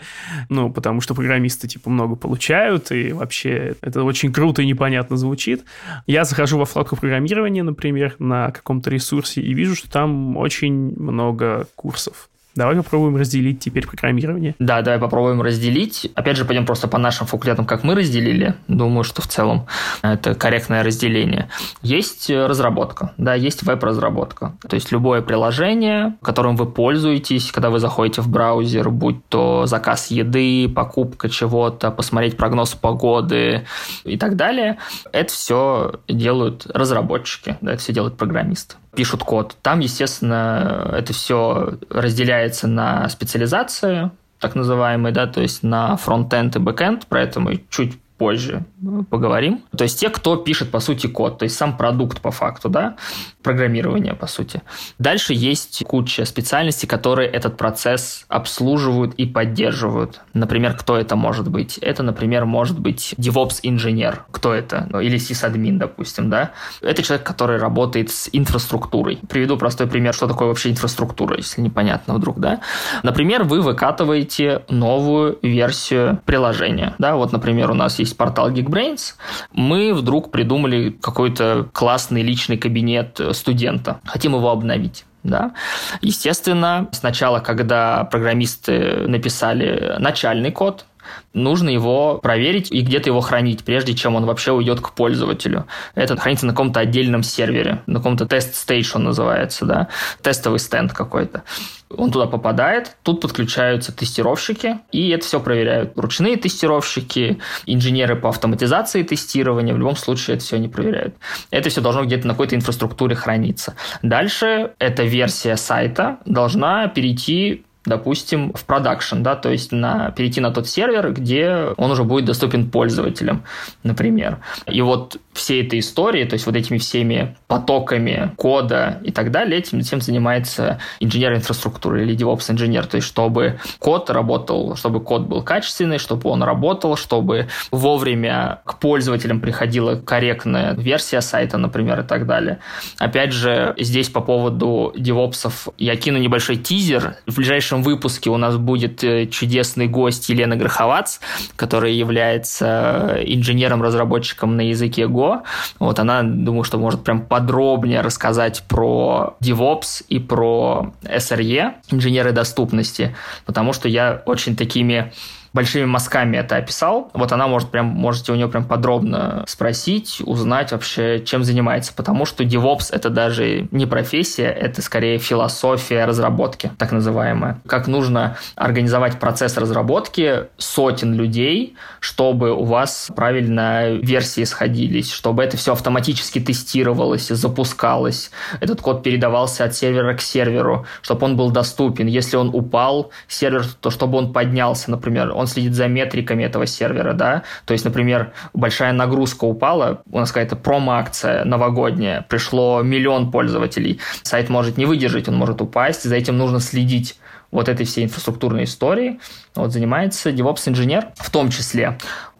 ну, 0.48 0.72
потому 0.72 1.00
что 1.00 1.14
программисты, 1.14 1.66
типа, 1.66 1.90
много 1.90 2.14
получают, 2.14 2.92
и 2.92 3.12
вообще 3.12 3.74
это 3.80 4.04
очень 4.04 4.32
круто 4.32 4.62
и 4.62 4.66
непонятно 4.66 5.16
звучит. 5.16 5.64
Я 6.06 6.24
захожу 6.24 6.56
во 6.56 6.66
вкладку 6.66 6.96
программирования, 6.96 7.64
например, 7.64 8.14
на 8.20 8.52
каком-то 8.52 8.90
ресурсе, 8.90 9.40
и 9.40 9.52
вижу, 9.54 9.74
что 9.74 9.90
там 9.90 10.36
очень 10.36 10.94
много 10.96 11.66
курсов 11.74 12.28
Давай 12.58 12.74
попробуем 12.74 13.16
разделить 13.16 13.60
теперь 13.60 13.86
программирование. 13.86 14.56
Да, 14.58 14.82
давай 14.82 14.98
попробуем 14.98 15.40
разделить. 15.42 16.10
Опять 16.16 16.36
же, 16.36 16.44
пойдем 16.44 16.66
просто 16.66 16.88
по 16.88 16.98
нашим 16.98 17.24
факультетам, 17.28 17.64
как 17.64 17.84
мы 17.84 17.94
разделили. 17.94 18.56
Думаю, 18.66 19.04
что 19.04 19.22
в 19.22 19.28
целом 19.28 19.68
это 20.02 20.34
корректное 20.34 20.82
разделение. 20.82 21.50
Есть 21.82 22.28
разработка, 22.28 23.12
да, 23.16 23.34
есть 23.34 23.62
веб-разработка. 23.62 24.56
То 24.68 24.74
есть 24.74 24.90
любое 24.90 25.22
приложение, 25.22 26.16
которым 26.20 26.56
вы 26.56 26.66
пользуетесь, 26.66 27.52
когда 27.52 27.70
вы 27.70 27.78
заходите 27.78 28.22
в 28.22 28.28
браузер, 28.28 28.90
будь 28.90 29.24
то 29.28 29.66
заказ 29.66 30.10
еды, 30.10 30.68
покупка 30.68 31.28
чего-то, 31.28 31.92
посмотреть 31.92 32.36
прогноз 32.36 32.74
погоды 32.74 33.66
и 34.02 34.18
так 34.18 34.34
далее, 34.34 34.78
это 35.12 35.32
все 35.32 35.92
делают 36.08 36.66
разработчики, 36.74 37.56
да, 37.60 37.74
это 37.74 37.80
все 37.80 37.92
делают 37.92 38.16
программисты 38.16 38.74
пишут 38.94 39.22
код. 39.22 39.56
Там, 39.62 39.80
естественно, 39.80 40.90
это 40.96 41.12
все 41.12 41.78
разделяется 41.90 42.66
на 42.66 43.08
специализации, 43.08 44.10
так 44.38 44.54
называемые, 44.54 45.12
да, 45.12 45.26
то 45.26 45.40
есть 45.40 45.62
на 45.62 45.96
фронтенд 45.96 46.56
и 46.56 46.58
бэкенд, 46.58 47.06
про 47.06 47.22
это 47.22 47.40
мы 47.40 47.64
чуть 47.70 47.98
позже 48.18 48.64
поговорим. 49.10 49.64
То 49.76 49.84
есть 49.84 49.98
те, 50.00 50.08
кто 50.10 50.36
пишет, 50.36 50.70
по 50.70 50.80
сути, 50.80 51.06
код, 51.06 51.38
то 51.38 51.44
есть 51.44 51.56
сам 51.56 51.76
продукт 51.76 52.20
по 52.20 52.30
факту, 52.30 52.68
да, 52.68 52.96
программирование, 53.42 54.14
по 54.14 54.26
сути. 54.26 54.62
Дальше 54.98 55.34
есть 55.34 55.82
куча 55.86 56.24
специальностей, 56.24 56.88
которые 56.88 57.28
этот 57.28 57.56
процесс 57.56 58.24
обслуживают 58.28 59.14
и 59.14 59.26
поддерживают. 59.26 60.20
Например, 60.34 60.76
кто 60.76 60.96
это 60.96 61.16
может 61.16 61.48
быть? 61.48 61.78
Это, 61.78 62.02
например, 62.02 62.44
может 62.44 62.78
быть 62.78 63.14
DevOps-инженер. 63.18 64.24
Кто 64.30 64.52
это? 64.52 64.86
Ну, 64.90 65.00
или 65.00 65.18
сисадмин, 65.18 65.78
допустим, 65.78 66.30
да? 66.30 66.52
Это 66.82 67.02
человек, 67.02 67.26
который 67.26 67.58
работает 67.58 68.10
с 68.10 68.28
инфраструктурой. 68.32 69.18
Приведу 69.28 69.56
простой 69.56 69.86
пример, 69.86 70.14
что 70.14 70.26
такое 70.26 70.48
вообще 70.48 70.70
инфраструктура, 70.70 71.36
если 71.36 71.60
непонятно 71.60 72.14
вдруг, 72.14 72.38
да? 72.38 72.60
Например, 73.02 73.44
вы 73.44 73.60
выкатываете 73.60 74.62
новую 74.68 75.38
версию 75.42 76.20
приложения, 76.24 76.94
да? 76.98 77.16
Вот, 77.16 77.32
например, 77.32 77.70
у 77.70 77.74
нас 77.74 77.98
есть 77.98 78.16
портал 78.16 78.50
Geekbrains, 78.68 79.14
мы 79.52 79.94
вдруг 79.94 80.30
придумали 80.30 80.90
какой-то 80.90 81.68
классный 81.72 82.22
личный 82.22 82.56
кабинет 82.56 83.20
студента. 83.32 84.00
Хотим 84.04 84.34
его 84.34 84.50
обновить. 84.50 85.04
Да? 85.24 85.52
Естественно, 86.00 86.88
сначала, 86.92 87.40
когда 87.40 88.04
программисты 88.04 89.06
написали 89.08 89.96
начальный 89.98 90.52
код, 90.52 90.86
нужно 91.32 91.68
его 91.68 92.18
проверить 92.18 92.70
и 92.70 92.80
где-то 92.80 93.10
его 93.10 93.20
хранить, 93.20 93.64
прежде 93.64 93.94
чем 93.94 94.16
он 94.16 94.26
вообще 94.26 94.52
уйдет 94.52 94.80
к 94.80 94.92
пользователю. 94.92 95.66
Это 95.94 96.16
хранится 96.16 96.46
на 96.46 96.52
каком-то 96.52 96.80
отдельном 96.80 97.22
сервере, 97.22 97.82
на 97.86 97.98
каком-то 97.98 98.26
тест-стейдж 98.26 98.92
он 98.94 99.04
называется, 99.04 99.64
да, 99.64 99.88
тестовый 100.22 100.58
стенд 100.58 100.92
какой-то. 100.92 101.42
Он 101.90 102.10
туда 102.10 102.26
попадает, 102.26 102.96
тут 103.02 103.22
подключаются 103.22 103.92
тестировщики, 103.92 104.78
и 104.92 105.08
это 105.08 105.24
все 105.24 105.40
проверяют. 105.40 105.92
Ручные 105.96 106.36
тестировщики, 106.36 107.38
инженеры 107.64 108.14
по 108.14 108.28
автоматизации 108.28 109.02
тестирования, 109.02 109.72
в 109.72 109.78
любом 109.78 109.96
случае 109.96 110.36
это 110.36 110.44
все 110.44 110.56
они 110.56 110.68
проверяют. 110.68 111.14
Это 111.50 111.70
все 111.70 111.80
должно 111.80 112.04
где-то 112.04 112.26
на 112.26 112.34
какой-то 112.34 112.56
инфраструктуре 112.56 113.16
храниться. 113.16 113.74
Дальше 114.02 114.72
эта 114.78 115.04
версия 115.04 115.56
сайта 115.56 116.18
должна 116.26 116.88
перейти 116.88 117.64
допустим, 117.88 118.52
в 118.52 118.64
продакшн, 118.64 119.22
да, 119.22 119.34
то 119.34 119.50
есть 119.50 119.72
на, 119.72 120.10
перейти 120.12 120.40
на 120.40 120.50
тот 120.50 120.68
сервер, 120.68 121.12
где 121.12 121.72
он 121.76 121.90
уже 121.90 122.04
будет 122.04 122.26
доступен 122.26 122.70
пользователям, 122.70 123.44
например. 123.82 124.38
И 124.66 124.80
вот 124.82 125.16
всей 125.32 125.64
этой 125.64 125.78
истории, 125.78 126.24
то 126.24 126.34
есть 126.34 126.46
вот 126.46 126.56
этими 126.56 126.78
всеми 126.78 127.36
потоками 127.46 128.32
кода 128.36 129.00
и 129.02 129.10
так 129.10 129.30
далее, 129.30 129.58
этим 129.58 129.80
всем 129.80 130.00
занимается 130.00 130.78
инженер 131.00 131.34
инфраструктуры 131.34 132.02
или 132.02 132.16
DevOps 132.16 132.50
инженер, 132.50 132.86
то 132.86 132.96
есть 132.96 133.08
чтобы 133.08 133.58
код 133.78 134.10
работал, 134.10 134.76
чтобы 134.76 135.00
код 135.00 135.22
был 135.22 135.42
качественный, 135.42 135.98
чтобы 135.98 136.30
он 136.30 136.42
работал, 136.42 136.96
чтобы 136.96 137.48
вовремя 137.70 138.60
к 138.64 138.78
пользователям 138.78 139.40
приходила 139.40 139.96
корректная 139.96 140.74
версия 140.74 141.20
сайта, 141.20 141.58
например, 141.58 142.00
и 142.00 142.04
так 142.04 142.26
далее. 142.26 142.58
Опять 142.98 143.32
же, 143.32 143.74
здесь 143.78 144.08
по 144.08 144.20
поводу 144.20 144.92
DevOps 144.96 145.72
я 145.78 145.96
кину 145.96 146.18
небольшой 146.18 146.56
тизер. 146.56 147.16
В 147.26 147.36
ближайшем 147.36 147.77
следующем 147.78 147.82
выпуске 147.82 148.30
у 148.30 148.36
нас 148.36 148.56
будет 148.56 149.04
э, 149.04 149.26
чудесный 149.26 149.88
гость 149.88 150.28
Елена 150.28 150.56
Гроховац, 150.56 151.18
которая 151.56 151.92
является 151.92 153.16
э, 153.16 153.24
инженером-разработчиком 153.26 154.56
на 154.56 154.62
языке 154.62 155.02
Go. 155.02 155.42
Вот 155.78 155.98
она, 155.98 156.22
думаю, 156.22 156.64
что 156.64 156.78
может 156.78 157.04
прям 157.04 157.20
подробнее 157.20 158.00
рассказать 158.00 158.62
про 158.68 159.36
DevOps 159.40 160.04
и 160.08 160.18
про 160.18 160.92
SRE, 161.02 161.74
инженеры 161.90 162.32
доступности, 162.32 163.14
потому 163.46 163.72
что 163.72 163.88
я 163.88 164.22
очень 164.26 164.56
такими 164.56 165.12
большими 165.52 165.84
мазками 165.84 166.36
это 166.36 166.56
описал. 166.56 167.10
Вот 167.14 167.32
она 167.32 167.46
может 167.46 167.70
прям, 167.70 167.86
можете 167.86 168.32
у 168.32 168.34
нее 168.34 168.48
прям 168.48 168.64
подробно 168.64 169.44
спросить, 169.46 170.22
узнать 170.24 170.72
вообще, 170.72 171.22
чем 171.24 171.44
занимается, 171.44 171.92
потому 171.94 172.24
что 172.24 172.44
DevOps 172.44 172.88
это 172.92 173.10
даже 173.10 173.68
не 173.70 173.86
профессия, 173.86 174.46
это 174.46 174.82
скорее 174.82 175.18
философия 175.18 176.04
разработки, 176.04 176.70
так 176.78 176.92
называемая. 176.92 177.60
Как 177.66 177.86
нужно 177.86 178.36
организовать 178.56 179.18
процесс 179.18 179.56
разработки 179.56 180.46
сотен 180.56 181.14
людей, 181.14 181.76
чтобы 182.00 182.52
у 182.52 182.64
вас 182.64 183.10
правильно 183.14 183.90
версии 183.90 184.44
сходились, 184.44 185.10
чтобы 185.12 185.42
это 185.42 185.56
все 185.56 185.72
автоматически 185.72 186.40
тестировалось, 186.40 187.28
запускалось, 187.28 188.30
этот 188.60 188.80
код 188.80 189.02
передавался 189.02 189.64
от 189.64 189.74
сервера 189.74 190.14
к 190.14 190.20
серверу, 190.20 190.86
чтобы 191.02 191.26
он 191.26 191.36
был 191.36 191.50
доступен. 191.50 192.06
Если 192.06 192.36
он 192.36 192.50
упал, 192.52 193.10
сервер, 193.26 193.64
то 193.80 193.90
чтобы 193.90 194.18
он 194.18 194.32
поднялся, 194.32 194.90
например, 194.90 195.32
он 195.38 195.46
следит 195.46 195.74
за 195.74 195.88
метриками 195.88 196.42
этого 196.42 196.66
сервера, 196.66 197.12
да, 197.12 197.42
то 197.64 197.72
есть, 197.72 197.84
например, 197.84 198.32
большая 198.52 198.92
нагрузка 198.92 199.44
упала, 199.44 200.02
у 200.10 200.18
нас 200.18 200.30
какая-то 200.30 200.56
промо-акция 200.56 201.44
новогодняя, 201.44 202.26
пришло 202.28 202.82
миллион 202.82 203.30
пользователей, 203.30 204.00
сайт 204.22 204.48
может 204.48 204.76
не 204.76 204.84
выдержать, 204.84 205.28
он 205.28 205.36
может 205.36 205.60
упасть, 205.62 206.04
за 206.04 206.16
этим 206.16 206.36
нужно 206.36 206.60
следить 206.60 207.18
вот 207.50 207.68
этой 207.68 207.86
всей 207.86 208.04
инфраструктурной 208.04 208.64
истории. 208.64 209.20
Вот 209.54 209.72
занимается 209.72 210.30
DevOps-инженер 210.30 211.08
в 211.16 211.30
том 211.30 211.50
числе. 211.50 211.98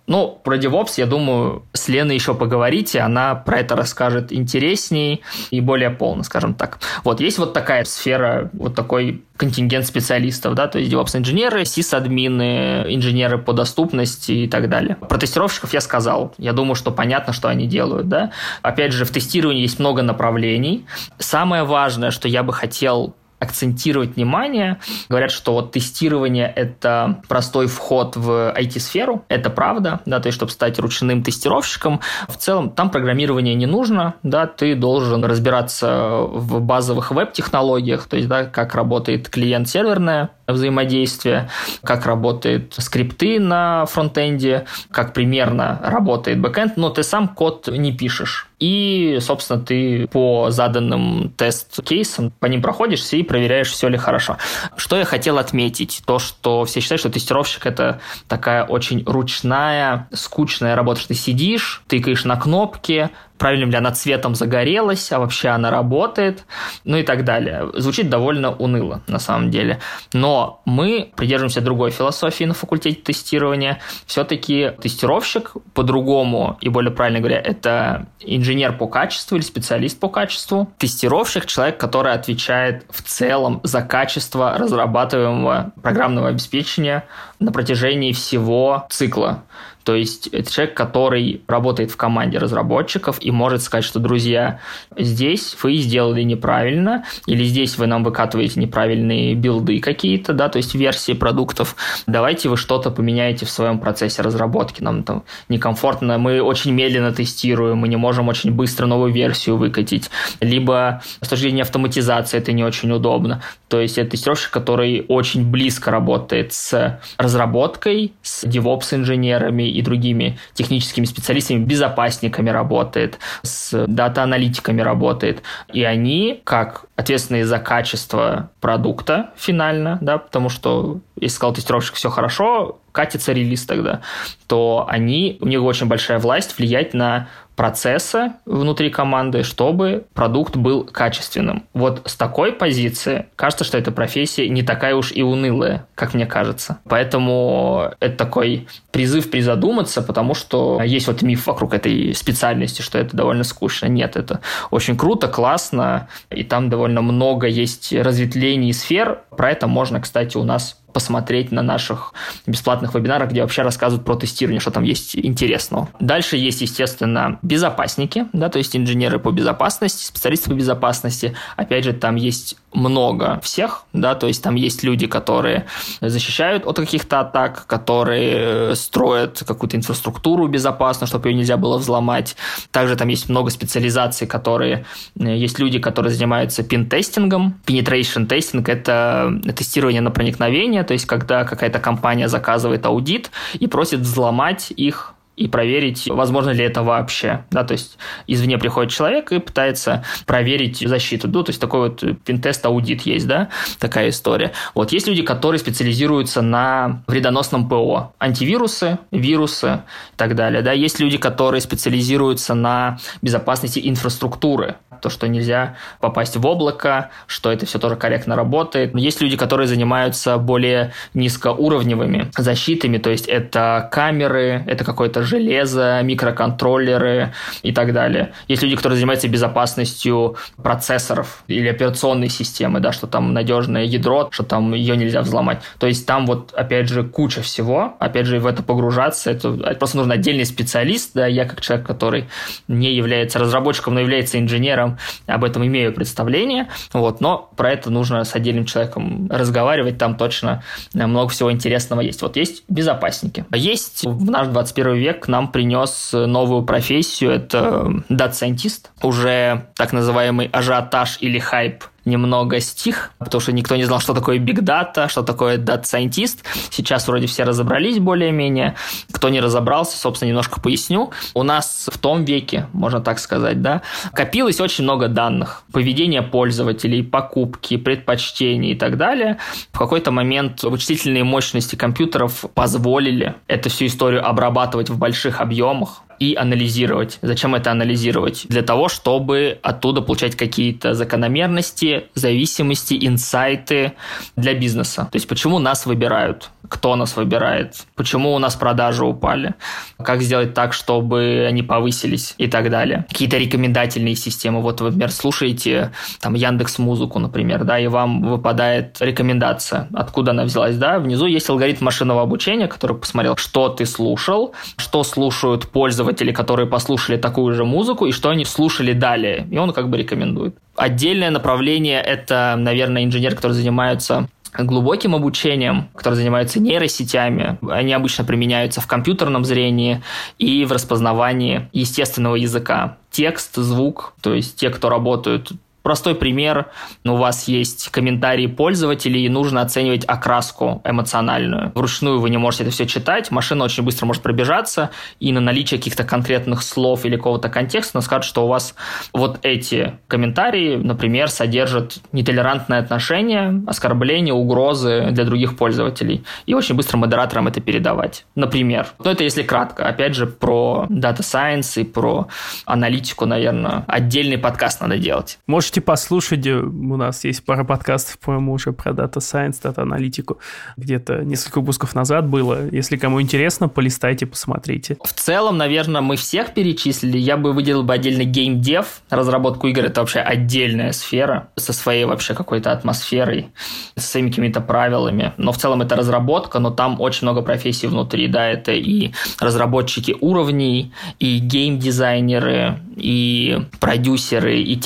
Ну, 0.09 0.40
про 0.42 0.57
DevOps, 0.57 0.94
я 0.97 1.07
думаю, 1.07 1.66
с 1.75 1.87
Леной 1.88 2.14
еще 2.14 2.35
поговорите, 2.35 3.01
она 3.01 3.35
про 3.35 3.59
это 3.61 3.77
расскажет 3.77 4.33
интересней 4.33 5.23
и 5.51 5.61
более 5.61 5.90
полно, 5.90 6.23
скажем 6.23 6.55
так. 6.55 6.79
Вот, 7.05 7.21
есть 7.21 7.38
вот 7.38 7.53
такая 7.53 7.85
сфера, 7.85 8.49
вот 8.55 8.75
такой 8.75 9.23
контингент 9.37 9.87
специалистов, 9.87 10.55
да, 10.55 10.66
то 10.66 10.79
есть 10.79 10.90
DevOps-инженеры, 10.90 11.66
сис-админы, 11.66 12.87
инженеры 12.88 13.38
по 13.38 13.53
доступности 13.53 14.33
и 14.33 14.49
так 14.49 14.71
далее. 14.71 14.97
Про 14.97 15.18
тестировщиков 15.18 15.75
я 15.75 15.81
сказал. 15.81 16.35
Я 16.38 16.55
думаю, 16.55 16.75
что 16.75 16.90
понятно, 16.90 17.35
что 17.35 17.49
они 17.49 17.66
делают, 17.66 18.09
да. 18.09 18.33
Опять 18.62 18.92
же, 18.92 19.05
в 19.05 19.11
тестировании 19.11 19.62
есть 19.62 19.79
много 19.79 20.03
направлений. 20.03 20.87
Самое 21.18 21.64
важное, 21.64 22.11
что 22.11 22.29
я 22.29 22.42
бы 22.42 22.53
хотел 22.55 23.14
акцентировать 23.38 24.16
внимание. 24.16 24.79
Говорят, 25.09 25.31
что 25.31 25.53
вот 25.53 25.72
тестирование– 25.72 26.53
это 26.57 27.22
простой 27.29 27.66
вход 27.66 28.16
в 28.16 28.55
IT-сферу. 28.57 29.24
Это 29.29 29.51
правда, 29.51 30.01
да, 30.07 30.20
то 30.20 30.29
есть, 30.29 30.37
чтобы 30.37 30.53
стать 30.53 30.79
ручным 30.79 31.22
тестировщиком, 31.22 32.01
в 32.29 32.37
целом 32.37 32.70
там 32.70 32.90
программирование 32.90 33.55
не 33.55 33.66
нужно, 33.66 34.14
да, 34.22 34.46
ты 34.46 34.74
должен 34.74 35.24
разбираться 35.24 36.18
в 36.20 36.61
базовых 36.61 37.11
веб-технологиях, 37.11 38.07
то 38.07 38.16
есть, 38.16 38.29
да, 38.29 38.44
как 38.44 38.74
работает 38.74 39.29
клиент-серверная 39.29 40.31
взаимодействие, 40.52 41.50
как 41.84 42.06
работают 42.06 42.74
скрипты 42.78 43.38
на 43.40 43.87
фронтенде, 43.87 44.66
как 44.90 45.12
примерно 45.12 45.80
работает 45.82 46.40
бэкенд, 46.40 46.76
но 46.76 46.90
ты 46.90 47.02
сам 47.02 47.28
код 47.28 47.68
не 47.68 47.92
пишешь. 47.92 48.48
И, 48.58 49.18
собственно, 49.20 49.61
ты 49.61 50.08
по 50.08 50.50
заданным 50.50 51.32
тест-кейсам 51.37 52.32
по 52.40 52.46
ним 52.46 52.61
проходишься 52.61 53.16
и 53.16 53.22
проверяешь, 53.22 53.70
все 53.70 53.88
ли 53.88 53.96
хорошо. 53.96 54.37
Что 54.76 54.96
я 54.96 55.04
хотел 55.04 55.38
отметить? 55.38 56.02
То, 56.04 56.18
что 56.18 56.64
все 56.64 56.80
считают, 56.80 57.00
что 57.00 57.11
тестировщик– 57.11 57.66
это 57.66 58.00
такая 58.26 58.64
очень 58.64 59.04
ручная, 59.06 60.08
скучная 60.12 60.74
работа, 60.74 61.00
что 61.00 61.08
ты 61.08 61.14
сидишь, 61.14 61.82
тыкаешь 61.87 62.24
на 62.24 62.37
кнопки, 62.37 63.11
правильным 63.38 63.70
ли 63.70 63.77
она 63.77 63.92
цветом 63.92 64.35
загорелась, 64.35 65.11
а 65.12 65.18
вообще 65.18 65.48
она 65.48 65.70
работает, 65.70 66.44
ну 66.85 66.96
и 66.96 67.03
так 67.03 67.24
далее. 67.24 67.70
Звучит 67.74 68.11
довольно 68.11 68.53
уныло 68.53 69.03
на 69.07 69.18
самом 69.18 69.51
деле. 69.51 69.81
Но 70.12 70.61
мы 70.64 71.11
придерживаемся 71.16 71.61
другой 71.61 71.90
философии 71.90 72.44
на 72.44 72.55
факультете 72.55 73.01
тестирования. 73.01 73.81
Все-таки 74.07 74.72
тестировщик 74.81 75.53
по-другому, 75.74 76.59
и 76.61 76.68
более 76.68 76.92
правильно 76.92 77.20
говоря, 77.20 77.40
это 77.40 78.07
инженер 78.20 78.77
по 78.77 78.87
качеству 78.87 79.37
или 79.37 79.42
специалист 79.42 79.98
по 79.98 80.09
качеству. 80.09 80.70
Тестировщик– 80.79 81.46
человек, 81.46 81.79
который 81.79 82.12
отвечает 82.12 82.85
в 82.90 83.03
целом 83.03 83.61
за 83.62 83.83
качество 83.83 84.57
разрабатываемого 84.59 85.72
программного 85.83 86.29
обеспечения 86.29 87.05
на 87.38 87.53
протяжении 87.53 88.12
всего 88.12 88.87
цикла. 88.90 89.44
То 89.88 89.94
есть 89.94 90.27
это 90.27 90.53
человек, 90.53 90.77
который 90.77 91.40
работает 91.48 91.90
в 91.90 91.96
команде 91.96 92.37
разработчиков 92.37 93.16
и 93.22 93.31
может 93.31 93.62
сказать, 93.62 93.85
что, 93.85 94.01
друзья, 94.01 94.61
здесь 94.98 95.57
вы 95.62 95.77
сделали 95.79 96.20
неправильно, 96.24 97.07
или 97.24 97.42
здесь 97.42 97.79
вы 97.79 97.87
нам 97.87 98.05
выкатываете 98.05 98.61
неправильные 98.61 99.35
билды 99.35 99.81
какие-то, 99.81 100.35
да, 100.35 100.51
то 100.51 100.59
есть 100.59 100.74
версии 100.74 101.14
продуктов, 101.14 101.74
давайте 102.07 102.51
вы 102.51 102.59
что-то 102.59 102.90
поменяете 102.90 103.46
в 103.46 103.51
своем 103.51 103.79
процессе 103.79 104.20
разработки, 104.20 104.83
нам 104.83 105.05
там 105.05 105.24
некомфортно, 105.48 106.18
мы 106.18 106.42
очень 106.42 106.72
медленно 106.72 107.11
тестируем, 107.11 107.79
мы 107.79 107.88
не 107.88 107.96
можем 107.96 108.29
очень 108.29 108.53
быстро 108.53 108.85
новую 108.85 109.11
версию 109.11 109.57
выкатить, 109.57 110.11
либо 110.40 111.01
с 111.22 111.29
точки 111.29 111.44
зрения 111.44 111.62
автоматизации 111.62 112.37
это 112.37 112.53
не 112.53 112.62
очень 112.62 112.92
удобно. 112.92 113.40
То 113.68 113.81
есть 113.81 113.96
это 113.96 114.11
тестировщик, 114.11 114.51
который 114.51 115.07
очень 115.09 115.51
близко 115.51 115.90
работает 115.90 116.53
с 116.53 117.01
разработкой, 117.16 118.12
с 118.20 118.44
DevOps-инженерами 118.44 119.77
и 119.78 119.82
другими 119.82 120.38
техническими 120.54 121.04
специалистами, 121.04 121.64
безопасниками 121.64 122.50
работает, 122.50 123.18
с 123.42 123.86
дата-аналитиками 123.86 124.80
работает. 124.80 125.42
И 125.72 125.84
они, 125.84 126.40
как 126.44 126.86
ответственные 126.96 127.46
за 127.46 127.58
качество 127.60 128.50
продукта 128.60 129.30
финально, 129.36 129.98
да, 130.00 130.18
потому 130.18 130.48
что 130.48 131.00
если 131.20 131.37
сказал 131.37 131.54
тестировщик 131.54 131.94
все 131.94 132.10
хорошо, 132.10 132.81
катится 132.92 133.33
релиз 133.33 133.64
тогда, 133.66 134.00
то 134.48 134.85
они, 134.88 135.38
у 135.40 135.46
них 135.46 135.62
очень 135.62 135.87
большая 135.87 136.18
власть 136.18 136.58
влиять 136.58 136.94
на 136.94 137.29
процесса 137.59 138.35
внутри 138.46 138.88
команды, 138.88 139.42
чтобы 139.42 140.04
продукт 140.15 140.54
был 140.54 140.85
качественным. 140.85 141.65
Вот 141.75 142.02
с 142.04 142.15
такой 142.15 142.52
позиции 142.52 143.27
кажется, 143.35 143.65
что 143.65 143.77
эта 143.77 143.90
профессия 143.90 144.48
не 144.48 144.63
такая 144.63 144.94
уж 144.94 145.11
и 145.11 145.23
унылая, 145.23 145.85
как 145.96 146.15
мне 146.15 146.25
кажется. 146.25 146.79
Поэтому 146.88 147.90
это 147.98 148.17
такой 148.17 148.69
призыв 148.92 149.29
призадуматься, 149.29 150.02
потому 150.02 150.35
что 150.35 150.81
есть 150.85 151.09
вот 151.09 151.23
миф 151.23 151.48
вокруг 151.48 151.75
этой 151.75 152.15
специальности, 152.15 152.81
что 152.81 152.96
это 152.96 153.17
довольно 153.17 153.42
скучно. 153.42 153.87
Нет, 153.87 154.15
это 154.15 154.38
очень 154.71 154.96
круто, 154.96 155.27
классно, 155.27 156.06
и 156.31 156.44
там 156.44 156.71
довольно 156.71 157.02
много 157.02 157.48
есть 157.48 157.92
разветвлений 157.92 158.73
сфер. 158.73 159.23
Про 159.37 159.50
это 159.50 159.67
можно, 159.67 160.00
кстати, 160.00 160.37
у 160.37 160.44
нас 160.44 160.79
посмотреть 160.92 161.52
на 161.52 161.62
наших 161.62 162.12
бесплатных 162.46 162.94
вебинарах, 162.94 163.30
где 163.30 163.42
вообще 163.42 163.62
рассказывают 163.62 164.04
про 164.04 164.16
тестирование, 164.16 164.60
что 164.60 164.70
там 164.70 164.84
есть 164.84 165.16
интересного. 165.16 165.88
Дальше 166.00 166.36
есть, 166.36 166.60
естественно, 166.60 167.38
безопасники, 167.42 168.26
да, 168.32 168.48
то 168.48 168.58
есть 168.58 168.76
инженеры 168.76 169.18
по 169.18 169.30
безопасности, 169.30 170.04
специалисты 170.04 170.50
по 170.50 170.54
безопасности. 170.54 171.36
Опять 171.56 171.84
же, 171.84 171.92
там 171.92 172.16
есть 172.16 172.56
много 172.79 173.40
всех, 173.42 173.85
да, 173.92 174.14
то 174.14 174.26
есть 174.26 174.42
там 174.42 174.54
есть 174.54 174.83
люди, 174.83 175.06
которые 175.06 175.66
защищают 176.00 176.64
от 176.66 176.76
каких-то 176.76 177.20
атак, 177.20 177.66
которые 177.66 178.74
строят 178.74 179.42
какую-то 179.46 179.76
инфраструктуру 179.76 180.46
безопасно, 180.48 181.06
чтобы 181.06 181.29
ее 181.29 181.35
нельзя 181.35 181.56
было 181.56 181.79
взломать. 181.79 182.37
Также 182.70 182.96
там 182.96 183.08
есть 183.08 183.29
много 183.29 183.50
специализаций, 183.50 184.26
которые... 184.26 184.85
Есть 185.16 185.58
люди, 185.58 185.79
которые 185.79 186.12
занимаются 186.12 186.62
пин-тестингом. 186.62 187.54
Penetration 187.66 188.26
тестинг– 188.26 188.68
это 188.70 189.40
тестирование 189.56 190.00
на 190.00 190.10
проникновение, 190.10 190.85
то 190.85 190.92
есть 190.92 191.06
когда 191.06 191.44
какая-то 191.44 191.79
компания 191.79 192.29
заказывает 192.29 192.87
аудит 192.87 193.31
и 193.58 193.66
просит 193.66 194.00
взломать 194.00 194.72
их 194.76 195.14
и 195.38 195.48
проверить, 195.48 196.08
возможно 196.08 196.50
ли 196.50 196.64
это 196.64 196.82
вообще. 196.82 197.44
Да, 197.50 197.64
то 197.64 197.72
есть 197.72 197.98
извне 198.26 198.58
приходит 198.58 198.92
человек 198.92 199.32
и 199.32 199.38
пытается 199.38 200.04
проверить 200.26 200.78
защиту. 200.86 201.28
Ну, 201.28 201.42
то 201.42 201.50
есть 201.50 201.60
такой 201.60 201.88
вот 201.88 202.02
пинтест-аудит 202.24 203.02
есть, 203.02 203.26
да, 203.26 203.48
такая 203.78 204.08
история. 204.08 204.52
Вот 204.74 204.92
есть 204.92 205.06
люди, 205.06 205.22
которые 205.22 205.58
специализируются 205.58 206.42
на 206.42 207.02
вредоносном 207.06 207.68
ПО. 207.68 208.12
Антивирусы, 208.18 208.98
вирусы 209.10 209.82
и 210.12 210.16
так 210.16 210.34
далее. 210.34 210.62
Да. 210.62 210.72
Есть 210.72 211.00
люди, 211.00 211.18
которые 211.18 211.60
специализируются 211.60 212.54
на 212.54 212.98
безопасности 213.22 213.80
инфраструктуры 213.82 214.76
то, 215.01 215.11
что 215.11 215.29
нельзя 215.29 215.77
попасть 216.01 216.37
в 216.37 216.46
облако, 216.46 217.11
что 217.27 217.53
это 217.53 217.67
все 217.67 217.79
тоже 217.79 217.96
корректно 217.96 218.37
работает. 218.37 218.94
Но 218.94 219.01
есть 219.01 219.21
люди, 219.21 219.37
которые 219.37 219.67
занимаются 219.67 220.38
более 220.38 220.92
низкоуровневыми 221.15 222.31
защитами, 222.37 222.99
то 222.99 223.11
есть 223.11 223.27
это 223.27 223.88
камеры, 223.92 224.65
это 224.67 224.85
какое-то 224.85 225.23
железо, 225.23 226.01
микроконтроллеры 226.03 227.33
и 227.63 227.73
так 227.73 227.92
далее. 227.92 228.33
Есть 228.49 228.63
люди, 228.63 228.77
которые 228.77 228.96
занимаются 228.96 229.29
безопасностью 229.29 230.37
процессоров 230.63 231.42
или 231.46 231.69
операционной 231.69 232.29
системы, 232.29 232.81
да, 232.81 232.92
что 232.92 233.07
там 233.07 233.33
надежное 233.35 233.85
ядро, 233.85 234.29
что 234.31 234.44
там 234.44 234.73
ее 234.75 234.96
нельзя 234.96 235.21
взломать. 235.21 235.61
То 235.79 235.87
есть 235.87 236.07
там 236.07 236.27
вот, 236.27 236.53
опять 236.55 236.88
же, 236.88 237.05
куча 237.05 237.42
всего, 237.42 237.96
опять 237.99 238.27
же, 238.27 238.38
в 238.38 238.46
это 238.46 238.63
погружаться, 238.63 239.31
это 239.31 239.53
просто 239.79 239.99
нужен 239.99 240.13
отдельный 240.13 240.46
специалист, 240.46 241.13
да, 241.15 241.27
я 241.27 241.44
как 241.44 241.61
человек, 241.61 241.87
который 241.87 242.29
не 242.67 242.94
является 242.94 243.38
разработчиком, 243.38 243.94
но 243.94 244.01
является 244.01 244.38
инженером, 244.38 244.87
инженером, 244.88 244.98
об 245.26 245.44
этом 245.44 245.66
имею 245.66 245.92
представление, 245.92 246.68
вот, 246.92 247.20
но 247.20 247.50
про 247.56 247.72
это 247.72 247.90
нужно 247.90 248.24
с 248.24 248.34
отдельным 248.34 248.64
человеком 248.64 249.28
разговаривать, 249.30 249.98
там 249.98 250.16
точно 250.16 250.62
много 250.94 251.30
всего 251.30 251.52
интересного 251.52 252.00
есть. 252.00 252.22
Вот 252.22 252.36
есть 252.36 252.64
безопасники. 252.68 253.44
Есть 253.52 254.04
в 254.04 254.30
наш 254.30 254.48
21 254.48 254.94
век 254.94 255.28
нам 255.28 255.48
принес 255.48 256.10
новую 256.12 256.62
профессию, 256.62 257.32
это 257.32 258.02
дата-сайентист, 258.08 258.90
уже 259.02 259.66
так 259.76 259.92
называемый 259.92 260.48
ажиотаж 260.52 261.18
или 261.20 261.38
хайп 261.38 261.84
немного 262.09 262.61
стих, 262.61 263.13
потому 263.19 263.40
что 263.40 263.52
никто 263.52 263.77
не 263.77 263.85
знал, 263.85 264.00
что 264.00 264.15
такое 264.15 264.38
Big 264.38 264.61
Data, 264.61 265.09
что 265.09 265.23
такое 265.23 265.59
Data 265.59 265.83
Scientist. 265.83 266.38
Сейчас 266.71 267.06
вроде 267.06 267.27
все 267.27 267.44
разобрались 267.44 267.98
более-менее. 267.98 268.75
Кто 269.13 269.29
не 269.29 269.40
разобрался, 269.40 269.96
собственно, 269.96 270.29
немножко 270.31 270.61
поясню. 270.61 271.13
У 271.35 271.42
нас 271.42 271.88
в 271.92 271.98
том 271.98 272.25
веке, 272.25 272.67
можно 272.73 273.00
так 273.00 273.19
сказать, 273.19 273.63
да, 273.63 273.83
копилось 274.13 274.61
очень 274.61 274.85
много 274.85 275.09
данных. 275.09 275.63
Поведение 275.73 276.23
пользователей, 276.23 277.02
покупки, 277.02 277.77
предпочтений 277.77 278.73
и 278.73 278.75
так 278.75 278.96
далее. 278.96 279.38
В 279.73 279.79
какой-то 279.79 280.11
момент 280.11 280.63
вычислительные 280.63 281.25
мощности 281.25 281.77
компьютеров 281.77 282.44
позволили 282.54 283.35
эту 283.46 283.71
всю 283.71 283.87
историю 283.87 284.27
обрабатывать 284.27 284.90
в 284.90 284.98
больших 284.98 285.40
объемах, 285.40 286.02
и 286.19 286.35
анализировать. 286.35 287.19
Зачем 287.23 287.54
это 287.54 287.71
анализировать? 287.71 288.46
Для 288.48 288.62
того, 288.62 288.88
чтобы 288.88 289.58
оттуда 289.62 290.02
получать 290.02 290.37
какие-то 290.37 290.94
закономерности, 290.94 292.04
зависимости, 292.14 292.98
инсайты 293.00 293.92
для 294.37 294.54
бизнеса. 294.54 295.08
То 295.10 295.16
есть 295.16 295.29
почему 295.29 295.58
нас 295.58 295.87
выбирают? 295.87 296.50
кто 296.69 296.96
нас 296.96 297.16
выбирает, 297.16 297.87
почему 297.94 298.35
у 298.35 298.38
нас 298.38 298.54
продажи 298.56 299.04
упали, 299.04 299.54
как 300.02 300.23
сделать 300.23 300.54
так, 300.54 300.73
чтобы 300.73 301.46
они 301.48 301.62
повысились 301.62 302.35
и 302.38 302.46
так 302.46 302.71
далее. 302.71 303.06
Какие-то 303.08 303.38
рекомендательные 303.38 304.14
системы. 304.14 304.60
Вот 304.60 304.81
вы, 304.81 304.88
например, 304.88 305.10
слушаете 305.10 305.92
там 306.21 306.35
Яндекс 306.35 306.79
Музыку, 306.79 307.19
например, 307.19 307.64
да, 307.64 307.79
и 307.79 307.87
вам 307.87 308.23
выпадает 308.23 308.96
рекомендация, 309.00 309.88
откуда 309.94 310.33
она 310.33 310.44
взялась, 310.44 310.77
да. 310.77 310.98
Внизу 310.98 311.27
есть 311.27 311.48
алгоритм 311.48 311.85
машинного 311.85 312.23
обучения, 312.23 312.69
который 312.69 312.96
посмотрел, 312.96 313.37
что 313.37 313.69
ты 313.69 313.87
слушал, 313.87 314.54
что 314.77 315.02
слушают 315.04 315.69
пользователи, 315.69 316.08
которые 316.33 316.67
послушали 316.67 317.17
такую 317.17 317.54
же 317.54 317.65
музыку, 317.65 318.06
и 318.06 318.13
что 318.13 318.31
они 318.31 318.44
слушали 318.44 318.92
далее. 318.92 319.46
И 319.50 319.59
он 319.59 319.73
как 319.73 319.88
бы 319.88 319.98
рекомендует. 319.98 320.56
Отдельное 320.77 321.31
направление– 321.31 322.00
это, 322.06 322.54
наверное, 322.56 323.04
инженер, 323.04 323.35
который 323.35 323.52
занимается 323.52 324.29
глубоким 324.56 325.15
обучением, 325.15 325.88
который 325.94 326.15
занимается 326.15 326.61
нейросетями. 326.61 327.59
Они 327.71 327.92
обычно 327.92 328.25
применяются 328.25 328.81
в 328.81 328.87
компьютерном 328.87 329.44
зрении 329.44 330.02
и 330.38 330.65
в 330.65 330.73
распознавании 330.73 331.69
естественного 331.73 332.37
языка. 332.37 332.96
Текст, 333.11 333.56
звук, 333.56 334.15
то 334.21 334.35
есть 334.35 334.56
те, 334.56 334.71
кто 334.71 334.88
работают 334.88 335.52
Простой 335.88 336.14
пример. 336.14 336.66
Ну, 337.02 337.14
у 337.14 337.16
вас 337.16 337.48
есть 337.48 337.88
комментарии 337.88 338.46
пользователей, 338.46 339.24
и 339.24 339.30
нужно 339.30 339.62
оценивать 339.62 340.04
окраску 340.04 340.82
эмоциональную. 340.84 341.72
Вручную 341.74 342.20
вы 342.20 342.28
не 342.28 342.36
можете 342.36 342.64
это 342.64 342.72
все 342.74 342.84
читать, 342.84 343.30
машина 343.30 343.64
очень 343.64 343.84
быстро 343.84 344.04
может 344.04 344.22
пробежаться, 344.22 344.90
и 345.18 345.32
на 345.32 345.40
наличие 345.40 345.78
каких-то 345.78 346.04
конкретных 346.04 346.62
слов 346.62 347.06
или 347.06 347.16
какого-то 347.16 347.48
контекста 347.48 347.96
она 347.96 348.02
скажет, 348.02 348.28
что 348.28 348.44
у 348.44 348.48
вас 348.48 348.74
вот 349.14 349.38
эти 349.40 349.94
комментарии, 350.08 350.76
например, 350.76 351.30
содержат 351.30 352.00
нетолерантное 352.12 352.80
отношение, 352.80 353.62
оскорбление, 353.66 354.34
угрозы 354.34 355.08
для 355.12 355.24
других 355.24 355.56
пользователей. 355.56 356.22
И 356.44 356.52
очень 356.52 356.74
быстро 356.74 356.98
модераторам 356.98 357.48
это 357.48 357.62
передавать. 357.62 358.26
Например. 358.34 358.88
Но 359.02 359.10
это 359.10 359.24
если 359.24 359.42
кратко. 359.42 359.88
Опять 359.88 360.14
же, 360.14 360.26
про 360.26 360.84
Data 360.90 361.20
Science 361.20 361.80
и 361.80 361.84
про 361.84 362.28
аналитику, 362.66 363.24
наверное, 363.24 363.86
отдельный 363.88 364.36
подкаст 364.36 364.82
надо 364.82 364.98
делать. 364.98 365.38
Можете 365.46 365.77
можете 365.79 365.81
послушать, 365.81 366.46
э, 366.46 366.60
у 366.60 366.96
нас 366.96 367.24
есть 367.24 367.44
пара 367.44 367.64
подкастов, 367.64 368.18
по-моему, 368.18 368.52
уже 368.52 368.72
про 368.72 368.92
Data 368.92 369.18
Science, 369.18 369.62
Data 369.62 369.83
аналитику, 369.83 370.38
где-то 370.76 371.24
несколько 371.24 371.60
выпусков 371.60 371.94
назад 371.94 372.26
было. 372.26 372.68
Если 372.72 372.96
кому 372.96 373.20
интересно, 373.20 373.68
полистайте, 373.68 374.26
посмотрите. 374.26 374.96
В 375.04 375.12
целом, 375.12 375.56
наверное, 375.56 376.00
мы 376.00 376.16
всех 376.16 376.54
перечислили. 376.54 377.18
Я 377.18 377.37
бы 377.37 377.52
выделил 377.52 377.83
бы 377.83 377.94
отдельно 377.94 378.24
геймдев. 378.24 379.02
Разработку 379.10 379.68
игр– 379.68 379.85
это 379.87 380.00
вообще 380.00 380.20
отдельная 380.20 380.92
сфера 380.92 381.48
со 381.56 381.72
своей 381.72 382.04
вообще 382.04 382.35
какой-то 382.35 382.72
атмосферой, 382.72 383.48
со 383.96 384.06
своими 384.08 384.31
какими-то 384.31 384.60
правилами. 384.60 385.33
Но 385.37 385.52
в 385.52 385.56
целом 385.56 385.83
это 385.83 385.96
разработка, 385.96 386.58
но 386.58 386.70
там 386.70 387.00
очень 387.00 387.26
много 387.26 387.42
профессий 387.42 387.88
внутри. 387.88 388.29
Да, 388.29 388.46
это 388.46 388.72
и 388.72 389.12
разработчики 389.40 390.16
уровней, 390.20 390.92
и 391.20 391.38
геймдизайнеры, 391.38 392.79
и 392.96 393.58
продюсеры, 393.81 394.60
и 394.60 394.76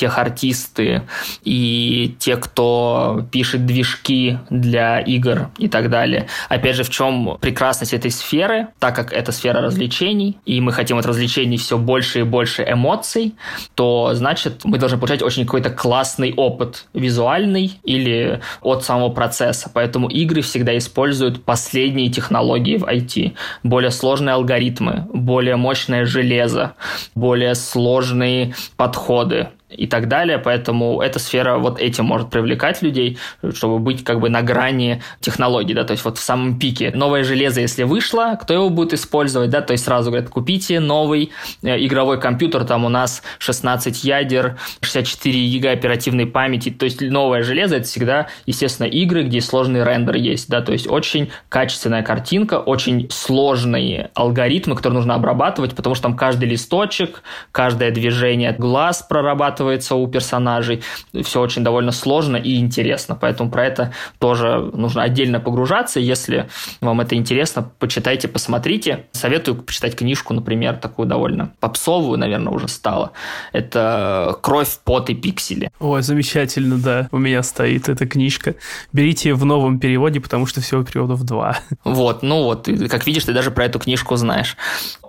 техартисты, 0.72 1.02
и 1.44 2.14
те, 2.18 2.36
кто 2.36 3.24
пишет 3.30 3.66
движки 3.66 4.38
для 4.50 5.00
игр 5.00 5.50
и 5.58 5.68
так 5.68 5.90
далее. 5.90 6.26
Опять 6.48 6.76
же, 6.76 6.84
в 6.84 6.90
чем 6.90 7.38
прекрасность 7.40 7.94
этой 7.94 8.10
сферы, 8.10 8.68
так 8.78 8.94
как 8.96 9.12
это 9.12 9.32
сфера 9.32 9.60
развлечений, 9.60 10.38
и 10.44 10.60
мы 10.60 10.72
хотим 10.72 10.98
от 10.98 11.06
развлечений 11.06 11.56
все 11.56 11.78
больше 11.78 12.20
и 12.20 12.22
больше 12.22 12.64
эмоций, 12.68 13.34
то 13.74 14.12
значит 14.14 14.64
мы 14.64 14.78
должны 14.78 14.98
получать 14.98 15.22
очень 15.22 15.44
какой-то 15.44 15.70
классный 15.70 16.32
опыт 16.34 16.86
визуальный 16.94 17.78
или 17.84 18.40
от 18.60 18.84
самого 18.84 19.10
процесса. 19.10 19.70
Поэтому 19.72 20.08
игры 20.08 20.42
всегда 20.42 20.76
используют 20.76 21.44
последние 21.44 22.10
технологии 22.10 22.76
в 22.76 22.84
IT, 22.84 23.32
более 23.62 23.90
сложные 23.90 24.34
алгоритмы, 24.34 25.06
более 25.12 25.56
мощное 25.56 26.04
железо, 26.04 26.74
более 27.14 27.54
сложные 27.54 28.54
подходы 28.76 29.48
и 29.76 29.86
так 29.86 30.08
далее. 30.08 30.38
Поэтому 30.38 31.00
эта 31.00 31.18
сфера 31.18 31.58
вот 31.58 31.80
этим 31.80 32.04
может 32.04 32.30
привлекать 32.30 32.82
людей, 32.82 33.18
чтобы 33.54 33.78
быть 33.78 34.04
как 34.04 34.20
бы 34.20 34.28
на 34.28 34.42
грани 34.42 35.02
технологий, 35.20 35.74
да, 35.74 35.84
то 35.84 35.92
есть 35.92 36.04
вот 36.04 36.18
в 36.18 36.22
самом 36.22 36.58
пике. 36.58 36.92
Новое 36.94 37.24
железо, 37.24 37.60
если 37.60 37.84
вышло, 37.84 38.38
кто 38.40 38.54
его 38.54 38.70
будет 38.70 38.92
использовать, 38.92 39.50
да, 39.50 39.60
то 39.60 39.72
есть 39.72 39.84
сразу 39.84 40.10
говорят, 40.10 40.28
купите 40.28 40.80
новый 40.80 41.32
э, 41.62 41.84
игровой 41.84 42.20
компьютер, 42.20 42.64
там 42.64 42.84
у 42.84 42.88
нас 42.88 43.22
16 43.38 44.04
ядер, 44.04 44.58
64 44.80 45.46
гига 45.46 45.70
оперативной 45.70 46.26
памяти, 46.26 46.70
то 46.70 46.84
есть 46.84 47.00
новое 47.00 47.42
железо, 47.42 47.76
это 47.76 47.86
всегда, 47.86 48.28
естественно, 48.46 48.86
игры, 48.86 49.24
где 49.24 49.40
сложный 49.40 49.84
рендер 49.84 50.16
есть, 50.16 50.48
да, 50.48 50.60
то 50.60 50.72
есть 50.72 50.88
очень 50.88 51.30
качественная 51.48 52.02
картинка, 52.02 52.58
очень 52.58 53.08
сложные 53.10 54.10
алгоритмы, 54.14 54.76
которые 54.76 54.96
нужно 54.96 55.14
обрабатывать, 55.14 55.74
потому 55.74 55.94
что 55.94 56.04
там 56.04 56.16
каждый 56.16 56.48
листочек, 56.48 57.22
каждое 57.52 57.90
движение 57.90 58.52
глаз 58.52 59.02
прорабатывать 59.08 59.61
прорабатывается 59.62 59.94
у 59.94 60.06
персонажей. 60.06 60.82
Все 61.22 61.40
очень 61.40 61.64
довольно 61.64 61.92
сложно 61.92 62.36
и 62.36 62.58
интересно, 62.58 63.16
поэтому 63.20 63.50
про 63.50 63.66
это 63.66 63.92
тоже 64.18 64.70
нужно 64.74 65.02
отдельно 65.02 65.40
погружаться. 65.40 66.00
Если 66.00 66.48
вам 66.80 67.00
это 67.00 67.14
интересно, 67.14 67.70
почитайте, 67.78 68.28
посмотрите. 68.28 69.06
Советую 69.12 69.62
почитать 69.62 69.96
книжку, 69.96 70.34
например, 70.34 70.76
такую 70.76 71.08
довольно 71.08 71.52
попсовую, 71.60 72.18
наверное, 72.18 72.52
уже 72.52 72.68
стала. 72.68 73.12
Это 73.52 74.36
«Кровь, 74.42 74.78
пот 74.84 75.10
и 75.10 75.14
пиксели». 75.14 75.70
Ой, 75.80 76.02
замечательно, 76.02 76.78
да. 76.78 77.08
У 77.12 77.18
меня 77.18 77.42
стоит 77.42 77.88
эта 77.88 78.06
книжка. 78.06 78.54
Берите 78.92 79.34
в 79.34 79.44
новом 79.44 79.78
переводе, 79.78 80.20
потому 80.20 80.46
что 80.46 80.60
всего 80.60 80.82
переводов 80.82 81.22
два. 81.22 81.58
Вот, 81.84 82.22
ну 82.22 82.44
вот, 82.44 82.68
как 82.90 83.06
видишь, 83.06 83.24
ты 83.24 83.32
даже 83.32 83.50
про 83.50 83.64
эту 83.64 83.78
книжку 83.78 84.16
знаешь. 84.16 84.56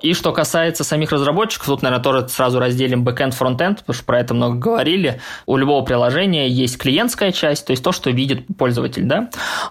И 0.01 0.13
что 0.13 0.33
касается 0.33 0.83
самих 0.83 1.11
разработчиков, 1.11 1.67
тут, 1.67 1.81
наверное, 1.81 2.03
тоже 2.03 2.27
сразу 2.27 2.59
разделим 2.59 3.03
бэкэнд, 3.03 3.33
фронтенд, 3.33 3.79
потому 3.79 3.95
что 3.95 4.03
про 4.03 4.19
это 4.19 4.33
много 4.33 4.42
говорили. 4.51 5.21
У 5.45 5.57
любого 5.57 5.83
приложения 5.85 6.47
есть 6.47 6.77
клиентская 6.77 7.31
часть, 7.31 7.65
то 7.65 7.71
есть 7.71 7.83
то, 7.83 7.91
что 7.91 8.09
видит 8.09 8.45
пользователь, 8.57 9.03
да. 9.03 9.29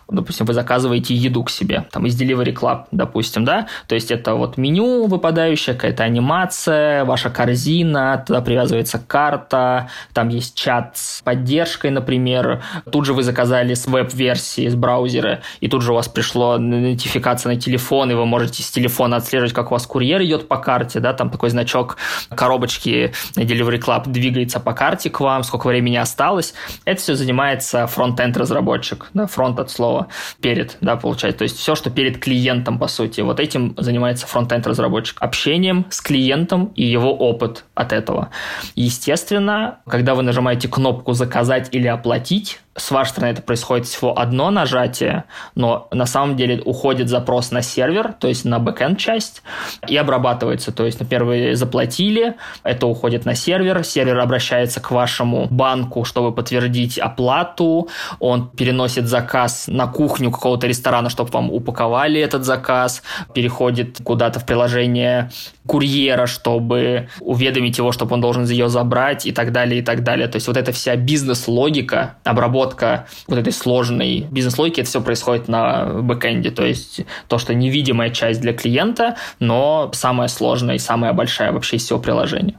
Допустим, 0.08 0.46
вы 0.46 0.54
заказываете 0.54 1.14
еду 1.14 1.44
к 1.44 1.50
себе, 1.50 1.86
там 1.90 2.06
из 2.06 2.20
Delivery 2.20 2.54
Club, 2.54 2.84
допустим, 2.90 3.44
да. 3.44 3.66
То 3.86 3.94
есть 3.94 4.10
это 4.10 4.34
вот 4.34 4.56
меню 4.56 5.06
выпадающее, 5.06 5.74
какая-то 5.74 6.04
анимация, 6.04 7.04
ваша 7.04 7.30
корзина, 7.30 8.22
туда 8.26 8.40
привязывается 8.40 8.98
карта, 8.98 9.88
там 10.12 10.28
есть 10.28 10.54
чат 10.54 10.96
с 10.96 11.22
поддержкой, 11.22 11.90
например. 11.90 12.62
Тут 12.90 13.06
же 13.06 13.14
вы 13.14 13.22
заказали 13.22 13.74
с 13.74 13.86
веб-версии, 13.86 14.68
с 14.68 14.74
браузера, 14.74 15.40
и 15.60 15.68
тут 15.68 15.82
же 15.82 15.92
у 15.92 15.94
вас 15.94 16.08
пришло 16.08 16.58
нотификация 16.58 17.54
на 17.54 17.60
телефон, 17.60 18.10
и 18.10 18.14
вы 18.14 18.26
можете 18.26 18.62
с 18.62 18.70
телефона 18.70 19.16
отслеживать, 19.16 19.52
как 19.52 19.70
у 19.70 19.74
вас 19.74 19.86
курьер 19.86 20.22
идет 20.22 20.48
по 20.48 20.56
карте, 20.56 21.00
да, 21.00 21.12
там 21.12 21.30
такой 21.30 21.50
значок 21.50 21.96
коробочки 22.34 23.12
Delivery 23.34 23.80
Club 23.80 24.08
двигается 24.08 24.60
по 24.62 24.72
карте 24.72 25.10
к 25.10 25.20
вам, 25.20 25.42
сколько 25.44 25.66
времени 25.66 25.96
осталось. 25.96 26.54
Это 26.84 27.00
все 27.00 27.14
занимается 27.14 27.86
фронтенд 27.86 28.36
разработчик, 28.36 29.10
да, 29.14 29.26
фронт 29.26 29.58
от 29.58 29.70
слова 29.70 30.08
перед, 30.40 30.76
да, 30.80 30.96
получается. 30.96 31.38
То 31.38 31.42
есть 31.44 31.58
все, 31.58 31.74
что 31.74 31.90
перед 31.90 32.18
клиентом, 32.18 32.78
по 32.78 32.88
сути. 32.88 33.20
Вот 33.20 33.40
этим 33.40 33.74
занимается 33.78 34.26
фронтенд 34.26 34.66
разработчик. 34.66 35.16
Общением 35.20 35.86
с 35.90 36.00
клиентом 36.00 36.72
и 36.76 36.84
его 36.84 37.14
опыт 37.14 37.64
от 37.74 37.92
этого. 37.92 38.30
Естественно, 38.74 39.80
когда 39.86 40.14
вы 40.14 40.22
нажимаете 40.22 40.68
кнопку 40.68 41.12
«Заказать» 41.12 41.68
или 41.72 41.86
«Оплатить», 41.86 42.60
с 42.74 42.90
вашей 42.90 43.10
стороны 43.10 43.32
это 43.32 43.42
происходит 43.42 43.86
всего 43.86 44.18
одно 44.18 44.50
нажатие, 44.50 45.24
но 45.54 45.88
на 45.90 46.06
самом 46.06 46.36
деле 46.36 46.62
уходит 46.64 47.08
запрос 47.08 47.50
на 47.50 47.60
сервер, 47.60 48.14
то 48.18 48.28
есть 48.28 48.44
на 48.44 48.58
бэкенд 48.58 48.98
часть, 48.98 49.42
и 49.86 49.96
обрабатывается. 49.96 50.72
То 50.72 50.86
есть, 50.86 50.98
например, 50.98 51.24
вы 51.24 51.54
заплатили, 51.54 52.36
это 52.62 52.86
уходит 52.86 53.26
на 53.26 53.34
сервер, 53.34 53.84
сервер 53.84 54.18
обращается 54.18 54.80
к 54.80 54.90
вашему 54.90 55.48
банку, 55.50 56.04
чтобы 56.04 56.32
подтвердить 56.32 56.98
оплату, 56.98 57.88
он 58.20 58.48
переносит 58.48 59.06
заказ 59.06 59.64
на 59.68 59.86
кухню 59.86 60.30
какого-то 60.30 60.66
ресторана, 60.66 61.10
чтобы 61.10 61.30
вам 61.30 61.50
упаковали 61.50 62.20
этот 62.20 62.44
заказ, 62.44 63.02
переходит 63.34 63.98
куда-то 64.02 64.40
в 64.40 64.46
приложение 64.46 65.30
курьера, 65.66 66.26
чтобы 66.26 67.08
уведомить 67.20 67.78
его, 67.78 67.92
чтобы 67.92 68.14
он 68.14 68.20
должен 68.20 68.44
ее 68.44 68.68
забрать 68.68 69.26
и 69.26 69.32
так 69.32 69.52
далее, 69.52 69.80
и 69.80 69.82
так 69.82 70.02
далее. 70.02 70.26
То 70.26 70.36
есть 70.36 70.48
вот 70.48 70.56
эта 70.56 70.72
вся 70.72 70.96
бизнес-логика, 70.96 72.16
обработка 72.62 73.06
вот 73.26 73.38
этой 73.38 73.52
сложной 73.52 74.26
бизнес-логики, 74.30 74.80
это 74.80 74.88
все 74.88 75.00
происходит 75.00 75.48
на 75.48 75.84
бэкэнде. 75.84 76.50
То 76.50 76.64
есть 76.64 77.00
то, 77.28 77.38
что 77.38 77.54
невидимая 77.54 78.10
часть 78.10 78.40
для 78.40 78.52
клиента, 78.52 79.16
но 79.38 79.90
самая 79.92 80.28
сложная 80.28 80.76
и 80.76 80.78
самая 80.78 81.12
большая 81.12 81.52
вообще 81.52 81.76
из 81.76 81.84
всего 81.84 81.98
приложения. 81.98 82.54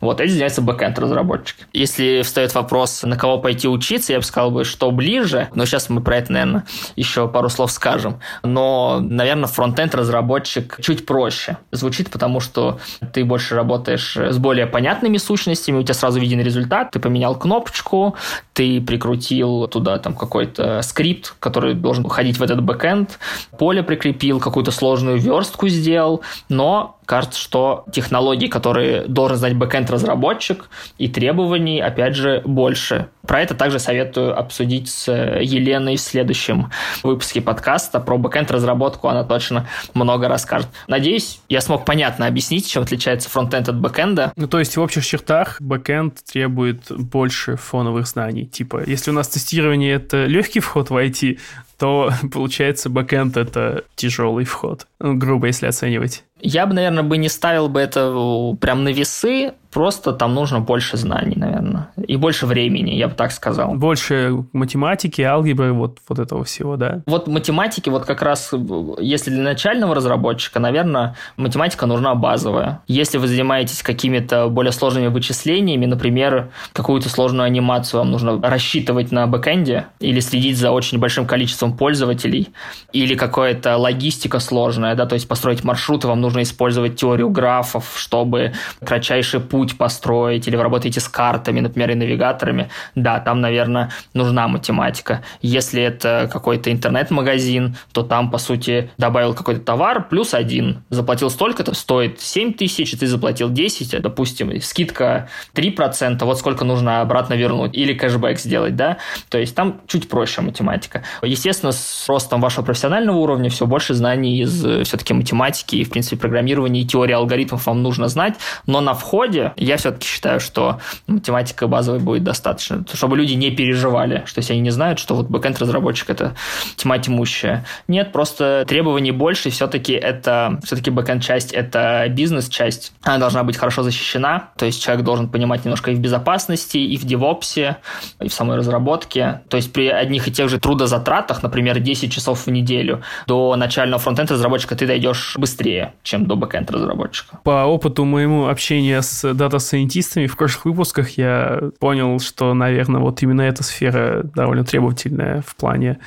Вот 0.00 0.20
этим 0.20 0.32
занимается 0.32 0.62
бэкенд 0.62 0.98
разработчик. 0.98 1.56
Если 1.72 2.22
встает 2.22 2.54
вопрос, 2.54 3.02
на 3.02 3.16
кого 3.16 3.38
пойти 3.38 3.68
учиться, 3.68 4.12
я 4.12 4.18
бы 4.18 4.24
сказал 4.24 4.50
бы, 4.50 4.64
что 4.64 4.90
ближе, 4.90 5.48
но 5.54 5.66
сейчас 5.66 5.90
мы 5.90 6.00
про 6.00 6.16
это, 6.16 6.32
наверное, 6.32 6.64
еще 6.96 7.28
пару 7.28 7.48
слов 7.48 7.70
скажем. 7.70 8.20
Но, 8.42 9.00
наверное, 9.00 9.46
фронтенд 9.46 9.94
разработчик 9.94 10.78
чуть 10.80 11.04
проще 11.06 11.58
звучит, 11.70 12.10
потому 12.10 12.40
что 12.40 12.78
ты 13.12 13.24
больше 13.24 13.54
работаешь 13.54 14.16
с 14.16 14.38
более 14.38 14.66
понятными 14.66 15.18
сущностями, 15.18 15.78
у 15.78 15.82
тебя 15.82 15.94
сразу 15.94 16.18
виден 16.18 16.40
результат, 16.40 16.90
ты 16.92 16.98
поменял 16.98 17.36
кнопочку, 17.36 18.16
ты 18.54 18.80
прикрутил 18.80 19.68
туда 19.68 19.98
там 19.98 20.14
какой-то 20.14 20.82
скрипт, 20.82 21.34
который 21.40 21.74
должен 21.74 22.08
ходить 22.08 22.38
в 22.38 22.42
этот 22.42 22.62
бэкенд, 22.62 23.18
поле 23.58 23.82
прикрепил, 23.82 24.40
какую-то 24.40 24.70
сложную 24.70 25.18
верстку 25.18 25.68
сделал, 25.68 26.22
но 26.48 26.99
кажется, 27.10 27.40
что 27.40 27.84
технологии, 27.92 28.46
которые 28.46 29.02
должен 29.08 29.36
знать 29.36 29.56
бэкэнд-разработчик, 29.56 30.70
и 30.96 31.08
требований, 31.08 31.80
опять 31.80 32.14
же, 32.14 32.40
больше. 32.44 33.08
Про 33.26 33.40
это 33.40 33.56
также 33.56 33.80
советую 33.80 34.38
обсудить 34.38 34.88
с 34.88 35.10
Еленой 35.12 35.96
в 35.96 36.00
следующем 36.00 36.70
выпуске 37.02 37.40
подкаста. 37.40 37.98
Про 37.98 38.16
бэкэнд-разработку 38.16 39.08
она 39.08 39.24
точно 39.24 39.66
много 39.92 40.28
расскажет. 40.28 40.68
Надеюсь, 40.86 41.40
я 41.48 41.60
смог 41.60 41.84
понятно 41.84 42.28
объяснить, 42.28 42.70
чем 42.70 42.84
отличается 42.84 43.28
фронтенд 43.28 43.68
от 43.68 43.80
бэкэнда. 43.80 44.32
Ну, 44.36 44.46
то 44.46 44.60
есть 44.60 44.76
в 44.76 44.80
общих 44.80 45.04
чертах 45.04 45.60
бэкэнд 45.60 46.22
требует 46.32 46.92
больше 46.92 47.56
фоновых 47.56 48.06
знаний. 48.06 48.46
Типа, 48.46 48.84
если 48.86 49.10
у 49.10 49.14
нас 49.14 49.26
тестирование— 49.26 49.94
это 49.96 50.26
легкий 50.26 50.60
вход 50.60 50.90
в 50.90 50.96
IT, 50.96 51.40
то 51.80 52.12
получается 52.32 52.88
бэкэнд— 52.88 53.36
это 53.38 53.84
тяжелый 53.96 54.44
вход. 54.44 54.86
Ну, 55.00 55.16
грубо, 55.16 55.48
если 55.48 55.66
оценивать. 55.66 56.24
Я 56.42 56.66
бы, 56.66 56.74
наверное, 56.74 57.02
бы 57.02 57.16
не 57.16 57.28
ставил 57.28 57.68
бы 57.68 57.80
это 57.80 58.56
прям 58.60 58.84
на 58.84 58.88
весы, 58.88 59.52
просто 59.70 60.12
там 60.12 60.34
нужно 60.34 60.60
больше 60.60 60.96
знаний, 60.96 61.36
наверное, 61.36 61.88
и 61.96 62.16
больше 62.16 62.46
времени, 62.46 62.92
я 62.92 63.08
бы 63.08 63.14
так 63.14 63.32
сказал. 63.32 63.74
Больше 63.74 64.44
математики, 64.52 65.22
алгебры, 65.22 65.72
вот, 65.72 65.98
вот 66.08 66.18
этого 66.18 66.44
всего, 66.44 66.76
да? 66.76 67.02
Вот 67.06 67.28
математики, 67.28 67.88
вот 67.88 68.04
как 68.04 68.22
раз, 68.22 68.52
если 68.98 69.30
для 69.30 69.42
начального 69.42 69.94
разработчика, 69.94 70.58
наверное, 70.60 71.16
математика 71.36 71.86
нужна 71.86 72.14
базовая. 72.14 72.82
Если 72.88 73.18
вы 73.18 73.28
занимаетесь 73.28 73.82
какими-то 73.82 74.48
более 74.48 74.72
сложными 74.72 75.06
вычислениями, 75.06 75.86
например, 75.86 76.50
какую-то 76.72 77.08
сложную 77.08 77.46
анимацию 77.46 78.00
вам 78.00 78.10
нужно 78.10 78.40
рассчитывать 78.42 79.12
на 79.12 79.26
бэкэнде 79.26 79.86
или 80.00 80.20
следить 80.20 80.58
за 80.58 80.70
очень 80.72 80.98
большим 80.98 81.26
количеством 81.26 81.76
пользователей, 81.76 82.48
или 82.92 83.14
какая-то 83.14 83.76
логистика 83.76 84.40
сложная, 84.40 84.94
да, 84.94 85.06
то 85.06 85.14
есть 85.14 85.28
построить 85.28 85.64
маршруты, 85.64 86.08
вам 86.08 86.20
нужно 86.20 86.29
использовать 86.38 86.96
теорию 86.96 87.30
графов, 87.30 87.92
чтобы 87.96 88.52
кратчайший 88.84 89.40
путь 89.40 89.76
построить, 89.76 90.46
или 90.46 90.56
вы 90.56 90.62
работаете 90.62 91.00
с 91.00 91.08
картами, 91.08 91.60
например, 91.60 91.90
и 91.90 91.94
навигаторами, 91.94 92.70
да, 92.94 93.20
там, 93.20 93.40
наверное, 93.40 93.90
нужна 94.14 94.48
математика. 94.48 95.22
Если 95.42 95.82
это 95.82 96.28
какой-то 96.32 96.72
интернет-магазин, 96.72 97.76
то 97.92 98.02
там, 98.02 98.30
по 98.30 98.38
сути, 98.38 98.90
добавил 98.98 99.34
какой-то 99.34 99.60
товар, 99.60 100.06
плюс 100.08 100.34
один, 100.34 100.84
заплатил 100.90 101.30
столько-то, 101.30 101.74
стоит 101.74 102.20
7 102.20 102.54
тысяч, 102.54 102.92
ты 102.92 103.06
заплатил 103.06 103.50
10, 103.50 104.00
допустим, 104.00 104.60
скидка 104.60 105.28
3%, 105.54 106.24
вот 106.24 106.38
сколько 106.38 106.64
нужно 106.64 107.00
обратно 107.00 107.34
вернуть, 107.34 107.74
или 107.74 107.94
кэшбэк 107.94 108.38
сделать, 108.38 108.76
да, 108.76 108.98
то 109.28 109.38
есть 109.38 109.54
там 109.54 109.80
чуть 109.86 110.08
проще 110.08 110.40
математика. 110.40 111.02
Естественно, 111.22 111.72
с 111.72 112.08
ростом 112.08 112.40
вашего 112.40 112.64
профессионального 112.64 113.16
уровня 113.16 113.50
все 113.50 113.66
больше 113.66 113.94
знаний 113.94 114.40
из 114.40 114.64
э, 114.64 114.84
все-таки 114.84 115.14
математики 115.14 115.76
и, 115.76 115.84
в 115.84 115.90
принципе, 115.90 116.16
программирования 116.20 116.82
и 116.82 116.86
теории 116.86 117.12
алгоритмов 117.12 117.66
вам 117.66 117.82
нужно 117.82 118.08
знать, 118.08 118.34
но 118.66 118.80
на 118.80 118.94
входе 118.94 119.52
я 119.56 119.76
все-таки 119.76 120.06
считаю, 120.06 120.40
что 120.40 120.80
математика 121.06 121.66
базовой 121.66 122.00
будет 122.00 122.24
достаточно, 122.24 122.84
чтобы 122.92 123.16
люди 123.16 123.34
не 123.34 123.50
переживали, 123.50 124.22
что 124.26 124.38
если 124.38 124.52
они 124.52 124.62
не 124.62 124.70
знают, 124.70 124.98
что 124.98 125.14
вот 125.14 125.26
бэкэнд-разработчик– 125.28 126.08
это 126.10 126.34
тьма 126.76 126.98
тьмущая. 126.98 127.64
Нет, 127.88 128.12
просто 128.12 128.64
требований 128.68 129.12
больше, 129.12 129.50
все-таки 129.50 129.92
это, 129.92 130.60
все-таки 130.64 130.90
бэкэнд-часть– 130.90 131.52
это 131.52 132.06
бизнес-часть, 132.08 132.92
она 133.02 133.18
должна 133.18 133.42
быть 133.42 133.56
хорошо 133.56 133.82
защищена, 133.82 134.50
то 134.56 134.66
есть 134.66 134.82
человек 134.82 135.04
должен 135.04 135.28
понимать 135.28 135.64
немножко 135.64 135.90
и 135.90 135.94
в 135.94 136.00
безопасности, 136.00 136.78
и 136.78 136.96
в 136.96 137.04
девопсе, 137.04 137.78
и 138.20 138.28
в 138.28 138.34
самой 138.34 138.56
разработке. 138.56 139.40
То 139.48 139.56
есть 139.56 139.72
при 139.72 139.88
одних 139.88 140.28
и 140.28 140.32
тех 140.32 140.48
же 140.48 140.58
трудозатратах, 140.58 141.42
например, 141.42 141.78
10 141.78 142.12
часов 142.12 142.46
в 142.46 142.50
неделю, 142.50 143.02
до 143.26 143.56
начального 143.56 143.98
фронтенд 143.98 144.30
разработчика 144.30 144.76
ты 144.76 144.86
дойдешь 144.86 145.36
быстрее, 145.36 145.94
чем 146.10 146.26
до 146.26 146.34
бэкенд 146.34 146.70
разработчика. 146.70 147.38
По 147.44 147.64
опыту 147.64 148.04
моему 148.04 148.48
общения 148.48 149.00
с 149.00 149.32
дата-сайентистами 149.32 150.26
в 150.26 150.36
прошлых 150.36 150.64
выпусках 150.64 151.10
я 151.10 151.70
понял, 151.78 152.18
что, 152.18 152.52
наверное, 152.52 153.00
вот 153.00 153.22
именно 153.22 153.42
эта 153.42 153.62
сфера 153.62 154.22
довольно 154.24 154.64
требовательная 154.64 155.42
в 155.46 155.54
плане 155.54 156.00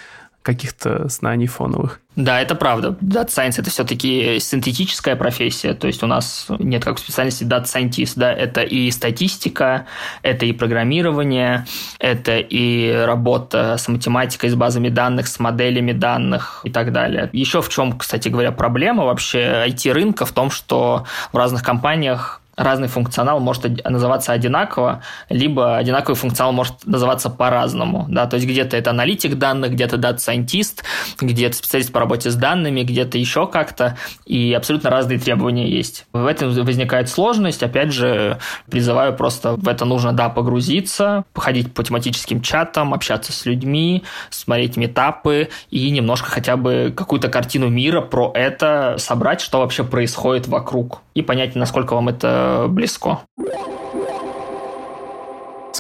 каких-то 0.44 1.08
знаний 1.08 1.48
фоновых. 1.48 2.00
Да, 2.16 2.40
это 2.40 2.54
правда. 2.54 2.96
Data 3.02 3.30
Science 3.30 3.56
это 3.58 3.72
все-таки 3.72 4.40
синтетическая 4.40 5.16
профессия, 5.16 5.74
то 5.74 5.88
есть 5.88 6.04
у 6.04 6.08
нас 6.08 6.46
нет 6.60 6.86
как 6.86 7.00
специальности 7.00 7.44
Data 7.44 7.64
Scientist, 7.64 8.14
да, 8.18 8.32
это 8.32 8.62
и 8.62 8.92
статистика, 8.92 9.88
это 10.22 10.46
и 10.46 10.54
программирование, 10.54 11.66
это 11.98 12.38
и 12.38 12.92
работа 12.92 13.78
с 13.80 13.88
математикой, 13.88 14.52
с 14.52 14.56
базами 14.56 14.90
данных, 14.90 15.28
с 15.28 15.40
моделями 15.40 15.92
данных 15.92 16.62
и 16.64 16.70
так 16.70 16.92
далее. 16.92 17.30
Еще 17.34 17.64
в 17.64 17.70
чем, 17.70 17.98
кстати 17.98 18.30
говоря, 18.30 18.52
проблема 18.52 19.06
вообще 19.06 19.66
IT-рынка 19.68 20.26
в 20.26 20.34
том, 20.34 20.52
что 20.52 21.06
в 21.32 21.38
разных 21.38 21.64
компаниях 21.64 22.43
разный 22.56 22.88
функционал 22.88 23.40
может 23.40 23.64
называться 23.86 24.32
одинаково, 24.32 25.02
либо 25.30 25.78
одинаковый 25.78 26.16
функционал 26.16 26.54
может 26.54 26.86
называться 26.86 27.30
по-разному. 27.30 28.06
Да? 28.10 28.28
То 28.28 28.36
есть 28.36 28.48
где-то 28.48 28.78
это 28.78 28.92
аналитик 28.92 29.36
данных, 29.36 29.72
где-то 29.72 29.98
дата-сайентист, 29.98 30.84
где-то 31.20 31.56
специалист 31.56 31.92
по 31.92 32.00
работе 32.00 32.30
с 32.30 32.36
данными, 32.36 32.84
где-то 32.84 33.18
еще 33.18 33.48
как-то, 33.48 33.98
и 34.26 34.54
абсолютно 34.54 34.90
разные 34.90 35.20
требования 35.20 35.70
есть. 35.70 36.06
В 36.14 36.26
этом 36.26 36.52
возникает 36.54 37.10
сложность. 37.10 37.64
Опять 37.64 37.92
же, 37.92 38.40
призываю 38.70 39.16
просто 39.16 39.56
в 39.56 39.68
это 39.68 39.86
нужно, 39.86 40.14
да, 40.14 40.30
погрузиться, 40.30 41.26
походить 41.34 41.74
по 41.74 41.84
тематическим 41.84 42.42
чатам, 42.42 42.94
общаться 42.94 43.32
с 43.32 43.46
людьми, 43.46 44.04
смотреть 44.30 44.78
метапы 44.78 45.50
и 45.72 45.90
немножко 45.90 46.30
хотя 46.30 46.58
бы 46.58 46.94
какую-то 46.96 47.30
картину 47.30 47.70
мира 47.70 48.02
про 48.02 48.32
это 48.34 48.96
собрать, 48.98 49.42
что 49.42 49.60
вообще 49.60 49.84
происходит 49.84 50.48
вокруг, 50.48 51.02
и 51.14 51.22
понять, 51.22 51.56
насколько 51.56 51.94
вам 51.94 52.10
это 52.10 52.43
близко. 52.70 53.20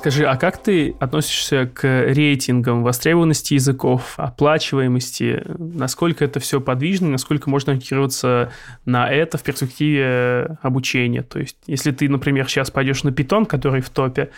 Скажи, 0.03 0.25
а 0.25 0.35
как 0.35 0.57
ты 0.57 0.95
относишься 0.99 1.65
к 1.65 1.87
рейтингам 1.87 2.83
востребованности 2.83 3.53
языков, 3.53 4.15
оплачиваемости? 4.17 5.43
Насколько 5.57 6.25
это 6.25 6.41
все 6.41 6.59
подвижно, 6.59 7.07
насколько 7.07 7.49
можно 7.49 7.71
ориентироваться 7.71 8.51
на 8.83 9.09
это 9.09 9.37
в 9.37 9.43
перспективе 9.43 10.57
обучения? 10.61 11.21
То 11.21 11.39
есть, 11.39 11.55
если 11.67 11.91
ты, 11.91 12.09
например, 12.09 12.49
сейчас 12.49 12.69
пойдешь 12.69 13.03
на 13.03 13.09
Python, 13.09 13.45
который 13.45 13.79
в 13.79 13.89
топе, 13.91 14.29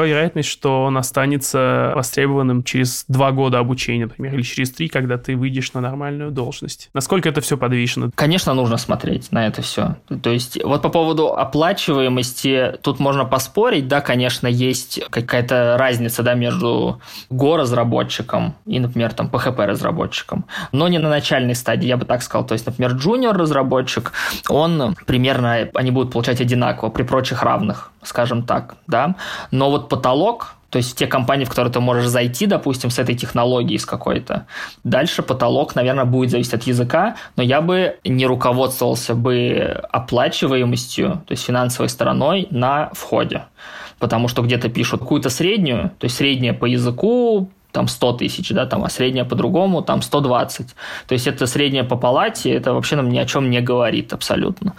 вероятность, 0.00 0.48
что 0.48 0.84
он 0.84 0.96
останется 0.96 1.92
востребованным 1.94 2.62
через 2.62 3.04
два 3.08 3.32
года 3.32 3.58
обучения, 3.58 4.06
например, 4.06 4.34
или 4.34 4.42
через 4.42 4.70
три, 4.70 4.88
когда 4.88 5.18
ты 5.18 5.36
выйдешь 5.36 5.72
на 5.72 5.80
нормальную 5.80 6.30
должность? 6.30 6.90
Насколько 6.94 7.28
это 7.28 7.40
все 7.40 7.56
подвижно? 7.56 8.10
Конечно, 8.14 8.54
нужно 8.54 8.76
смотреть 8.76 9.32
на 9.32 9.46
это 9.46 9.62
все. 9.62 9.96
То 10.22 10.30
есть 10.30 10.62
вот 10.62 10.82
по 10.82 10.88
поводу 10.88 11.34
оплачиваемости 11.34 12.78
тут 12.82 12.98
можно 13.00 13.24
поспорить, 13.24 13.88
да, 13.88 14.00
конечно, 14.00 14.46
есть 14.46 15.00
какая-то 15.10 15.76
разница, 15.78 16.22
да, 16.22 16.34
между 16.34 17.00
Go-разработчиком 17.30 18.54
и, 18.66 18.80
например, 18.80 19.12
там, 19.12 19.28
PHP-разработчиком, 19.28 20.46
но 20.72 20.88
не 20.88 20.98
на 20.98 21.08
начальной 21.08 21.54
стадии, 21.54 21.86
я 21.86 21.96
бы 21.96 22.04
так 22.04 22.22
сказал. 22.22 22.46
То 22.46 22.54
есть, 22.54 22.66
например, 22.66 22.94
junior-разработчик, 22.94 24.12
он 24.48 24.96
примерно, 25.06 25.68
они 25.74 25.90
будут 25.90 26.12
получать 26.12 26.40
одинаково 26.40 26.90
при 26.90 27.02
прочих 27.02 27.42
равных 27.42 27.92
скажем 28.02 28.42
так, 28.42 28.74
да. 28.86 29.14
Но 29.50 29.70
вот 29.70 29.81
потолок, 29.88 30.54
то 30.70 30.78
есть 30.78 30.96
те 30.96 31.06
компании, 31.06 31.44
в 31.44 31.50
которые 31.50 31.70
ты 31.70 31.80
можешь 31.80 32.06
зайти, 32.06 32.46
допустим, 32.46 32.88
с 32.88 32.98
этой 32.98 33.14
технологией 33.14 33.78
с 33.78 33.84
какой-то. 33.84 34.46
Дальше 34.84 35.22
потолок, 35.22 35.74
наверное, 35.74 36.06
будет 36.06 36.30
зависеть 36.30 36.54
от 36.54 36.62
языка, 36.62 37.16
но 37.36 37.42
я 37.42 37.60
бы 37.60 37.98
не 38.04 38.26
руководствовался 38.26 39.14
бы 39.14 39.82
оплачиваемостью, 39.90 41.22
то 41.26 41.32
есть 41.32 41.44
финансовой 41.44 41.90
стороной 41.90 42.48
на 42.50 42.88
входе. 42.94 43.44
Потому 43.98 44.28
что 44.28 44.40
где-то 44.42 44.70
пишут 44.70 45.00
какую-то 45.00 45.28
среднюю, 45.28 45.90
то 45.98 46.06
есть 46.06 46.16
средняя 46.16 46.54
по 46.54 46.64
языку 46.64 47.50
там 47.72 47.88
100 47.88 48.12
тысяч, 48.14 48.50
да, 48.50 48.66
там, 48.66 48.84
а 48.84 48.90
средняя 48.90 49.24
по-другому 49.24 49.82
там 49.82 50.02
120. 50.02 50.66
То 51.08 51.12
есть 51.12 51.26
это 51.26 51.46
средняя 51.46 51.84
по 51.84 51.96
палате, 51.96 52.52
это 52.52 52.74
вообще 52.74 52.96
нам 52.96 53.08
ни 53.08 53.18
о 53.18 53.26
чем 53.26 53.50
не 53.50 53.60
говорит 53.60 54.12
абсолютно. 54.12 54.74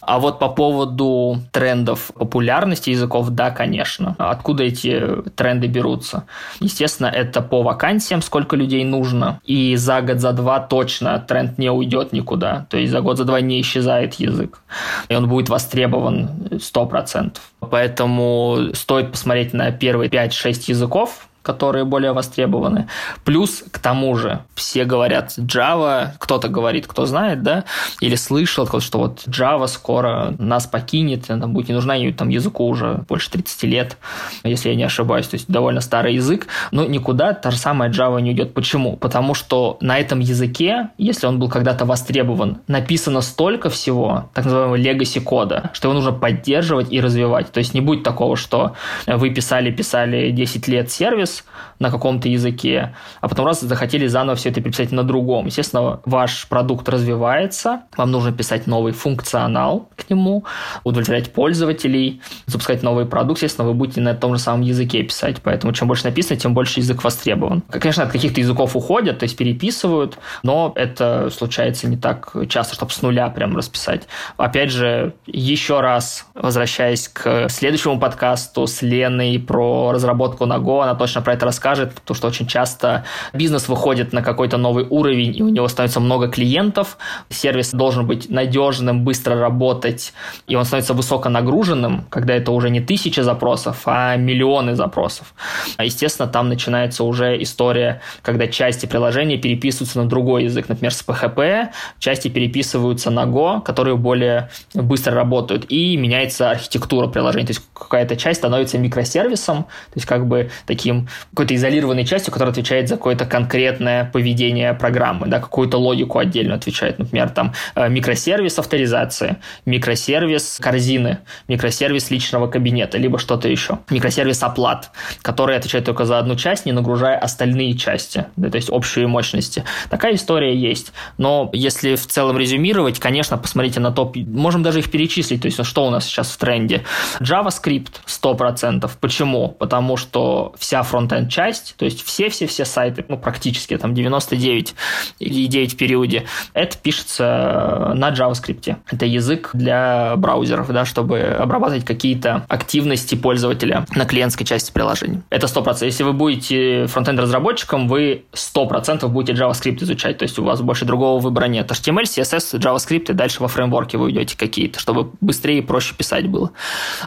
А 0.00 0.18
вот 0.18 0.38
по 0.38 0.48
поводу 0.48 1.38
трендов 1.52 2.10
популярности 2.14 2.90
языков, 2.90 3.30
да, 3.30 3.50
конечно. 3.50 4.16
Откуда 4.18 4.64
эти 4.64 5.22
тренды 5.36 5.66
берутся? 5.66 6.24
Естественно, 6.60 7.06
это 7.06 7.42
по 7.42 7.62
вакансиям, 7.62 8.22
сколько 8.22 8.56
людей 8.56 8.84
нужно. 8.84 9.40
И 9.44 9.76
за 9.76 10.00
год, 10.00 10.20
за 10.20 10.32
два 10.32 10.60
точно 10.60 11.18
тренд 11.18 11.58
не 11.58 11.70
уйдет 11.70 12.12
никуда. 12.12 12.66
То 12.70 12.78
есть 12.78 12.92
за 12.92 13.00
год, 13.00 13.18
за 13.18 13.24
два 13.24 13.40
не 13.40 13.60
исчезает 13.60 14.14
язык. 14.14 14.60
И 15.08 15.14
он 15.14 15.28
будет 15.28 15.48
востребован 15.48 16.30
100%. 16.50 17.36
Поэтому 17.60 18.68
стоит 18.72 19.12
посмотреть 19.12 19.52
на 19.52 19.70
первые 19.72 20.10
5-6 20.10 20.64
языков, 20.68 21.27
которые 21.48 21.86
более 21.86 22.12
востребованы. 22.12 22.88
Плюс 23.24 23.64
к 23.70 23.78
тому 23.78 24.14
же 24.16 24.40
все 24.54 24.84
говорят 24.84 25.38
Java, 25.38 26.10
кто-то 26.18 26.48
говорит, 26.48 26.86
кто 26.86 27.06
знает, 27.06 27.42
да, 27.42 27.64
или 28.02 28.16
слышал, 28.16 28.68
что 28.80 28.98
вот 28.98 29.22
Java 29.26 29.66
скоро 29.66 30.34
нас 30.38 30.66
покинет, 30.66 31.30
она 31.30 31.46
будет 31.46 31.68
не 31.68 31.74
нужна 31.74 31.94
ей 31.94 32.12
там 32.12 32.28
языку 32.28 32.68
уже 32.68 33.04
больше 33.08 33.30
30 33.30 33.62
лет, 33.62 33.96
если 34.44 34.68
я 34.68 34.74
не 34.74 34.82
ошибаюсь, 34.82 35.26
то 35.26 35.36
есть 35.36 35.48
довольно 35.48 35.80
старый 35.80 36.16
язык, 36.16 36.48
но 36.70 36.84
никуда 36.84 37.32
та 37.32 37.50
же 37.50 37.56
самая 37.56 37.88
Java 37.90 38.20
не 38.20 38.32
уйдет. 38.32 38.52
Почему? 38.52 38.98
Потому 38.98 39.32
что 39.32 39.78
на 39.80 39.98
этом 39.98 40.20
языке, 40.20 40.90
если 40.98 41.26
он 41.26 41.38
был 41.38 41.48
когда-то 41.48 41.86
востребован, 41.86 42.58
написано 42.66 43.22
столько 43.22 43.70
всего, 43.70 44.28
так 44.34 44.44
называемого 44.44 44.76
legacy 44.76 45.20
кода, 45.20 45.70
что 45.72 45.88
его 45.88 45.94
нужно 45.94 46.12
поддерживать 46.12 46.92
и 46.92 47.00
развивать. 47.00 47.50
То 47.52 47.58
есть 47.58 47.72
не 47.72 47.80
будет 47.80 48.02
такого, 48.02 48.36
что 48.36 48.74
вы 49.06 49.30
писали-писали 49.30 50.30
10 50.30 50.68
лет 50.68 50.90
сервис, 50.90 51.37
на 51.78 51.90
каком-то 51.90 52.28
языке, 52.28 52.94
а 53.20 53.28
потом 53.28 53.46
раз 53.46 53.60
захотели 53.60 54.06
заново 54.06 54.36
все 54.36 54.50
это 54.50 54.60
переписать 54.60 54.92
на 54.92 55.02
другом. 55.02 55.46
Естественно, 55.46 56.00
ваш 56.04 56.48
продукт 56.48 56.88
развивается, 56.88 57.82
вам 57.96 58.10
нужно 58.10 58.32
писать 58.32 58.66
новый 58.66 58.92
функционал 58.92 59.88
к 59.96 60.10
нему, 60.10 60.44
удовлетворять 60.84 61.32
пользователей, 61.32 62.20
запускать 62.46 62.82
новый 62.82 63.06
продукт, 63.06 63.42
естественно, 63.42 63.68
вы 63.68 63.74
будете 63.74 64.00
на 64.00 64.14
том 64.14 64.34
же 64.34 64.40
самом 64.40 64.62
языке 64.62 65.02
писать, 65.02 65.36
поэтому 65.42 65.72
чем 65.72 65.88
больше 65.88 66.04
написано, 66.04 66.38
тем 66.38 66.54
больше 66.54 66.80
язык 66.80 67.04
востребован. 67.04 67.62
Конечно, 67.70 68.04
от 68.04 68.12
каких-то 68.12 68.40
языков 68.40 68.76
уходят, 68.76 69.18
то 69.18 69.24
есть 69.24 69.36
переписывают, 69.36 70.18
но 70.42 70.72
это 70.74 71.30
случается 71.30 71.88
не 71.88 71.96
так 71.96 72.34
часто, 72.48 72.74
чтобы 72.74 72.92
с 72.92 73.02
нуля 73.02 73.28
прям 73.28 73.56
расписать. 73.56 74.08
Опять 74.36 74.70
же, 74.70 75.14
еще 75.26 75.80
раз 75.80 76.26
возвращаясь 76.34 77.08
к 77.08 77.48
следующему 77.48 77.98
подкасту 77.98 78.66
с 78.66 78.82
Леной 78.82 79.38
про 79.38 79.92
разработку 79.92 80.46
на 80.46 80.56
Go, 80.56 80.82
она 80.82 80.94
точно 80.94 81.22
про 81.28 81.34
это 81.34 81.44
расскажет, 81.44 81.92
потому 81.92 82.16
что 82.16 82.28
очень 82.28 82.46
часто 82.46 83.04
бизнес 83.34 83.68
выходит 83.68 84.14
на 84.14 84.22
какой-то 84.22 84.56
новый 84.56 84.86
уровень, 84.88 85.36
и 85.36 85.42
у 85.42 85.50
него 85.50 85.68
становится 85.68 86.00
много 86.00 86.28
клиентов, 86.28 86.96
сервис 87.28 87.72
должен 87.72 88.06
быть 88.06 88.30
надежным, 88.30 89.04
быстро 89.04 89.38
работать, 89.38 90.14
и 90.46 90.54
он 90.54 90.64
становится 90.64 90.94
высоконагруженным, 90.94 92.06
когда 92.08 92.34
это 92.34 92.50
уже 92.50 92.70
не 92.70 92.80
тысячи 92.80 93.20
запросов, 93.20 93.82
а 93.84 94.16
миллионы 94.16 94.74
запросов. 94.74 95.34
А, 95.76 95.84
естественно, 95.84 96.28
там 96.28 96.48
начинается 96.48 97.04
уже 97.04 97.42
история, 97.42 98.00
когда 98.22 98.46
части 98.46 98.86
приложения 98.86 99.36
переписываются 99.36 99.98
на 99.98 100.08
другой 100.08 100.44
язык, 100.44 100.70
например, 100.70 100.94
с 100.94 101.04
PHP, 101.06 101.68
части 101.98 102.28
переписываются 102.28 103.10
на 103.10 103.24
Go, 103.24 103.60
которые 103.60 103.98
более 103.98 104.48
быстро 104.72 105.14
работают, 105.14 105.66
и 105.68 105.94
меняется 105.98 106.52
архитектура 106.52 107.06
приложения, 107.06 107.48
то 107.48 107.50
есть 107.52 107.62
какая-то 107.74 108.16
часть 108.16 108.38
становится 108.38 108.78
микросервисом, 108.78 109.64
то 109.64 109.96
есть 109.96 110.06
как 110.06 110.26
бы 110.26 110.50
таким 110.66 111.07
какой-то 111.30 111.54
изолированной 111.54 112.04
частью, 112.04 112.32
которая 112.32 112.52
отвечает 112.52 112.88
за 112.88 112.96
какое-то 112.96 113.26
конкретное 113.26 114.04
поведение 114.04 114.74
программы, 114.74 115.26
да, 115.26 115.40
какую-то 115.40 115.78
логику 115.78 116.18
отдельно 116.18 116.54
отвечает, 116.54 116.98
например, 116.98 117.30
там 117.30 117.52
э, 117.74 117.88
микросервис 117.88 118.58
авторизации, 118.58 119.36
микросервис 119.66 120.58
корзины, 120.60 121.18
микросервис 121.48 122.10
личного 122.10 122.48
кабинета, 122.48 122.98
либо 122.98 123.18
что-то 123.18 123.48
еще, 123.48 123.78
микросервис 123.90 124.42
оплат, 124.42 124.90
который 125.22 125.56
отвечает 125.56 125.84
только 125.84 126.04
за 126.04 126.18
одну 126.18 126.36
часть, 126.36 126.66
не 126.66 126.72
нагружая 126.72 127.18
остальные 127.18 127.76
части, 127.76 128.26
да, 128.36 128.50
то 128.50 128.56
есть 128.56 128.70
общие 128.70 129.06
мощности. 129.06 129.64
Такая 129.90 130.14
история 130.14 130.54
есть. 130.54 130.92
Но 131.18 131.50
если 131.52 131.96
в 131.96 132.06
целом 132.06 132.38
резюмировать, 132.38 132.98
конечно, 132.98 133.38
посмотрите 133.38 133.80
на 133.80 133.90
топ, 133.92 134.16
можем 134.16 134.62
даже 134.62 134.80
их 134.80 134.90
перечислить, 134.90 135.42
то 135.42 135.46
есть 135.46 135.64
что 135.64 135.86
у 135.86 135.90
нас 135.90 136.04
сейчас 136.04 136.30
в 136.30 136.36
тренде. 136.36 136.84
JavaScript 137.20 138.00
100%. 138.06 138.90
Почему? 139.00 139.48
Потому 139.48 139.96
что 139.96 140.54
вся 140.58 140.82
фронтенд 140.98 141.30
часть, 141.30 141.74
то 141.76 141.84
есть 141.84 142.02
все-все-все 142.04 142.64
сайты, 142.64 143.04
ну 143.08 143.16
практически 143.16 143.76
там 143.78 143.94
99 143.94 144.74
и 145.20 145.46
9 145.46 145.74
в 145.74 145.76
периоде, 145.76 146.24
это 146.54 146.76
пишется 146.76 147.92
на 147.94 148.10
JavaScript. 148.10 148.76
Это 148.90 149.06
язык 149.06 149.50
для 149.52 150.16
браузеров, 150.16 150.68
да, 150.72 150.84
чтобы 150.84 151.20
обрабатывать 151.20 151.84
какие-то 151.84 152.44
активности 152.48 153.14
пользователя 153.14 153.86
на 153.94 154.06
клиентской 154.06 154.44
части 154.44 154.72
приложения. 154.72 155.22
Это 155.30 155.46
100%. 155.46 155.84
Если 155.84 156.02
вы 156.02 156.12
будете 156.12 156.86
фронтенд-разработчиком, 156.86 157.86
вы 157.86 158.24
100% 158.32 159.06
будете 159.06 159.40
JavaScript 159.40 159.84
изучать, 159.84 160.18
то 160.18 160.24
есть 160.24 160.36
у 160.40 160.44
вас 160.44 160.60
больше 160.62 160.84
другого 160.84 161.20
выбора 161.20 161.44
нет. 161.46 161.70
HTML, 161.70 162.02
CSS, 162.02 162.58
JavaScript, 162.58 163.12
и 163.12 163.14
дальше 163.14 163.40
во 163.40 163.46
фреймворке 163.46 163.98
вы 163.98 164.10
идете 164.10 164.36
какие-то, 164.36 164.80
чтобы 164.80 165.12
быстрее 165.20 165.58
и 165.58 165.62
проще 165.62 165.94
писать 165.94 166.26
было. 166.26 166.50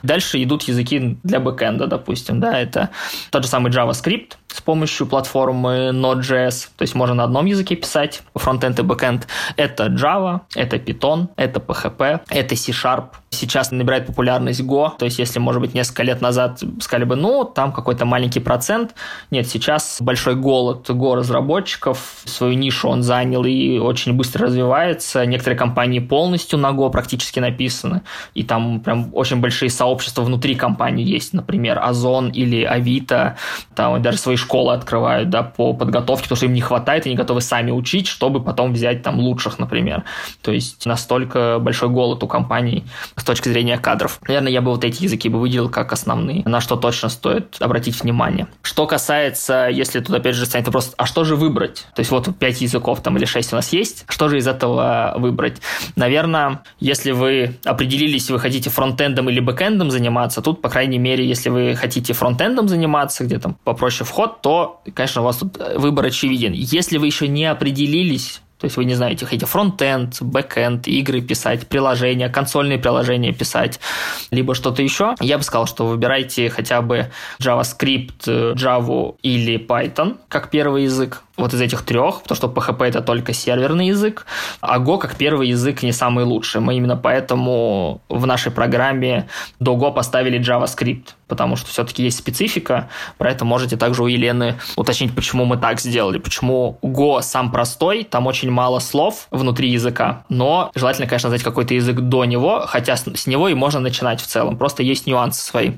Дальше 0.01 0.41
идут 0.41 0.63
языки 0.63 1.17
для 1.23 1.41
бэкенда, 1.41 1.87
допустим, 1.87 2.39
да, 2.39 2.57
это 2.57 2.89
тот 3.31 3.43
же 3.43 3.49
самый 3.49 3.71
JavaScript, 3.71 3.80
JavaScript, 3.81 4.35
с 4.51 4.61
помощью 4.61 5.07
платформы 5.07 5.91
Node.js. 5.93 6.69
То 6.77 6.81
есть 6.83 6.95
можно 6.95 7.15
на 7.15 7.23
одном 7.23 7.45
языке 7.45 7.75
писать 7.75 8.21
фронтенд 8.35 8.79
и 8.79 8.83
бэкенд. 8.83 9.27
Это 9.55 9.85
Java, 9.87 10.41
это 10.55 10.77
Python, 10.77 11.29
это 11.35 11.59
PHP, 11.59 12.21
это 12.29 12.55
C-Sharp. 12.55 13.05
Сейчас 13.29 13.71
набирает 13.71 14.07
популярность 14.07 14.61
Go. 14.61 14.91
То 14.97 15.05
есть 15.05 15.17
если, 15.17 15.39
может 15.39 15.61
быть, 15.61 15.73
несколько 15.73 16.03
лет 16.03 16.21
назад 16.21 16.61
сказали 16.81 17.05
бы, 17.05 17.15
ну, 17.15 17.45
там 17.45 17.71
какой-то 17.71 18.05
маленький 18.05 18.41
процент. 18.41 18.93
Нет, 19.31 19.47
сейчас 19.47 19.97
большой 20.01 20.35
голод 20.35 20.89
Go 20.89 21.15
разработчиков. 21.15 22.21
Свою 22.25 22.53
нишу 22.53 22.89
он 22.89 23.03
занял 23.03 23.45
и 23.45 23.79
очень 23.79 24.13
быстро 24.13 24.47
развивается. 24.47 25.25
Некоторые 25.25 25.57
компании 25.57 25.99
полностью 25.99 26.59
на 26.59 26.71
Go 26.71 26.91
практически 26.91 27.39
написаны. 27.39 28.01
И 28.33 28.43
там 28.43 28.81
прям 28.81 29.09
очень 29.13 29.37
большие 29.37 29.69
сообщества 29.69 30.23
внутри 30.23 30.55
компании 30.55 31.05
есть. 31.05 31.31
Например, 31.33 31.79
Озон 31.81 32.29
или 32.29 32.63
Авито. 32.63 33.37
Там 33.75 34.01
даже 34.01 34.17
свои 34.17 34.35
школы 34.41 34.73
открывают, 34.73 35.29
да, 35.29 35.43
по 35.43 35.73
подготовке, 35.73 36.23
потому 36.23 36.37
что 36.37 36.45
им 36.47 36.53
не 36.53 36.61
хватает, 36.61 37.05
и 37.05 37.09
они 37.09 37.17
готовы 37.17 37.41
сами 37.41 37.71
учить, 37.71 38.07
чтобы 38.07 38.41
потом 38.43 38.73
взять 38.73 39.03
там 39.03 39.19
лучших, 39.19 39.59
например. 39.59 40.03
То 40.41 40.51
есть 40.51 40.85
настолько 40.85 41.59
большой 41.59 41.89
голод 41.89 42.23
у 42.23 42.27
компаний 42.27 42.83
с 43.15 43.23
точки 43.23 43.49
зрения 43.49 43.77
кадров. 43.77 44.19
Наверное, 44.27 44.51
я 44.51 44.61
бы 44.61 44.71
вот 44.71 44.83
эти 44.83 45.03
языки 45.03 45.29
бы 45.29 45.39
выделил 45.39 45.69
как 45.69 45.93
основные, 45.93 46.43
на 46.45 46.61
что 46.61 46.75
точно 46.75 47.09
стоит 47.09 47.57
обратить 47.59 48.01
внимание. 48.01 48.47
Что 48.61 48.87
касается, 48.87 49.69
если 49.71 49.99
тут 49.99 50.15
опять 50.15 50.35
же 50.35 50.45
станет 50.45 50.67
вопрос, 50.67 50.93
а 50.97 51.05
что 51.05 51.23
же 51.23 51.35
выбрать? 51.35 51.85
То 51.95 51.99
есть 51.99 52.11
вот 52.11 52.35
пять 52.37 52.61
языков 52.61 53.01
там 53.01 53.17
или 53.17 53.25
шесть 53.25 53.53
у 53.53 53.55
нас 53.55 53.71
есть, 53.73 54.05
что 54.07 54.29
же 54.29 54.37
из 54.37 54.47
этого 54.47 55.13
выбрать? 55.17 55.61
Наверное, 55.95 56.61
если 56.79 57.11
вы 57.11 57.57
определились, 57.65 58.29
вы 58.29 58.39
хотите 58.39 58.69
фронтендом 58.69 59.29
или 59.29 59.39
бэкендом 59.39 59.91
заниматься, 59.91 60.41
тут, 60.41 60.61
по 60.61 60.69
крайней 60.69 60.97
мере, 60.97 61.25
если 61.25 61.49
вы 61.49 61.75
хотите 61.75 62.13
фронтендом 62.13 62.67
заниматься, 62.67 63.23
где 63.23 63.37
там 63.39 63.55
попроще 63.63 64.07
вход, 64.07 64.30
то, 64.31 64.81
конечно, 64.93 65.21
у 65.21 65.25
вас 65.25 65.37
тут 65.37 65.57
выбор 65.75 66.05
очевиден. 66.05 66.53
Если 66.53 66.97
вы 66.97 67.07
еще 67.07 67.27
не 67.27 67.45
определились 67.45 68.41
то 68.61 68.65
есть 68.65 68.77
вы 68.77 68.85
не 68.85 68.93
знаете, 68.93 69.25
хотите 69.25 69.47
фронтенд, 69.47 70.21
бэкенд, 70.21 70.87
игры 70.87 71.21
писать, 71.21 71.67
приложения, 71.67 72.29
консольные 72.29 72.77
приложения 72.77 73.33
писать, 73.33 73.79
либо 74.29 74.53
что-то 74.53 74.83
еще. 74.83 75.15
Я 75.19 75.39
бы 75.39 75.43
сказал, 75.43 75.65
что 75.65 75.87
выбирайте 75.87 76.47
хотя 76.51 76.83
бы 76.83 77.09
JavaScript, 77.41 78.53
Java 78.53 79.15
или 79.23 79.57
Python 79.57 80.17
как 80.29 80.51
первый 80.51 80.83
язык 80.83 81.23
вот 81.37 81.53
из 81.53 81.61
этих 81.61 81.83
трех, 81.83 82.23
потому 82.23 82.35
что 82.35 82.47
PHP 82.47 82.85
это 82.85 83.01
только 83.01 83.33
серверный 83.33 83.87
язык, 83.87 84.25
а 84.59 84.79
Go 84.79 84.97
как 84.97 85.15
первый 85.15 85.49
язык 85.49 85.83
не 85.83 85.91
самый 85.91 86.25
лучший. 86.25 86.61
Мы 86.61 86.75
именно 86.75 86.97
поэтому 86.97 88.01
в 88.09 88.25
нашей 88.25 88.51
программе 88.51 89.27
до 89.59 89.75
Go 89.75 89.93
поставили 89.93 90.39
JavaScript, 90.39 91.09
потому 91.27 91.55
что 91.55 91.69
все-таки 91.69 92.03
есть 92.03 92.17
специфика, 92.17 92.89
про 93.17 93.31
это 93.31 93.45
можете 93.45 93.77
также 93.77 94.03
у 94.03 94.07
Елены 94.07 94.59
уточнить, 94.75 95.15
почему 95.15 95.45
мы 95.45 95.57
так 95.57 95.79
сделали, 95.79 96.17
почему 96.17 96.77
Go 96.81 97.21
сам 97.21 97.51
простой, 97.51 98.03
там 98.03 98.27
очень 98.27 98.51
мало 98.51 98.79
слов 98.79 99.27
внутри 99.31 99.69
языка, 99.69 100.25
но 100.29 100.71
желательно, 100.75 101.07
конечно, 101.07 101.29
знать 101.29 101.43
какой-то 101.43 101.73
язык 101.73 101.97
до 101.97 102.25
него, 102.25 102.65
хотя 102.67 102.95
с 102.95 103.27
него 103.27 103.47
и 103.49 103.53
можно 103.53 103.79
начинать 103.79 104.21
в 104.21 104.27
целом, 104.27 104.57
просто 104.57 104.83
есть 104.83 105.07
нюансы 105.07 105.41
свои. 105.41 105.71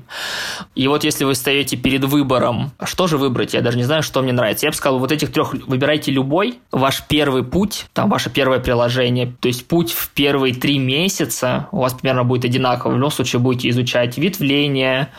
И 0.74 0.88
вот 0.88 1.04
если 1.04 1.24
вы 1.24 1.34
стоите 1.34 1.76
перед 1.76 2.04
выбором, 2.04 2.72
что 2.82 3.06
же 3.06 3.18
выбрать, 3.18 3.54
я 3.54 3.60
даже 3.60 3.76
не 3.76 3.84
знаю, 3.84 4.02
что 4.02 4.22
мне 4.22 4.32
нравится, 4.32 4.66
я 4.66 4.70
бы 4.70 4.76
сказал, 4.76 4.98
вот 4.98 5.12
этих 5.12 5.32
трех 5.32 5.43
выбирайте 5.52 6.10
любой, 6.10 6.58
ваш 6.70 7.02
первый 7.08 7.44
путь, 7.44 7.86
там 7.92 8.08
ваше 8.08 8.30
первое 8.30 8.60
приложение, 8.60 9.34
то 9.40 9.48
есть 9.48 9.66
путь 9.68 9.92
в 9.92 10.10
первые 10.10 10.54
три 10.54 10.78
месяца 10.78 11.68
у 11.72 11.78
вас 11.78 11.92
примерно 11.94 12.24
будет 12.24 12.44
одинаковый. 12.44 12.94
В 12.94 12.98
любом 12.98 13.10
случае 13.10 13.40
будете 13.40 13.68
изучать 13.70 14.16
ветвления, 14.16 15.10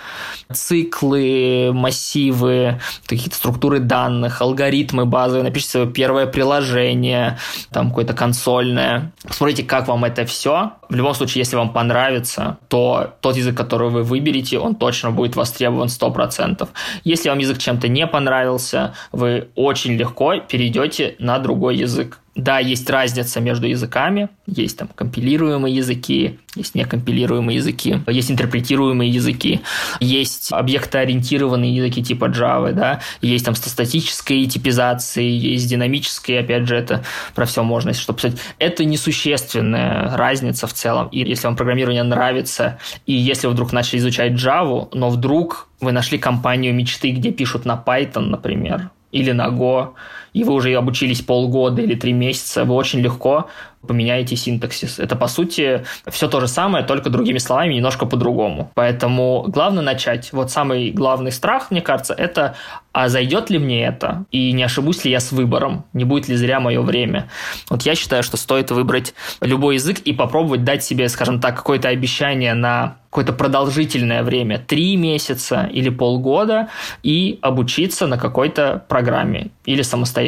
циклы, 0.51 1.71
массивы, 1.73 2.79
какие-то 3.05 3.35
структуры 3.35 3.79
данных, 3.79 4.41
алгоритмы 4.41 5.05
базовые, 5.05 5.43
напишите 5.43 5.71
свое 5.71 5.87
первое 5.87 6.25
приложение, 6.25 7.37
там 7.71 7.89
какое-то 7.89 8.13
консольное. 8.13 9.11
Посмотрите, 9.23 9.63
как 9.63 9.87
вам 9.87 10.05
это 10.05 10.25
все. 10.25 10.73
В 10.89 10.95
любом 10.95 11.13
случае, 11.13 11.41
если 11.41 11.55
вам 11.55 11.71
понравится, 11.73 12.57
то 12.67 13.15
тот 13.21 13.37
язык, 13.37 13.55
который 13.55 13.89
вы 13.89 14.03
выберете, 14.03 14.59
он 14.59 14.75
точно 14.75 15.11
будет 15.11 15.35
востребован 15.35 15.87
100%. 15.87 16.67
Если 17.03 17.29
вам 17.29 17.39
язык 17.39 17.57
чем-то 17.57 17.87
не 17.87 18.07
понравился, 18.07 18.93
вы 19.11 19.49
очень 19.55 19.93
легко 19.93 20.37
перейдете 20.39 21.15
на 21.19 21.39
другой 21.39 21.77
язык. 21.77 22.19
Да, 22.35 22.59
есть 22.59 22.89
разница 22.89 23.39
между 23.39 23.65
языками, 23.65 24.27
есть 24.45 24.77
там 24.77 24.89
компилируемые 24.93 25.73
языки, 25.73 26.37
есть 26.53 26.75
некомпилируемые 26.75 27.55
языки, 27.55 28.01
есть 28.07 28.29
интерпретируемые 28.29 29.09
языки, 29.09 29.61
есть 30.01 30.51
объектоориентированные 30.51 31.73
языки 31.73 32.03
типа 32.03 32.25
Java, 32.25 32.73
да, 32.73 32.99
есть 33.21 33.45
там 33.45 33.55
статические 33.55 34.47
типизации, 34.47 35.23
есть 35.29 35.69
динамические, 35.69 36.41
опять 36.41 36.67
же, 36.67 36.75
это 36.75 37.05
про 37.35 37.45
все 37.45 37.63
можно, 37.63 37.89
если 37.89 38.01
что 38.01 38.11
писать. 38.11 38.33
Это 38.59 38.83
несущественная 38.83 40.17
разница 40.17 40.67
в 40.67 40.73
целом. 40.73 41.07
И 41.07 41.19
если 41.19 41.47
вам 41.47 41.55
программирование 41.55 42.03
нравится, 42.03 42.79
и 43.05 43.13
если 43.13 43.47
вы 43.47 43.53
вдруг 43.53 43.71
начали 43.71 43.99
изучать 43.99 44.33
Java, 44.33 44.89
но 44.91 45.09
вдруг 45.09 45.69
вы 45.79 45.93
нашли 45.93 46.17
компанию 46.17 46.73
мечты, 46.73 47.11
где 47.11 47.31
пишут 47.31 47.63
на 47.63 47.81
Python, 47.81 48.27
например, 48.27 48.89
или 49.13 49.31
на 49.31 49.47
Go, 49.47 49.93
и 50.35 50.43
вы 50.43 50.53
уже 50.53 50.73
обучились 50.73 51.21
полгода 51.21 51.81
или 51.81 51.95
три 51.95 52.11
месяца, 52.11 52.65
вы 52.65 52.75
очень 52.75 52.99
легко 52.99 53.47
поменяете 53.85 54.35
синтаксис. 54.35 54.99
Это, 54.99 55.15
по 55.15 55.27
сути, 55.27 55.85
все 56.07 56.27
то 56.27 56.41
же 56.41 56.47
самое, 56.47 56.83
только 56.83 57.09
другими 57.09 57.37
словами, 57.37 57.75
немножко 57.75 58.05
по-другому. 58.05 58.71
Поэтому 58.73 59.45
главное 59.47 59.83
начать. 59.83 60.33
Вот 60.33 60.51
самый 60.51 60.91
главный 60.91 61.31
страх, 61.31 61.71
мне 61.71 61.81
кажется, 61.81 62.13
это 62.13 62.55
а 62.95 63.09
зайдет 63.09 63.49
ли 63.49 63.59
мне 63.59 63.85
это, 63.85 64.23
и 64.31 64.53
не 64.53 64.63
ошибусь 64.63 65.03
ли 65.03 65.11
я 65.11 65.19
с 65.19 65.33
выбором, 65.33 65.83
не 65.91 66.05
будет 66.05 66.29
ли 66.29 66.35
зря 66.37 66.61
мое 66.61 66.81
время. 66.81 67.29
Вот 67.69 67.81
я 67.81 67.93
считаю, 67.93 68.23
что 68.23 68.37
стоит 68.37 68.71
выбрать 68.71 69.13
любой 69.41 69.75
язык 69.75 69.99
и 69.99 70.13
попробовать 70.13 70.63
дать 70.63 70.81
себе, 70.81 71.09
скажем 71.09 71.41
так, 71.41 71.57
какое-то 71.57 71.89
обещание 71.89 72.53
на 72.53 72.95
какое-то 73.09 73.33
продолжительное 73.33 74.23
время, 74.23 74.59
три 74.59 74.95
месяца 74.95 75.69
или 75.71 75.89
полгода, 75.89 76.69
и 77.03 77.39
обучиться 77.41 78.07
на 78.07 78.17
какой-то 78.17 78.83
программе 78.87 79.51
или 79.65 79.81
самостоятельно. 79.81 80.24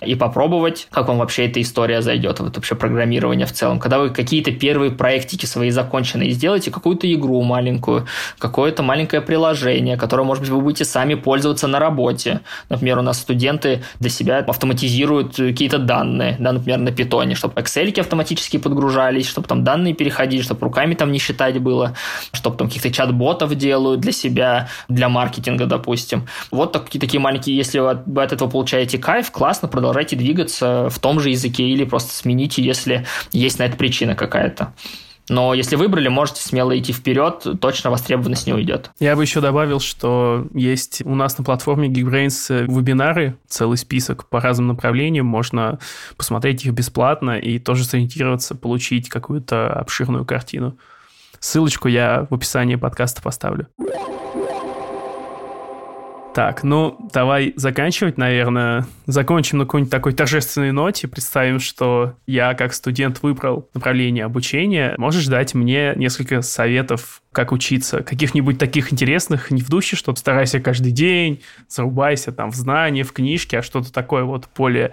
И 0.00 0.14
попробовать, 0.14 0.88
как 0.90 1.08
вам 1.08 1.18
вообще 1.18 1.46
эта 1.46 1.60
история 1.60 2.02
зайдет. 2.02 2.40
Вот 2.40 2.56
вообще 2.56 2.74
программирования 2.74 3.46
в 3.46 3.52
целом. 3.52 3.78
Когда 3.78 3.98
вы 3.98 4.10
какие-то 4.10 4.52
первые 4.52 4.90
проектики 4.90 5.46
свои 5.46 5.70
законченные 5.70 6.30
сделаете, 6.30 6.70
какую-то 6.70 7.12
игру 7.12 7.42
маленькую, 7.42 8.06
какое-то 8.38 8.82
маленькое 8.82 9.22
приложение, 9.22 9.96
которое, 9.96 10.24
может 10.24 10.42
быть, 10.42 10.50
вы 10.50 10.60
будете 10.60 10.84
сами 10.84 11.14
пользоваться 11.14 11.66
на 11.68 11.78
работе. 11.78 12.40
Например, 12.68 12.98
у 12.98 13.02
нас 13.02 13.20
студенты 13.20 13.82
для 14.00 14.10
себя 14.10 14.38
автоматизируют 14.38 15.36
какие-то 15.36 15.78
данные, 15.78 16.36
да, 16.38 16.52
например, 16.52 16.78
на 16.78 16.92
питоне, 16.92 17.34
чтобы 17.34 17.60
Excel 17.60 17.98
автоматически 18.00 18.56
подгружались, 18.56 19.28
чтобы 19.28 19.48
там 19.48 19.64
данные 19.64 19.94
переходили, 19.94 20.42
чтобы 20.42 20.64
руками 20.64 20.94
там 20.94 21.12
не 21.12 21.18
считать 21.18 21.58
было, 21.58 21.94
чтобы 22.32 22.56
там 22.56 22.68
каких-то 22.68 22.90
чат-ботов 22.90 23.54
делают 23.54 24.00
для 24.00 24.12
себя, 24.12 24.68
для 24.88 25.08
маркетинга, 25.08 25.66
допустим. 25.66 26.26
Вот 26.50 26.72
такие, 26.72 27.00
такие 27.00 27.20
маленькие, 27.20 27.56
если 27.56 27.78
вы 27.78 28.22
от 28.22 28.32
этого 28.32 28.48
получаете 28.48 28.98
кайф, 28.98 29.11
классно, 29.30 29.68
продолжайте 29.68 30.16
двигаться 30.16 30.88
в 30.90 30.98
том 30.98 31.20
же 31.20 31.30
языке 31.30 31.64
или 31.64 31.84
просто 31.84 32.12
смените, 32.14 32.62
если 32.62 33.06
есть 33.32 33.58
на 33.58 33.64
это 33.64 33.76
причина 33.76 34.14
какая-то. 34.14 34.74
Но 35.28 35.54
если 35.54 35.76
выбрали, 35.76 36.08
можете 36.08 36.42
смело 36.42 36.76
идти 36.76 36.92
вперед, 36.92 37.46
точно 37.60 37.90
востребованность 37.90 38.46
не 38.46 38.52
уйдет. 38.52 38.90
Я 38.98 39.14
бы 39.14 39.22
еще 39.22 39.40
добавил, 39.40 39.78
что 39.78 40.46
есть 40.52 41.02
у 41.04 41.14
нас 41.14 41.38
на 41.38 41.44
платформе 41.44 41.88
Geekbrains 41.88 42.66
вебинары, 42.66 43.36
целый 43.46 43.78
список 43.78 44.28
по 44.28 44.40
разным 44.40 44.66
направлениям, 44.68 45.26
можно 45.26 45.78
посмотреть 46.16 46.64
их 46.64 46.72
бесплатно 46.72 47.38
и 47.38 47.58
тоже 47.58 47.84
сориентироваться, 47.84 48.54
получить 48.54 49.08
какую-то 49.08 49.72
обширную 49.72 50.24
картину. 50.26 50.76
Ссылочку 51.38 51.88
я 51.88 52.26
в 52.28 52.34
описании 52.34 52.76
подкаста 52.76 53.22
поставлю. 53.22 53.68
Так, 56.34 56.64
ну, 56.64 56.96
давай 57.12 57.52
заканчивать, 57.56 58.16
наверное. 58.16 58.86
Закончим 59.06 59.58
на 59.58 59.64
какой-нибудь 59.64 59.90
такой 59.90 60.14
торжественной 60.14 60.72
ноте. 60.72 61.06
Представим, 61.06 61.60
что 61.60 62.14
я 62.26 62.54
как 62.54 62.72
студент 62.72 63.22
выбрал 63.22 63.68
направление 63.74 64.24
обучения. 64.24 64.94
Можешь 64.96 65.26
дать 65.26 65.54
мне 65.54 65.92
несколько 65.96 66.40
советов 66.40 67.21
как 67.32 67.50
учиться, 67.50 68.02
каких-нибудь 68.02 68.58
таких 68.58 68.92
интересных, 68.92 69.50
не 69.50 69.62
в 69.62 69.70
духе, 69.70 69.96
что 69.96 70.14
старайся 70.14 70.60
каждый 70.60 70.92
день, 70.92 71.42
зарубайся 71.66 72.30
там 72.30 72.50
в 72.52 72.54
знания, 72.54 73.04
в 73.04 73.12
книжке, 73.12 73.58
а 73.58 73.62
что-то 73.62 73.90
такое 73.90 74.24
вот 74.24 74.48
более 74.54 74.92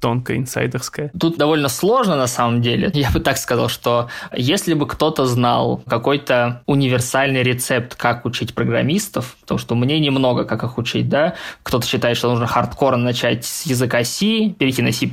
тонкое, 0.00 0.36
инсайдерское. 0.38 1.10
Тут 1.18 1.36
довольно 1.36 1.68
сложно 1.68 2.16
на 2.16 2.28
самом 2.28 2.62
деле. 2.62 2.90
Я 2.94 3.10
бы 3.10 3.18
так 3.18 3.36
сказал, 3.38 3.68
что 3.68 4.08
если 4.32 4.74
бы 4.74 4.86
кто-то 4.86 5.26
знал 5.26 5.82
какой-то 5.86 6.62
универсальный 6.66 7.42
рецепт, 7.42 7.96
как 7.96 8.24
учить 8.24 8.54
программистов, 8.54 9.36
потому 9.40 9.58
что 9.58 9.74
мне 9.74 9.98
немного 9.98 10.44
как 10.44 10.62
их 10.62 10.78
учить, 10.78 11.08
да, 11.08 11.34
кто-то 11.64 11.86
считает, 11.86 12.16
что 12.16 12.30
нужно 12.30 12.46
хардкорно 12.46 13.02
начать 13.02 13.44
с 13.44 13.66
языка 13.66 14.04
C, 14.04 14.50
перейти 14.50 14.80
на 14.82 14.92
C++, 14.92 15.06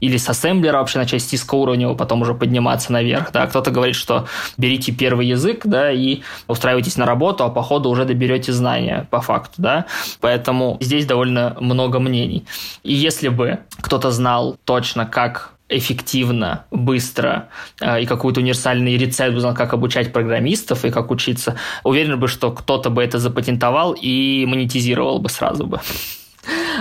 или 0.00 0.16
с 0.16 0.28
ассемблера 0.28 0.78
вообще 0.78 0.98
начать 0.98 1.22
с 1.22 1.32
низкоуровневого, 1.32 1.94
потом 1.96 2.22
уже 2.22 2.34
подниматься 2.34 2.92
наверх, 2.92 3.30
да, 3.32 3.46
кто-то 3.46 3.70
говорит, 3.70 3.96
что 3.96 4.26
берите 4.56 4.92
первый 4.92 5.26
язык, 5.26 5.65
да, 5.66 5.90
и 5.90 6.22
устраивайтесь 6.48 6.96
на 6.96 7.06
работу, 7.06 7.44
а 7.44 7.50
по 7.50 7.62
ходу 7.62 7.90
уже 7.90 8.04
доберете 8.04 8.52
знания 8.52 9.06
по 9.10 9.20
факту, 9.20 9.54
да. 9.58 9.86
Поэтому 10.20 10.78
здесь 10.80 11.06
довольно 11.06 11.56
много 11.60 12.00
мнений. 12.00 12.44
И 12.82 12.94
если 12.94 13.28
бы 13.28 13.58
кто-то 13.80 14.10
знал 14.10 14.56
точно, 14.64 15.06
как 15.06 15.52
эффективно, 15.68 16.64
быстро 16.70 17.48
э, 17.80 18.02
и 18.02 18.06
какой-то 18.06 18.40
универсальный 18.40 18.96
рецепт 18.96 19.36
узнал, 19.36 19.54
как 19.54 19.74
обучать 19.74 20.12
программистов 20.12 20.84
и 20.84 20.90
как 20.90 21.10
учиться, 21.10 21.56
уверен 21.82 22.20
бы, 22.20 22.28
что 22.28 22.52
кто-то 22.52 22.88
бы 22.90 23.02
это 23.02 23.18
запатентовал 23.18 23.92
и 23.92 24.46
монетизировал 24.46 25.18
бы 25.18 25.28
сразу 25.28 25.66
бы. 25.66 25.80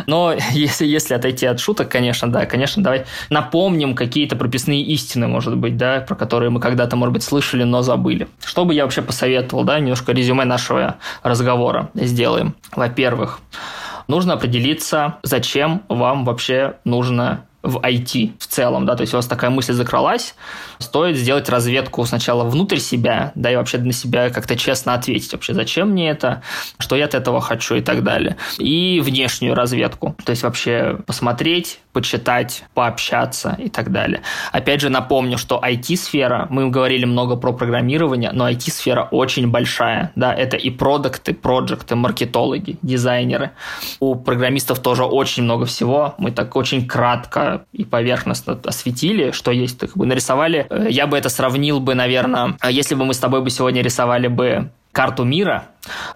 Но 0.07 0.36
если, 0.51 0.86
если 0.86 1.13
отойти 1.13 1.45
от 1.45 1.59
шуток, 1.59 1.89
конечно, 1.89 2.32
да, 2.32 2.45
конечно, 2.45 2.84
давай 2.84 3.05
напомним 3.30 3.95
какие-то 3.95 4.36
прописные 4.36 4.82
истины, 4.82 5.28
может 5.28 5.57
быть, 5.57 5.78
да, 5.78 6.01
про 6.01 6.16
которые 6.16 6.49
мы 6.49 6.59
когда-то, 6.59 6.95
может 6.95 7.13
быть, 7.13 7.24
слышали, 7.24 7.63
но 7.63 7.82
забыли. 7.82 8.28
Что 8.43 8.66
бы 8.66 8.74
я 8.74 8.84
вообще 8.84 9.01
посоветовал, 9.01 9.63
да, 9.63 9.80
немножко 9.80 10.11
резюме 10.11 10.45
нашего 10.45 10.97
разговора 11.24 11.89
сделаем. 11.95 12.55
Во-первых, 12.76 13.39
нужно 14.07 14.34
определиться, 14.34 15.16
зачем 15.24 15.84
вам 15.89 16.26
вообще 16.26 16.76
нужно 16.84 17.45
в 17.66 17.78
IT 17.78 18.34
в 18.39 18.47
целом, 18.47 18.86
да, 18.86 18.95
то 18.95 19.01
есть 19.01 19.13
у 19.13 19.18
вас 19.18 19.28
такая 19.28 19.49
мысль 19.49 19.74
закралась, 19.74 20.36
стоит 20.80 21.18
сделать 21.18 21.49
разведку 21.49 22.05
сначала 22.05 22.43
внутрь 22.43 22.78
себя, 22.78 23.32
да, 23.36 23.51
и 23.51 23.55
вообще 23.55 23.78
на 23.80 23.93
себя 23.93 24.30
как-то 24.30 24.55
честно 24.55 24.93
ответить 24.93 25.32
вообще, 25.34 25.53
зачем 25.53 25.89
мне 25.89 26.09
это, 26.09 26.43
что 26.80 26.95
я 26.95 27.05
от 27.05 27.16
этого 27.16 27.41
хочу 27.41 27.76
и 27.76 27.82
так 27.82 28.03
далее. 28.03 28.38
И 28.57 29.01
внешнюю 29.03 29.55
разведку, 29.55 30.16
то 30.24 30.30
есть 30.30 30.43
вообще 30.43 30.99
посмотреть, 31.05 31.80
почитать, 31.96 32.66
пообщаться 32.74 33.56
и 33.58 33.70
так 33.70 33.89
далее. 33.93 34.20
Опять 34.52 34.82
же 34.82 34.89
напомню, 34.89 35.38
что 35.38 35.62
IT-сфера, 35.64 36.48
мы 36.50 36.70
говорили 36.70 37.06
много 37.06 37.38
про 37.38 37.54
программирование, 37.54 38.32
но 38.34 38.50
IT-сфера 38.50 39.08
очень 39.12 39.50
большая, 39.50 40.12
да, 40.16 40.34
это 40.34 40.58
и 40.58 40.70
продукты, 40.70 41.34
проекты, 41.34 41.96
маркетологи, 41.96 42.78
дизайнеры. 42.82 43.52
У 44.02 44.16
программистов 44.16 44.80
тоже 44.80 45.06
очень 45.06 45.43
много 45.43 45.66
всего, 45.66 46.16
мы 46.18 46.32
так 46.32 46.54
очень 46.58 46.86
кратко 46.86 47.62
и 47.72 47.86
поверхностно 47.86 48.60
осветили, 48.66 49.32
что 49.32 49.52
есть, 49.52 49.80
как 49.80 49.96
бы 49.96 50.06
нарисовали. 50.06 50.68
Я 50.89 51.08
бы 51.08 51.18
это 51.18 51.30
сравнил 51.30 51.80
бы, 51.80 51.96
наверное, 51.96 52.58
если 52.70 52.96
бы 52.96 53.06
мы 53.06 53.14
с 53.14 53.20
тобой 53.20 53.41
бы 53.41 53.50
сегодня 53.50 53.82
рисовали 53.82 54.28
бы 54.28 54.70
карту 54.96 55.26
мира, 55.26 55.66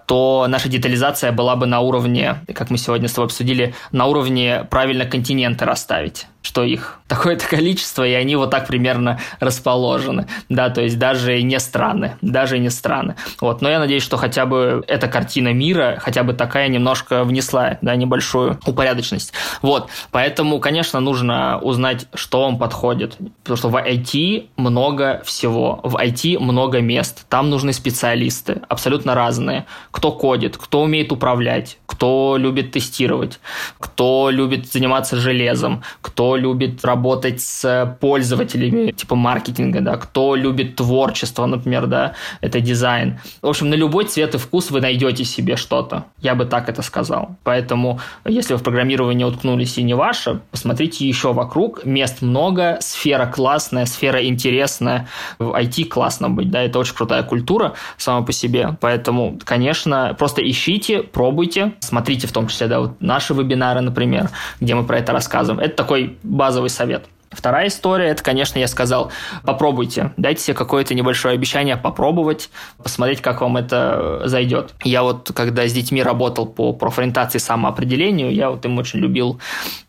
то 0.05 0.47
наша 0.47 0.69
детализация 0.69 1.33
была 1.33 1.57
бы 1.57 1.67
на 1.67 1.81
уровне, 1.81 2.37
как 2.55 2.69
мы 2.69 2.77
сегодня 2.77 3.09
с 3.09 3.13
тобой 3.13 3.25
обсудили, 3.25 3.75
на 3.91 4.05
уровне 4.05 4.65
правильно 4.69 5.05
континенты 5.05 5.65
расставить 5.65 6.27
что 6.41 6.63
их 6.63 6.99
такое-то 7.07 7.47
количество, 7.47 8.07
и 8.07 8.13
они 8.13 8.35
вот 8.35 8.51
так 8.51 8.67
примерно 8.67 9.19
расположены, 9.39 10.27
да, 10.47 10.69
то 10.69 10.81
есть 10.81 10.97
даже 10.97 11.41
не 11.41 11.59
страны, 11.59 12.15
даже 12.21 12.59
не 12.59 12.69
страны. 12.69 13.15
Вот, 13.41 13.61
но 13.61 13.69
я 13.69 13.79
надеюсь, 13.79 14.03
что 14.03 14.15
хотя 14.15 14.45
бы 14.45 14.83
эта 14.87 15.07
картина 15.07 15.53
мира, 15.53 15.97
хотя 15.99 16.23
бы 16.23 16.33
такая 16.33 16.69
немножко 16.69 17.23
внесла, 17.23 17.77
да, 17.81 17.95
небольшую 17.95 18.59
упорядоченность. 18.65 19.33
Вот, 19.61 19.89
поэтому, 20.11 20.59
конечно, 20.59 20.99
нужно 20.99 21.59
узнать, 21.59 22.07
что 22.13 22.43
вам 22.43 22.57
подходит, 22.57 23.17
потому 23.43 23.57
что 23.57 23.69
в 23.69 23.75
IT 23.75 24.49
много 24.55 25.21
всего, 25.25 25.81
в 25.83 25.95
IT 25.95 26.39
много 26.39 26.79
мест, 26.79 27.25
там 27.27 27.49
нужны 27.49 27.73
специалисты, 27.73 28.61
абсолютно 28.69 29.13
разные, 29.13 29.65
кто 29.91 30.11
кодит, 30.11 30.57
кто 30.57 30.83
умеет 30.83 31.11
управлять, 31.11 31.79
кто 31.85 32.37
любит 32.37 32.71
тестировать, 32.71 33.39
кто 33.79 34.29
любит 34.29 34.71
заниматься 34.71 35.17
железом, 35.17 35.83
кто 36.01 36.28
любит 36.35 36.83
работать 36.85 37.41
с 37.41 37.97
пользователями, 37.99 38.91
типа 38.91 39.15
маркетинга, 39.15 39.81
да, 39.81 39.97
кто 39.97 40.35
любит 40.35 40.75
творчество, 40.75 41.45
например, 41.45 41.87
да, 41.87 42.13
это 42.41 42.61
дизайн. 42.61 43.19
В 43.41 43.47
общем, 43.47 43.69
на 43.69 43.75
любой 43.75 44.05
цвет 44.05 44.35
и 44.35 44.37
вкус 44.37 44.71
вы 44.71 44.81
найдете 44.81 45.23
себе 45.23 45.55
что-то. 45.55 46.05
Я 46.21 46.35
бы 46.35 46.45
так 46.45 46.69
это 46.69 46.81
сказал. 46.81 47.35
Поэтому, 47.43 47.99
если 48.25 48.53
вы 48.53 48.59
в 48.59 48.63
программировании 48.63 49.23
уткнулись 49.23 49.77
и 49.77 49.83
не 49.83 49.93
ваше, 49.93 50.41
посмотрите 50.51 51.07
еще 51.07 51.33
вокруг. 51.33 51.85
Мест 51.85 52.21
много, 52.21 52.77
сфера 52.81 53.25
классная, 53.25 53.85
сфера 53.85 54.25
интересная. 54.25 55.07
В 55.39 55.57
IT 55.57 55.85
классно 55.85 56.29
быть, 56.29 56.51
да, 56.51 56.61
это 56.61 56.79
очень 56.79 56.95
крутая 56.95 57.23
культура 57.23 57.73
сама 57.97 58.25
по 58.25 58.31
себе. 58.31 58.77
Поэтому, 58.81 59.39
конечно, 59.43 60.15
просто 60.17 60.47
ищите, 60.47 61.03
пробуйте, 61.03 61.73
смотрите 61.79 62.27
в 62.27 62.31
том 62.31 62.47
числе, 62.47 62.67
да, 62.67 62.79
вот 62.79 63.01
наши 63.01 63.33
вебинары, 63.33 63.81
например, 63.81 64.29
где 64.59 64.75
мы 64.75 64.83
про 64.83 64.99
это 64.99 65.13
рассказываем. 65.13 65.63
Это 65.63 65.75
такой 65.75 66.17
базовый 66.23 66.69
совет. 66.69 67.05
Вторая 67.31 67.67
история, 67.67 68.07
это, 68.07 68.23
конечно, 68.23 68.57
я 68.57 68.67
сказал, 68.67 69.11
попробуйте, 69.43 70.13
дайте 70.17 70.41
себе 70.41 70.55
какое-то 70.55 70.95
небольшое 70.95 71.35
обещание 71.35 71.77
попробовать, 71.77 72.49
посмотреть, 72.81 73.21
как 73.21 73.41
вам 73.41 73.57
это 73.57 74.23
зайдет. 74.25 74.73
Я 74.83 75.03
вот, 75.03 75.31
когда 75.35 75.67
с 75.67 75.71
детьми 75.71 76.01
работал 76.01 76.47
по 76.47 76.73
профориентации 76.73 77.37
самоопределению, 77.37 78.33
я 78.33 78.49
вот 78.49 78.65
им 78.65 78.79
очень 78.79 78.99
любил 78.99 79.39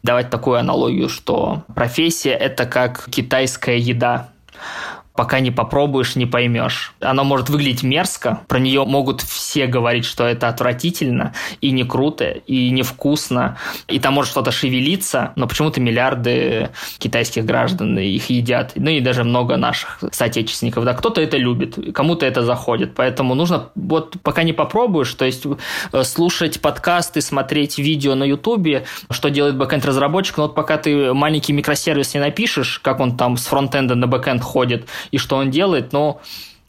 давать 0.02 0.28
такую 0.28 0.58
аналогию, 0.58 1.08
что 1.08 1.62
профессия– 1.74 2.32
это 2.32 2.66
как 2.66 3.08
китайская 3.08 3.78
еда 3.78 4.28
пока 5.20 5.40
не 5.40 5.50
попробуешь, 5.50 6.16
не 6.16 6.24
поймешь. 6.24 6.94
Она 6.98 7.24
может 7.24 7.50
выглядеть 7.50 7.82
мерзко, 7.82 8.40
про 8.48 8.58
нее 8.58 8.86
могут 8.86 9.20
все 9.20 9.66
говорить, 9.66 10.06
что 10.06 10.24
это 10.24 10.48
отвратительно 10.48 11.34
и 11.60 11.72
не 11.72 11.84
круто, 11.84 12.24
и 12.24 12.70
невкусно, 12.70 13.58
и 13.86 14.00
там 14.00 14.14
может 14.14 14.30
что-то 14.30 14.50
шевелиться, 14.50 15.34
но 15.36 15.46
почему-то 15.46 15.78
миллиарды 15.78 16.70
китайских 16.96 17.44
граждан 17.44 17.98
их 17.98 18.30
едят, 18.30 18.72
ну 18.76 18.88
и 18.88 19.00
даже 19.00 19.22
много 19.24 19.58
наших 19.58 20.02
соотечественников, 20.10 20.86
да, 20.86 20.94
кто-то 20.94 21.20
это 21.20 21.36
любит, 21.36 21.76
кому-то 21.94 22.24
это 22.24 22.42
заходит, 22.42 22.94
поэтому 22.94 23.34
нужно, 23.34 23.68
вот 23.74 24.16
пока 24.22 24.42
не 24.42 24.54
попробуешь, 24.54 25.12
то 25.12 25.26
есть 25.26 25.44
э, 25.92 26.02
слушать 26.02 26.62
подкасты, 26.62 27.20
смотреть 27.20 27.76
видео 27.76 28.14
на 28.14 28.24
ютубе, 28.24 28.86
что 29.10 29.28
делает 29.28 29.58
бэкэнд-разработчик, 29.58 30.38
но 30.38 30.44
вот 30.44 30.54
пока 30.54 30.78
ты 30.78 31.12
маленький 31.12 31.52
микросервис 31.52 32.14
не 32.14 32.20
напишешь, 32.20 32.78
как 32.78 33.00
он 33.00 33.18
там 33.18 33.36
с 33.36 33.44
фронтенда 33.44 33.94
на 33.96 34.06
бэкэнд 34.06 34.42
ходит, 34.42 34.88
и 35.10 35.18
что 35.18 35.36
он 35.36 35.50
делает, 35.50 35.92
но 35.92 36.20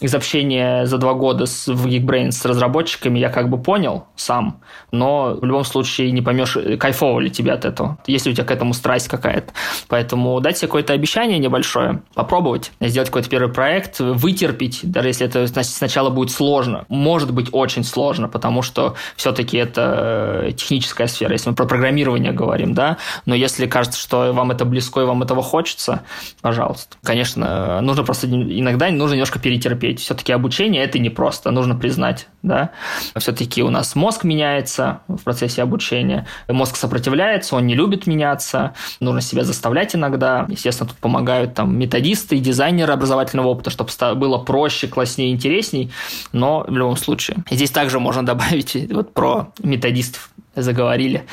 из 0.02 0.16
общения 0.16 0.86
за 0.86 0.98
два 0.98 1.14
года 1.14 1.46
с, 1.46 1.68
в 1.68 1.86
Geekbrains 1.86 2.32
с 2.32 2.44
разработчиками 2.46 3.20
я 3.20 3.30
как 3.30 3.50
бы 3.50 3.62
понял 3.62 4.08
сам, 4.16 4.60
но 4.92 5.38
в 5.40 5.46
любом 5.46 5.64
случае 5.64 6.12
не 6.12 6.22
поймешь, 6.22 6.58
кайфово 6.80 7.20
ли 7.20 7.30
тебе 7.30 7.54
от 7.54 7.66
этого, 7.66 8.00
если 8.08 8.32
у 8.32 8.34
тебя 8.34 8.46
к 8.46 8.52
этому 8.52 8.74
страсть 8.74 9.08
какая-то. 9.08 9.54
Поэтому 9.88 10.40
дать 10.42 10.58
себе 10.58 10.68
какое-то 10.68 10.94
обещание 10.94 11.38
небольшое, 11.38 12.02
попробовать, 12.16 12.72
сделать 12.82 13.10
какой-то 13.10 13.30
первый 13.30 13.54
проект, 13.54 14.00
вытерпеть, 14.00 14.80
даже 14.84 15.10
если 15.10 15.28
это 15.28 15.46
сначала 15.64 16.10
будет 16.10 16.32
сложно. 16.32 16.86
Может 16.90 17.32
быть 17.32 17.50
очень 17.52 17.84
сложно, 17.84 18.28
потому 18.28 18.64
что 18.64 18.96
все-таки 19.16 19.58
это 19.58 20.46
э, 20.48 20.52
техническая 20.54 21.08
сфера, 21.08 21.34
если 21.34 21.50
мы 21.50 21.56
про 21.56 21.66
программирование 21.66 22.32
говорим, 22.32 22.74
да, 22.74 22.98
но 23.28 23.36
если 23.36 23.68
кажется, 23.68 24.00
что 24.00 24.34
вам 24.34 24.50
это 24.50 24.66
близко 24.66 25.02
и 25.02 25.04
вам 25.04 25.22
этого 25.22 25.44
хочется, 25.44 26.02
пожалуйста. 26.42 26.98
Конечно, 27.04 27.82
нужно 27.82 28.04
просто 28.04 28.28
иногда 28.28 28.90
нужно 28.90 29.14
немножко 29.14 29.38
перетерпеть. 29.38 29.91
Все-таки 30.00 30.32
обучение 30.32 30.84
это 30.84 31.00
непросто, 31.00 31.52
нужно 31.52 31.76
признать, 31.76 32.28
да. 32.42 32.72
Все-таки 33.18 33.64
у 33.64 33.70
нас 33.70 33.96
мозг 33.96 34.24
меняется 34.24 35.02
в 35.08 35.24
процессе 35.24 35.62
обучения, 35.62 36.28
мозг 36.48 36.76
сопротивляется, 36.76 37.56
он 37.56 37.68
не 37.68 37.76
любит 37.76 38.08
меняться, 38.08 38.74
нужно 39.00 39.22
себя 39.22 39.44
заставлять 39.44 39.96
иногда. 39.96 40.46
Естественно, 40.50 40.90
тут 40.90 40.98
помогают 41.00 41.54
там 41.54 41.78
методисты 41.78 42.38
и 42.38 42.40
дизайнеры 42.40 42.94
образовательного 42.94 43.48
опыта, 43.48 43.70
чтобы 43.70 43.92
было 44.16 44.38
проще, 44.38 44.88
класснее, 44.88 45.32
интересней, 45.32 45.92
но 46.32 46.66
в 46.68 46.76
любом 46.76 46.98
случае. 46.98 47.38
Здесь 47.50 47.72
также 47.72 48.00
можно 48.00 48.26
добавить 48.26 48.76
вот 48.92 49.14
про 49.14 49.52
методистов 49.62 50.30
заговорили. 50.56 51.26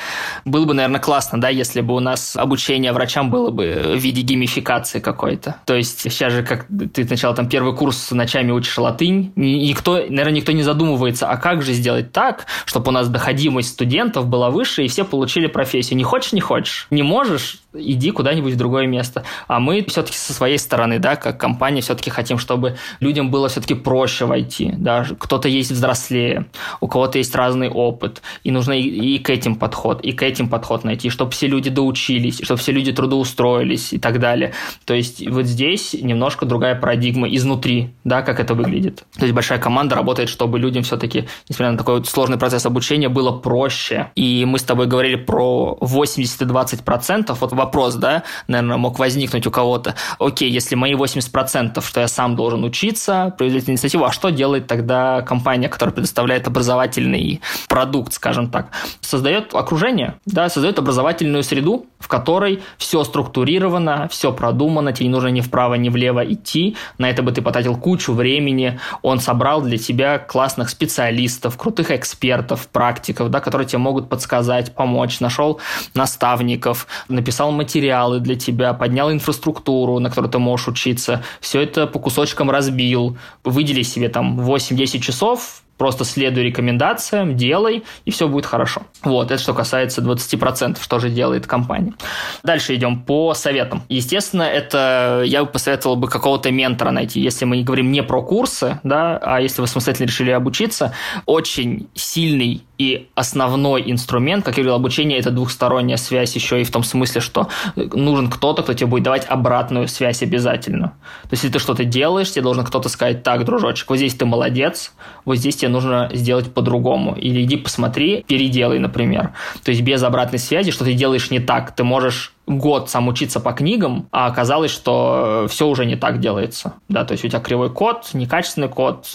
Было 0.44 0.64
бы, 0.64 0.74
наверное, 0.74 1.00
классно, 1.00 1.40
да, 1.40 1.48
если 1.48 1.80
бы 1.80 1.94
у 1.94 2.00
нас 2.00 2.36
обучение 2.36 2.92
врачам 2.92 3.30
было 3.30 3.50
бы 3.50 3.94
в 3.96 3.98
виде 3.98 4.22
геймификации 4.22 5.00
какой-то. 5.00 5.56
То 5.64 5.74
есть 5.74 6.00
сейчас 6.00 6.32
же, 6.32 6.42
как 6.42 6.66
ты 6.94 7.04
сначала 7.04 7.34
там 7.34 7.48
первый 7.48 7.74
курс 7.74 8.10
ночами 8.12 8.52
учишь 8.52 8.78
латынь, 8.78 9.32
никто, 9.36 9.96
наверное, 9.96 10.32
никто 10.32 10.52
не 10.52 10.62
задумывается, 10.62 11.28
а 11.28 11.36
как 11.36 11.62
же 11.62 11.72
сделать 11.72 12.12
так, 12.12 12.46
чтобы 12.64 12.88
у 12.88 12.92
нас 12.92 13.08
доходимость 13.08 13.70
студентов 13.70 14.26
была 14.26 14.50
выше, 14.50 14.84
и 14.84 14.88
все 14.88 15.04
получили 15.04 15.46
профессию. 15.46 15.96
Не 15.96 16.04
хочешь, 16.04 16.32
не 16.32 16.40
хочешь. 16.40 16.86
Не 16.90 17.02
можешь, 17.02 17.60
иди 17.74 18.10
куда-нибудь 18.10 18.54
в 18.54 18.56
другое 18.56 18.86
место. 18.86 19.24
А 19.46 19.60
мы 19.60 19.84
все-таки 19.88 20.16
со 20.16 20.32
своей 20.32 20.58
стороны, 20.58 20.98
да, 20.98 21.16
как 21.16 21.38
компания, 21.38 21.80
все-таки 21.80 22.10
хотим, 22.10 22.38
чтобы 22.38 22.76
людям 23.00 23.30
было 23.30 23.48
все-таки 23.48 23.74
проще 23.74 24.24
войти. 24.24 24.72
Да? 24.76 25.06
Кто-то 25.18 25.48
есть 25.48 25.70
взрослее, 25.70 26.46
у 26.80 26.88
кого-то 26.88 27.18
есть 27.18 27.34
разный 27.34 27.68
опыт, 27.68 28.22
и 28.42 28.50
нужно 28.50 28.72
и, 28.72 28.82
и 28.82 29.18
к 29.18 29.30
этим 29.30 29.56
подход, 29.56 30.00
и 30.00 30.12
к 30.12 30.22
этим 30.22 30.48
подход 30.48 30.84
найти, 30.84 31.10
чтобы 31.10 31.32
все 31.32 31.46
люди 31.46 31.68
доучились, 31.68 32.40
чтобы 32.42 32.58
все 32.58 32.72
люди 32.72 32.92
трудоустроились 32.92 33.92
и 33.92 33.98
так 33.98 34.18
далее. 34.18 34.52
То 34.86 34.94
есть 34.94 35.26
вот 35.28 35.44
здесь 35.44 35.94
немножко 35.94 36.46
другая 36.46 36.74
парадигма 36.74 37.28
изнутри, 37.28 37.90
да, 38.04 38.22
как 38.22 38.40
это 38.40 38.54
выглядит. 38.54 39.04
То 39.18 39.24
есть 39.24 39.34
большая 39.34 39.58
команда 39.58 39.94
работает, 39.94 40.30
чтобы 40.30 40.58
людям 40.58 40.84
все-таки, 40.84 41.26
несмотря 41.48 41.72
на 41.72 41.78
такой 41.78 41.98
вот 41.98 42.08
сложный 42.08 42.38
процесс 42.38 42.64
обучения, 42.64 43.08
было 43.10 43.30
проще. 43.30 44.10
И 44.14 44.44
мы 44.46 44.58
с 44.58 44.62
тобой 44.62 44.86
говорили 44.86 45.16
про 45.16 45.76
80 45.80 46.42
и 46.42 46.44
20 46.46 46.84
процентов. 46.84 47.40
Вот 47.42 47.52
вопрос, 47.58 47.94
да, 47.96 48.22
наверное, 48.46 48.78
мог 48.78 48.98
возникнуть 48.98 49.46
у 49.46 49.50
кого-то. 49.50 49.94
Окей, 50.18 50.50
если 50.50 50.74
мои 50.74 50.94
80%, 50.94 51.84
что 51.86 52.00
я 52.00 52.08
сам 52.08 52.36
должен 52.36 52.64
учиться, 52.64 53.34
производить 53.36 53.68
инициативу, 53.68 54.04
а 54.04 54.12
что 54.12 54.30
делает 54.30 54.66
тогда 54.66 55.22
компания, 55.22 55.68
которая 55.68 55.94
предоставляет 55.94 56.46
образовательный 56.46 57.40
продукт, 57.68 58.12
скажем 58.12 58.50
так? 58.50 58.70
Создает 59.00 59.54
окружение, 59.54 60.14
да, 60.24 60.48
создает 60.48 60.78
образовательную 60.78 61.42
среду, 61.42 61.86
в 61.98 62.08
которой 62.08 62.62
все 62.78 63.04
структурировано, 63.04 64.08
все 64.08 64.32
продумано, 64.32 64.92
тебе 64.92 65.06
не 65.06 65.12
нужно 65.12 65.28
ни 65.28 65.40
вправо, 65.40 65.74
ни 65.74 65.88
влево 65.88 66.24
идти, 66.24 66.76
на 66.98 67.10
это 67.10 67.22
бы 67.22 67.32
ты 67.32 67.42
потратил 67.42 67.76
кучу 67.76 68.12
времени, 68.12 68.78
он 69.02 69.20
собрал 69.20 69.60
для 69.62 69.78
тебя 69.78 70.18
классных 70.18 70.68
специалистов, 70.68 71.56
крутых 71.56 71.90
экспертов, 71.90 72.68
практиков, 72.68 73.30
да, 73.30 73.40
которые 73.40 73.66
тебе 73.66 73.78
могут 73.78 74.08
подсказать, 74.08 74.74
помочь, 74.74 75.20
нашел 75.20 75.60
наставников, 75.94 76.86
написал 77.08 77.47
написал 77.48 77.52
материалы 77.52 78.20
для 78.20 78.36
тебя, 78.36 78.74
поднял 78.74 79.10
инфраструктуру, 79.10 79.98
на 79.98 80.08
которой 80.08 80.28
ты 80.30 80.38
можешь 80.38 80.68
учиться, 80.68 81.22
все 81.40 81.60
это 81.60 81.86
по 81.86 81.98
кусочкам 81.98 82.50
разбил, 82.50 83.16
выдели 83.44 83.82
себе 83.82 84.08
там 84.08 84.40
8-10 84.40 85.00
часов, 85.00 85.62
Просто 85.78 86.04
следуй 86.04 86.44
рекомендациям, 86.44 87.36
делай, 87.36 87.84
и 88.04 88.10
все 88.10 88.28
будет 88.28 88.46
хорошо. 88.46 88.82
Вот, 89.02 89.30
это 89.30 89.40
что 89.40 89.54
касается 89.54 90.02
20%, 90.02 90.78
что 90.82 90.98
же 90.98 91.08
делает 91.08 91.46
компания. 91.46 91.94
Дальше 92.42 92.74
идем 92.74 93.00
по 93.02 93.32
советам. 93.34 93.82
Естественно, 93.88 94.42
это 94.42 95.22
я 95.24 95.44
бы 95.44 95.50
посоветовал 95.50 95.96
бы 95.96 96.08
какого-то 96.08 96.50
ментора 96.50 96.90
найти, 96.90 97.20
если 97.20 97.44
мы 97.44 97.62
говорим 97.62 97.92
не 97.92 98.02
про 98.02 98.22
курсы, 98.22 98.80
да, 98.82 99.18
а 99.22 99.40
если 99.40 99.60
вы 99.60 99.66
самостоятельно 99.68 100.08
решили 100.08 100.30
обучиться, 100.30 100.92
очень 101.26 101.88
сильный 101.94 102.64
и 102.78 103.08
основной 103.14 103.90
инструмент, 103.90 104.44
как 104.44 104.56
я 104.56 104.62
говорил, 104.62 104.76
обучение– 104.76 105.18
это 105.20 105.30
двухсторонняя 105.30 105.96
связь 105.96 106.34
еще 106.36 106.60
и 106.60 106.64
в 106.64 106.70
том 106.70 106.84
смысле, 106.84 107.20
что 107.20 107.48
нужен 107.74 108.30
кто-то, 108.30 108.62
кто 108.62 108.72
тебе 108.72 108.86
будет 108.86 109.02
давать 109.02 109.26
обратную 109.26 109.88
связь 109.88 110.22
обязательно. 110.22 110.94
То 111.22 111.32
есть, 111.32 111.42
если 111.42 111.54
ты 111.54 111.58
что-то 111.58 111.84
делаешь, 111.84 112.30
тебе 112.30 112.42
должен 112.42 112.64
кто-то 112.64 112.88
сказать, 112.88 113.24
так, 113.24 113.44
дружочек, 113.44 113.90
вот 113.90 113.96
здесь 113.96 114.14
ты 114.14 114.26
молодец, 114.26 114.92
вот 115.24 115.36
здесь 115.36 115.56
тебе 115.56 115.67
нужно 115.68 116.10
сделать 116.12 116.52
по-другому. 116.52 117.14
Или 117.14 117.42
иди 117.42 117.56
посмотри, 117.56 118.24
переделай, 118.26 118.78
например. 118.78 119.30
То 119.62 119.70
есть, 119.70 119.82
без 119.82 120.02
обратной 120.02 120.38
связи, 120.38 120.70
что 120.70 120.84
ты 120.84 120.92
делаешь 120.94 121.30
не 121.30 121.40
так, 121.40 121.74
ты 121.74 121.84
можешь 121.84 122.32
год 122.48 122.90
сам 122.90 123.08
учиться 123.08 123.40
по 123.40 123.52
книгам, 123.52 124.08
а 124.10 124.26
оказалось, 124.26 124.70
что 124.70 125.46
все 125.48 125.66
уже 125.66 125.84
не 125.84 125.96
так 125.96 126.20
делается. 126.20 126.74
Да, 126.88 127.04
то 127.04 127.12
есть 127.12 127.24
у 127.24 127.28
тебя 127.28 127.40
кривой 127.40 127.70
код, 127.70 128.08
некачественный 128.14 128.68
код, 128.68 129.06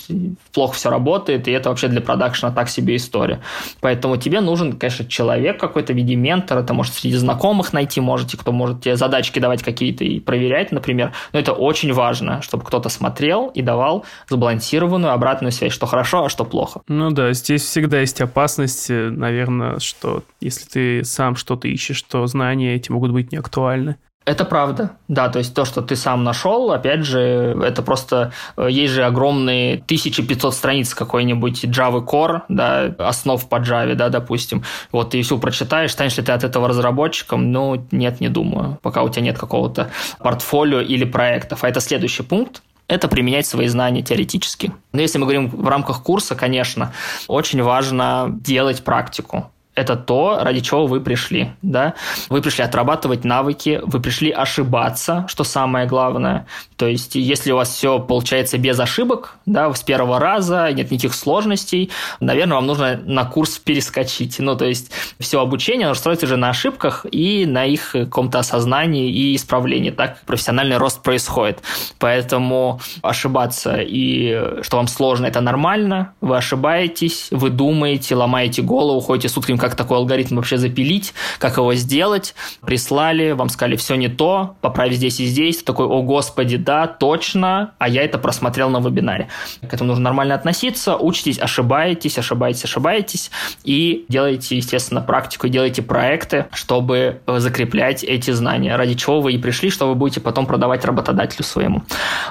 плохо 0.54 0.76
все 0.76 0.90
работает, 0.90 1.48
и 1.48 1.52
это 1.52 1.70
вообще 1.70 1.88
для 1.88 2.02
продакшена 2.02 2.52
так 2.52 2.70
себе 2.70 2.96
история. 2.96 3.42
Поэтому 3.82 4.18
тебе 4.18 4.42
нужен, 4.42 4.74
конечно, 4.74 5.06
человек 5.06 5.60
какой-то 5.60 5.94
в 5.94 5.96
виде 5.96 6.16
ментора, 6.16 6.62
это 6.62 6.74
может 6.74 6.94
среди 6.94 7.16
знакомых 7.16 7.74
найти 7.74 8.00
можете, 8.00 8.38
кто 8.38 8.52
может 8.52 8.82
тебе 8.82 8.96
задачки 8.96 9.40
давать 9.40 9.64
какие-то 9.64 10.04
и 10.04 10.20
проверять, 10.20 10.72
например. 10.72 11.14
Но 11.32 11.40
это 11.40 11.54
очень 11.54 11.94
важно, 11.94 12.42
чтобы 12.42 12.64
кто-то 12.64 12.90
смотрел 12.90 13.48
и 13.48 13.62
давал 13.62 14.06
сбалансированную 14.30 15.14
обратную 15.14 15.52
связь, 15.52 15.74
что 15.74 15.86
хорошо, 15.86 16.26
а 16.26 16.30
что 16.30 16.46
плохо. 16.46 16.82
Ну 16.88 17.12
да, 17.12 17.34
здесь 17.34 17.64
всегда 17.64 18.00
есть 18.00 18.22
опасность, 18.22 18.90
наверное, 18.90 19.80
что 19.80 20.24
если 20.40 20.66
ты 20.66 21.04
сам 21.04 21.36
что-то 21.36 21.68
ищешь, 21.68 22.02
то 22.04 22.26
знания 22.28 22.76
эти 22.76 22.92
могут 22.92 23.12
быть 23.12 23.23
быть 23.24 23.32
не 23.32 23.38
актуальны. 23.38 23.98
Это 24.26 24.46
правда, 24.46 24.92
да, 25.10 25.28
то 25.28 25.40
есть 25.40 25.54
то, 25.54 25.66
что 25.66 25.82
ты 25.82 25.98
сам 25.98 26.24
нашел, 26.24 26.72
опять 26.72 27.04
же, 27.04 27.60
это 27.62 27.82
просто, 27.82 28.32
э, 28.56 28.68
есть 28.70 28.94
же 28.94 29.04
огромные 29.04 29.80
1500 29.80 30.54
страниц 30.54 30.94
какой-нибудь 30.94 31.66
Java 31.66 32.06
Core, 32.06 32.44
да, 32.48 32.96
основ 33.00 33.50
по 33.50 33.58
Java, 33.58 33.96
да, 33.96 34.08
допустим, 34.08 34.64
вот 34.94 35.10
ты 35.10 35.22
всю 35.24 35.40
прочитаешь, 35.40 35.92
станешь 35.92 36.16
ли 36.16 36.24
ты 36.24 36.32
от 36.32 36.46
этого 36.46 36.70
разработчиком, 36.70 37.52
ну, 37.52 37.86
нет, 37.92 38.22
не 38.22 38.30
думаю, 38.30 38.80
пока 38.82 39.04
у 39.04 39.10
тебя 39.10 39.24
нет 39.24 39.38
какого-то 39.38 39.90
портфолио 40.20 40.80
или 40.80 41.04
проектов, 41.04 41.66
а 41.66 41.68
это 41.68 41.82
следующий 41.82 42.24
пункт, 42.24 42.62
это 42.88 43.10
применять 43.10 43.46
свои 43.46 43.68
знания 43.68 44.04
теоретически. 44.04 44.72
Но 44.94 45.02
если 45.02 45.18
мы 45.18 45.26
говорим 45.26 45.50
в 45.50 45.68
рамках 45.68 46.02
курса, 46.02 46.36
конечно, 46.36 46.94
очень 47.28 47.62
важно 47.62 48.28
делать 48.30 48.86
практику 48.86 49.53
это 49.76 49.96
то, 49.96 50.40
ради 50.42 50.60
чего 50.60 50.86
вы 50.86 51.02
пришли, 51.02 51.52
да. 51.62 51.96
Вы 52.30 52.42
пришли 52.42 52.64
отрабатывать 52.64 53.24
навыки, 53.24 53.82
вы 53.84 54.00
пришли 54.00 54.30
ошибаться, 54.30 55.26
что 55.28 55.44
самое 55.44 55.88
главное. 55.88 56.46
То 56.78 56.88
есть, 56.88 57.16
если 57.16 57.52
у 57.52 57.56
вас 57.56 57.70
все 57.70 58.00
получается 58.00 58.58
без 58.58 58.80
ошибок, 58.80 59.36
да, 59.46 59.74
с 59.74 59.82
первого 59.82 60.20
раза, 60.20 60.72
нет 60.72 60.92
никаких 60.92 61.16
сложностей, 61.16 61.90
наверное, 62.20 62.56
вам 62.56 62.68
нужно 62.68 63.00
на 63.04 63.26
курс 63.26 63.58
перескочить. 63.58 64.38
Ну, 64.40 64.56
то 64.56 64.66
есть, 64.66 64.92
все 65.20 65.42
обучение 65.42 65.88
оно 65.88 65.96
строится 65.96 66.28
же 66.28 66.38
на 66.38 66.50
ошибках 66.50 67.06
и 67.12 67.46
на 67.46 67.66
их 67.66 67.92
каком-то 67.92 68.40
осознании 68.40 69.12
и 69.12 69.36
исправлении. 69.36 69.90
Так 69.90 70.22
профессиональный 70.26 70.78
рост 70.78 71.02
происходит. 71.02 71.60
Поэтому 72.00 72.80
ошибаться 73.02 73.78
и 73.80 74.62
что 74.62 74.78
вам 74.78 74.88
сложно, 74.88 75.26
это 75.26 75.42
нормально. 75.42 76.14
Вы 76.22 76.38
ошибаетесь, 76.38 77.30
вы 77.32 77.50
думаете, 77.50 78.16
ломаете 78.16 78.62
голову, 78.62 79.00
ходите 79.00 79.30
сутками 79.30 79.58
как 79.64 79.76
такой 79.76 79.96
алгоритм 79.96 80.36
вообще 80.36 80.58
запилить, 80.58 81.14
как 81.40 81.56
его 81.56 81.74
сделать. 81.74 82.36
Прислали, 82.66 83.32
вам 83.32 83.48
сказали, 83.48 83.78
все 83.78 83.96
не 83.96 84.10
то, 84.10 84.58
поправь 84.60 84.92
здесь 84.92 85.22
и 85.22 85.26
здесь. 85.26 85.60
Ты 85.60 85.64
такой, 85.64 85.86
о 85.86 86.02
господи, 86.02 86.58
да, 86.58 86.86
точно, 86.86 87.72
а 87.78 87.88
я 87.88 88.04
это 88.04 88.18
просмотрел 88.18 88.70
на 88.70 88.82
вебинаре. 88.82 89.30
К 89.62 89.74
этому 89.74 89.88
нужно 89.88 90.04
нормально 90.04 90.36
относиться, 90.36 90.98
учитесь, 90.98 91.40
ошибаетесь, 91.40 92.18
ошибаетесь, 92.18 92.66
ошибаетесь, 92.66 93.32
и 93.64 94.04
делайте, 94.10 94.58
естественно, 94.58 95.00
практику, 95.00 95.48
делайте 95.48 95.82
проекты, 95.82 96.48
чтобы 96.52 97.22
закреплять 97.26 98.04
эти 98.04 98.32
знания, 98.32 98.76
ради 98.76 98.96
чего 98.96 99.22
вы 99.22 99.32
и 99.32 99.38
пришли, 99.38 99.70
что 99.70 99.88
вы 99.88 99.96
будете 99.96 100.20
потом 100.20 100.46
продавать 100.46 100.84
работодателю 100.84 101.46
своему. 101.46 101.84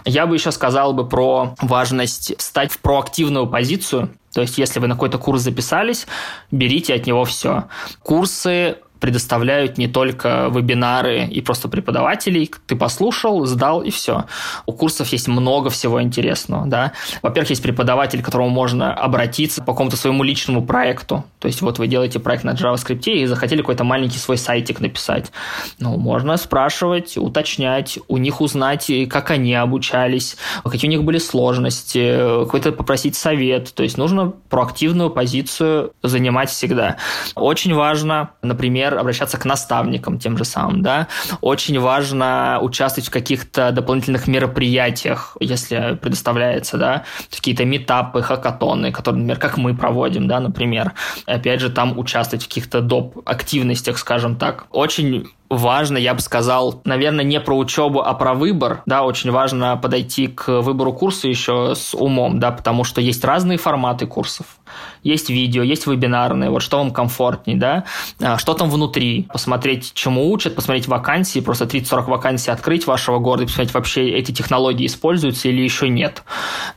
Я 0.04 0.26
бы 0.26 0.34
еще 0.34 0.52
сказал 0.52 0.92
бы 0.92 1.08
про 1.08 1.54
важность 1.62 2.34
встать 2.36 2.72
в 2.72 2.78
проактивную 2.80 3.46
позицию, 3.46 4.10
то 4.32 4.40
есть, 4.40 4.58
если 4.58 4.80
вы 4.80 4.86
на 4.86 4.94
какой-то 4.94 5.18
курс 5.18 5.42
записались, 5.42 6.06
берите 6.50 6.94
от 6.94 7.06
него 7.06 7.24
все. 7.24 7.64
Курсы 8.02 8.78
предоставляют 9.02 9.78
не 9.78 9.88
только 9.88 10.48
вебинары 10.54 11.24
и 11.24 11.40
просто 11.40 11.68
преподавателей. 11.68 12.48
Ты 12.68 12.76
послушал, 12.76 13.44
сдал 13.46 13.82
и 13.82 13.90
все. 13.90 14.26
У 14.64 14.72
курсов 14.72 15.08
есть 15.08 15.26
много 15.26 15.70
всего 15.70 16.00
интересного. 16.00 16.66
Да? 16.68 16.92
Во-первых, 17.20 17.50
есть 17.50 17.62
преподаватель, 17.62 18.22
к 18.22 18.24
которому 18.24 18.48
можно 18.48 18.94
обратиться 18.94 19.60
по 19.60 19.72
какому-то 19.72 19.96
своему 19.96 20.22
личному 20.22 20.64
проекту. 20.64 21.24
То 21.40 21.48
есть 21.48 21.62
вот 21.62 21.80
вы 21.80 21.88
делаете 21.88 22.20
проект 22.20 22.44
на 22.44 22.52
JavaScript 22.52 23.10
и 23.10 23.26
захотели 23.26 23.62
какой-то 23.62 23.82
маленький 23.82 24.18
свой 24.18 24.38
сайтик 24.38 24.78
написать. 24.78 25.32
Ну, 25.80 25.96
можно 25.96 26.36
спрашивать, 26.36 27.16
уточнять, 27.16 27.98
у 28.06 28.18
них 28.18 28.40
узнать, 28.40 28.88
как 29.10 29.32
они 29.32 29.52
обучались, 29.54 30.36
какие 30.62 30.88
у 30.88 30.92
них 30.92 31.02
были 31.02 31.18
сложности, 31.18 32.44
какой-то 32.44 32.70
попросить 32.70 33.16
совет. 33.16 33.74
То 33.74 33.82
есть 33.82 33.98
нужно 33.98 34.32
проактивную 34.48 35.10
позицию 35.10 35.92
занимать 36.04 36.50
всегда. 36.50 36.98
Очень 37.34 37.74
важно, 37.74 38.30
например, 38.42 38.91
обращаться 38.98 39.38
к 39.38 39.44
наставникам 39.44 40.18
тем 40.18 40.38
же 40.38 40.44
самым. 40.44 40.82
Да? 40.82 41.08
Очень 41.40 41.78
важно 41.78 42.58
участвовать 42.60 43.08
в 43.08 43.12
каких-то 43.12 43.72
дополнительных 43.72 44.26
мероприятиях, 44.26 45.36
если 45.40 45.98
предоставляется, 46.00 46.76
да, 46.76 47.04
какие-то 47.30 47.64
метапы, 47.64 48.22
хакатоны, 48.22 48.92
которые, 48.92 49.20
например, 49.20 49.38
как 49.38 49.56
мы 49.56 49.76
проводим, 49.76 50.28
да, 50.28 50.40
например. 50.40 50.92
Опять 51.26 51.60
же, 51.60 51.70
там 51.70 51.98
участвовать 51.98 52.44
в 52.44 52.48
каких-то 52.48 52.80
доп. 52.80 53.18
активностях, 53.24 53.98
скажем 53.98 54.36
так. 54.36 54.66
Очень 54.70 55.28
важно, 55.52 55.98
я 55.98 56.14
бы 56.14 56.20
сказал, 56.20 56.80
наверное, 56.84 57.24
не 57.24 57.40
про 57.40 57.56
учебу, 57.56 58.00
а 58.00 58.14
про 58.14 58.34
выбор, 58.34 58.82
да, 58.86 59.02
очень 59.02 59.30
важно 59.30 59.76
подойти 59.76 60.28
к 60.28 60.60
выбору 60.62 60.92
курса 60.92 61.28
еще 61.28 61.74
с 61.74 61.94
умом, 61.94 62.40
да, 62.40 62.50
потому 62.50 62.84
что 62.84 63.00
есть 63.00 63.24
разные 63.24 63.58
форматы 63.58 64.06
курсов. 64.06 64.46
Есть 65.02 65.30
видео, 65.30 65.62
есть 65.62 65.86
вебинарные, 65.86 66.50
вот 66.50 66.62
что 66.62 66.78
вам 66.78 66.92
комфортней, 66.92 67.56
да, 67.56 67.84
а, 68.20 68.38
что 68.38 68.54
там 68.54 68.70
внутри, 68.70 69.28
посмотреть, 69.32 69.92
чему 69.94 70.30
учат, 70.30 70.54
посмотреть 70.54 70.88
вакансии, 70.88 71.40
просто 71.40 71.64
30-40 71.64 72.04
вакансий 72.08 72.50
открыть 72.50 72.86
вашего 72.86 73.18
города 73.18 73.46
посмотреть, 73.46 73.74
вообще 73.74 74.10
эти 74.10 74.32
технологии 74.32 74.86
используются 74.86 75.48
или 75.48 75.60
еще 75.60 75.88
нет, 75.88 76.22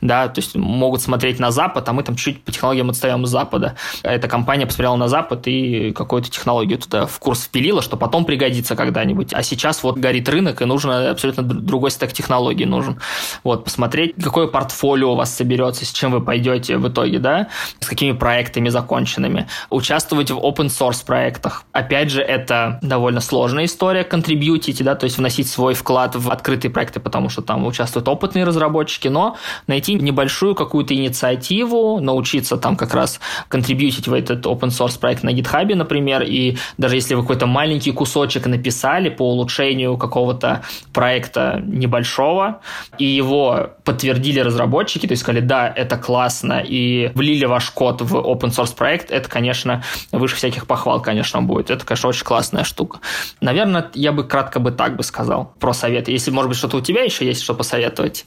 да, 0.00 0.28
то 0.28 0.40
есть 0.40 0.56
могут 0.56 1.00
смотреть 1.00 1.38
на 1.38 1.50
Запад, 1.50 1.88
а 1.88 1.92
мы 1.92 2.02
там 2.02 2.16
чуть-чуть 2.16 2.44
по 2.44 2.52
технологиям 2.52 2.90
отстаем 2.90 3.24
с 3.26 3.30
Запада. 3.30 3.76
Эта 4.02 4.28
компания 4.28 4.66
посмотрела 4.66 4.96
на 4.96 5.08
Запад 5.08 5.46
и 5.46 5.92
какую-то 5.92 6.30
технологию 6.30 6.78
туда 6.78 7.06
в 7.06 7.18
курс 7.18 7.44
впилила, 7.44 7.80
что 7.80 7.96
потом 7.96 8.24
пригодится 8.24 8.65
когда-нибудь. 8.74 9.32
А 9.32 9.42
сейчас 9.42 9.82
вот 9.82 9.98
горит 9.98 10.28
рынок, 10.28 10.62
и 10.62 10.64
нужно 10.64 11.10
абсолютно 11.10 11.42
другой 11.42 11.90
стек 11.90 12.12
технологий 12.12 12.64
нужен. 12.64 12.98
Вот, 13.44 13.64
посмотреть, 13.64 14.14
какое 14.20 14.46
портфолио 14.46 15.12
у 15.12 15.16
вас 15.16 15.34
соберется, 15.34 15.84
с 15.84 15.92
чем 15.92 16.12
вы 16.12 16.20
пойдете 16.20 16.78
в 16.78 16.88
итоге, 16.88 17.18
да, 17.18 17.48
с 17.80 17.86
какими 17.86 18.12
проектами 18.12 18.68
законченными, 18.68 19.46
участвовать 19.70 20.30
в 20.30 20.38
open 20.38 20.66
source 20.66 21.04
проектах. 21.04 21.64
Опять 21.72 22.10
же, 22.10 22.22
это 22.22 22.78
довольно 22.82 23.20
сложная 23.20 23.66
история, 23.66 24.04
контрибьютить, 24.04 24.82
да, 24.82 24.94
то 24.94 25.04
есть 25.04 25.18
вносить 25.18 25.48
свой 25.48 25.74
вклад 25.74 26.16
в 26.16 26.30
открытые 26.30 26.70
проекты, 26.70 27.00
потому 27.00 27.28
что 27.28 27.42
там 27.42 27.66
участвуют 27.66 28.08
опытные 28.08 28.44
разработчики, 28.44 29.08
но 29.08 29.36
найти 29.66 29.94
небольшую 29.94 30.54
какую-то 30.54 30.94
инициативу, 30.94 32.00
научиться 32.00 32.56
там 32.56 32.76
как 32.76 32.94
раз 32.94 33.20
контрибьютить 33.48 34.08
в 34.08 34.14
этот 34.14 34.46
open 34.46 34.68
source 34.68 34.98
проект 34.98 35.22
на 35.22 35.30
GitHub, 35.30 35.74
например, 35.74 36.22
и 36.22 36.56
даже 36.78 36.96
если 36.96 37.14
вы 37.14 37.22
какой-то 37.22 37.46
маленький 37.46 37.92
кусочек 37.92 38.46
написали 38.56 39.08
по 39.08 39.30
улучшению 39.30 39.96
какого-то 39.96 40.62
проекта 40.92 41.62
небольшого, 41.64 42.60
и 42.98 43.04
его 43.04 43.70
подтвердили 43.84 44.40
разработчики, 44.40 45.06
то 45.06 45.12
есть 45.12 45.22
сказали, 45.22 45.40
да, 45.40 45.72
это 45.74 45.96
классно, 45.96 46.62
и 46.64 47.10
влили 47.14 47.44
ваш 47.44 47.70
код 47.70 48.02
в 48.02 48.16
open 48.16 48.50
source 48.50 48.74
проект, 48.76 49.10
это, 49.10 49.28
конечно, 49.28 49.82
выше 50.12 50.36
всяких 50.36 50.66
похвал, 50.66 51.00
конечно, 51.00 51.42
будет. 51.42 51.70
Это, 51.70 51.84
конечно, 51.84 52.08
очень 52.08 52.24
классная 52.24 52.64
штука. 52.64 53.00
Наверное, 53.40 53.90
я 53.94 54.12
бы 54.12 54.24
кратко 54.24 54.58
бы 54.58 54.70
так 54.70 54.96
бы 54.96 55.02
сказал 55.02 55.52
про 55.60 55.72
советы. 55.72 56.12
Если, 56.12 56.30
может 56.30 56.48
быть, 56.48 56.58
что-то 56.58 56.78
у 56.78 56.80
тебя 56.80 57.02
еще 57.02 57.26
есть, 57.26 57.42
что 57.42 57.54
посоветовать. 57.54 58.24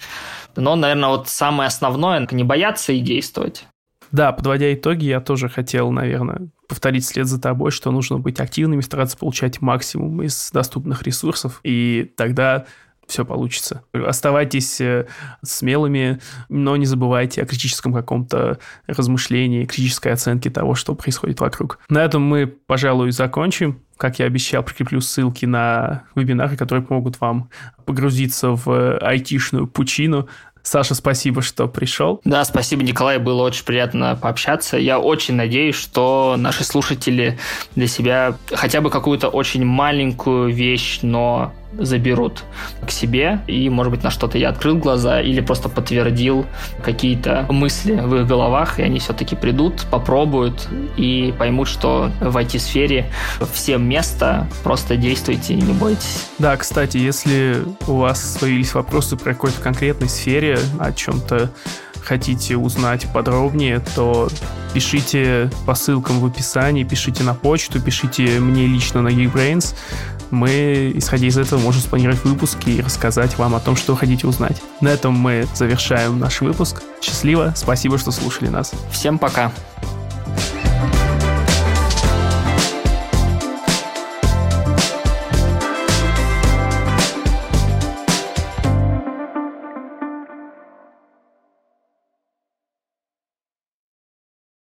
Но, 0.56 0.76
наверное, 0.76 1.10
вот 1.10 1.28
самое 1.28 1.68
основное– 1.68 2.28
не 2.32 2.44
бояться 2.44 2.94
и 2.94 3.00
действовать. 3.00 3.66
Да, 4.12 4.32
подводя 4.32 4.74
итоги, 4.74 5.06
я 5.06 5.22
тоже 5.22 5.50
хотел, 5.50 5.92
наверное, 5.92 6.50
повторить 6.68 7.06
след 7.06 7.28
за 7.28 7.40
тобой, 7.42 7.72
что 7.72 7.92
нужно 7.92 8.20
быть 8.20 8.40
активными, 8.40 8.82
стараться 8.82 9.18
получать 9.18 9.62
максимум 9.62 10.22
из 10.24 10.52
доступных 10.52 11.04
ресурсов, 11.04 11.60
и 11.64 12.12
тогда 12.16 12.66
все 13.10 13.26
получится. 13.26 13.82
Оставайтесь 13.92 14.80
э, 14.80 15.08
смелыми, 15.44 16.20
но 16.48 16.78
не 16.78 16.86
забывайте 16.86 17.42
о 17.42 17.46
критическом 17.46 17.94
каком-то 17.94 18.60
размышлении, 18.88 19.66
критической 19.66 20.14
оценке 20.14 20.50
того, 20.50 20.76
что 20.76 20.94
происходит 20.96 21.42
вокруг. 21.42 21.80
На 21.90 22.04
этом 22.06 22.22
мы, 22.22 22.48
пожалуй, 22.48 23.12
закончим. 23.12 23.82
Как 23.98 24.20
я 24.20 24.26
обещал, 24.26 24.64
прикреплю 24.64 25.02
ссылки 25.02 25.46
на 25.46 26.04
вебинары, 26.16 26.56
которые 26.56 26.86
помогут 26.86 27.20
вам 27.20 27.50
погрузиться 27.86 28.52
в 28.52 28.98
айтишную 29.00 29.68
пучину, 29.68 30.30
Саша, 30.64 30.96
спасибо, 30.96 31.42
что 31.42 31.68
пришел. 31.68 32.22
Да, 32.26 32.44
спасибо, 32.46 32.84
Николай, 32.84 33.18
было 33.18 33.44
очень 33.44 33.66
приятно 33.66 34.18
пообщаться. 34.22 34.78
Я 34.78 35.00
очень 35.00 35.36
надеюсь, 35.36 35.76
что 35.76 36.36
наши 36.38 36.64
слушатели 36.64 37.38
для 37.76 37.88
себя 37.88 38.36
хотя 38.52 38.82
бы 38.82 38.90
какую-то 38.90 39.30
очень 39.30 39.66
маленькую 39.66 40.54
вещь, 40.54 41.00
но 41.02 41.54
заберут 41.78 42.44
к 42.86 42.92
себе, 42.92 43.42
и, 43.48 43.70
может 43.70 43.92
быть, 43.92 44.04
на 44.04 44.10
что-то 44.10 44.38
я 44.38 44.50
открыл 44.50 44.78
глаза 44.78 45.22
или 45.22 45.42
просто 45.42 45.70
подтвердил 45.70 46.46
какие-то 46.84 47.46
мысли 47.50 47.94
в 47.94 48.16
их 48.16 48.28
головах, 48.28 48.80
и 48.80 48.84
они 48.84 49.00
все-таки 49.00 49.36
придут, 49.36 49.86
попробуют 49.92 50.68
и 50.98 51.34
поймут, 51.38 51.68
что 51.68 52.12
в 52.20 52.36
IT-сфере 52.38 53.12
всем 53.54 53.88
место, 53.88 54.48
просто 54.64 54.96
действуйте 54.96 55.54
и 55.54 55.62
не 55.62 55.74
бойтесь. 55.74 56.28
Да, 56.40 56.58
кстати, 56.58 56.98
если 56.98 57.58
у 57.88 57.96
вас 57.98 58.38
появились 58.40 58.74
вопросы 58.74 59.16
про 59.16 59.34
какой-то 59.34 59.62
конкретной 59.62 60.10
сфере, 60.10 60.60
о 60.80 60.92
чем-то 60.92 61.52
хотите 62.04 62.58
узнать 62.58 63.08
подробнее, 63.14 63.82
то 63.96 64.30
пишите 64.74 65.52
по 65.66 65.76
ссылкам 65.76 66.20
в 66.20 66.26
описании, 66.26 66.84
пишите 66.84 67.24
на 67.24 67.34
почту, 67.34 67.82
пишите 67.82 68.40
мне 68.40 68.68
лично 68.68 69.02
на 69.02 69.10
Geekbrains 69.10 69.76
мы, 70.32 70.92
исходя 70.96 71.28
из 71.28 71.38
этого, 71.38 71.60
можем 71.60 71.82
спланировать 71.82 72.24
выпуски 72.24 72.70
и 72.70 72.82
рассказать 72.82 73.38
вам 73.38 73.56
о 73.56 73.60
том, 73.60 73.76
что 73.76 73.96
хотите 73.96 74.28
узнать. 74.28 74.62
На 74.82 74.90
этом 74.90 75.14
мы 75.14 75.48
завершаем 75.56 76.20
наш 76.20 76.42
выпуск. 76.42 76.82
Счастливо, 77.02 77.54
спасибо, 77.56 77.98
что 77.98 78.12
слушали 78.12 78.50
нас. 78.50 78.74
Всем 78.92 79.18
пока. 79.18 79.52